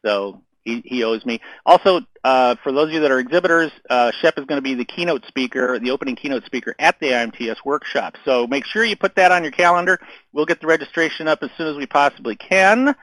so 0.04 0.42
he, 0.64 0.82
he 0.84 1.04
owes 1.04 1.24
me. 1.24 1.40
Also, 1.64 2.00
uh, 2.24 2.56
for 2.62 2.72
those 2.72 2.88
of 2.88 2.92
you 2.92 3.00
that 3.00 3.10
are 3.10 3.20
exhibitors, 3.20 3.70
uh, 3.88 4.10
Shep 4.20 4.38
is 4.38 4.44
going 4.46 4.58
to 4.58 4.62
be 4.62 4.74
the 4.74 4.84
keynote 4.84 5.24
speaker, 5.26 5.78
the 5.78 5.92
opening 5.92 6.16
keynote 6.16 6.44
speaker 6.44 6.74
at 6.78 6.98
the 7.00 7.10
IMTS 7.10 7.58
workshop. 7.64 8.16
So 8.24 8.46
make 8.46 8.66
sure 8.66 8.84
you 8.84 8.96
put 8.96 9.14
that 9.14 9.32
on 9.32 9.42
your 9.42 9.52
calendar. 9.52 9.98
We'll 10.32 10.46
get 10.46 10.60
the 10.60 10.66
registration 10.66 11.28
up 11.28 11.42
as 11.42 11.50
soon 11.56 11.68
as 11.68 11.76
we 11.76 11.86
possibly 11.86 12.36
can. 12.36 12.94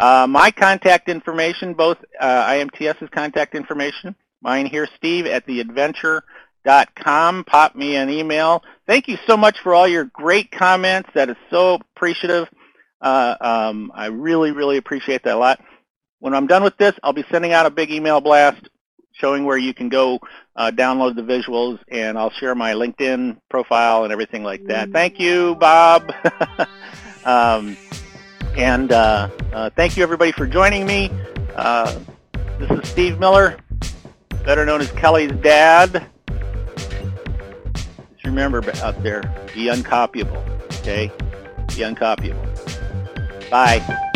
Uh, 0.00 0.26
my 0.26 0.50
contact 0.50 1.10
information, 1.10 1.74
both 1.74 1.98
uh, 2.18 2.46
IMTS's 2.46 3.10
contact 3.10 3.54
information, 3.54 4.16
mine 4.40 4.64
here, 4.64 4.88
Steve 4.96 5.26
at 5.26 5.46
theadventure.com. 5.46 7.44
Pop 7.44 7.76
me 7.76 7.96
an 7.96 8.08
email. 8.08 8.62
Thank 8.86 9.08
you 9.08 9.18
so 9.26 9.36
much 9.36 9.60
for 9.60 9.74
all 9.74 9.86
your 9.86 10.04
great 10.06 10.50
comments. 10.50 11.10
That 11.14 11.28
is 11.28 11.36
so 11.50 11.74
appreciative. 11.94 12.48
Uh, 13.02 13.36
um, 13.42 13.92
I 13.94 14.06
really, 14.06 14.52
really 14.52 14.78
appreciate 14.78 15.22
that 15.24 15.36
a 15.36 15.38
lot. 15.38 15.62
When 16.18 16.34
I'm 16.34 16.46
done 16.46 16.62
with 16.62 16.78
this, 16.78 16.94
I'll 17.02 17.12
be 17.12 17.24
sending 17.30 17.52
out 17.52 17.66
a 17.66 17.70
big 17.70 17.90
email 17.90 18.22
blast 18.22 18.70
showing 19.12 19.44
where 19.44 19.58
you 19.58 19.74
can 19.74 19.90
go 19.90 20.18
uh, 20.56 20.70
download 20.70 21.14
the 21.14 21.22
visuals, 21.22 21.78
and 21.88 22.18
I'll 22.18 22.30
share 22.30 22.54
my 22.54 22.72
LinkedIn 22.72 23.36
profile 23.50 24.04
and 24.04 24.12
everything 24.14 24.44
like 24.44 24.64
that. 24.64 24.92
Thank 24.92 25.20
you, 25.20 25.56
Bob. 25.56 26.10
um, 27.26 27.76
and 28.56 28.92
uh, 28.92 29.28
uh, 29.52 29.70
thank 29.70 29.96
you 29.96 30.02
everybody 30.02 30.32
for 30.32 30.46
joining 30.46 30.86
me. 30.86 31.10
Uh, 31.54 31.98
this 32.58 32.70
is 32.70 32.88
Steve 32.88 33.18
Miller, 33.18 33.58
better 34.44 34.64
known 34.64 34.80
as 34.80 34.90
Kelly's 34.92 35.32
dad. 35.42 36.06
Just 37.74 38.24
remember 38.24 38.58
out 38.82 39.02
there, 39.02 39.22
be 39.54 39.66
uncopyable, 39.66 40.44
okay? 40.80 41.10
Be 41.68 41.82
uncopyable. 41.82 42.46
Bye. 43.50 44.09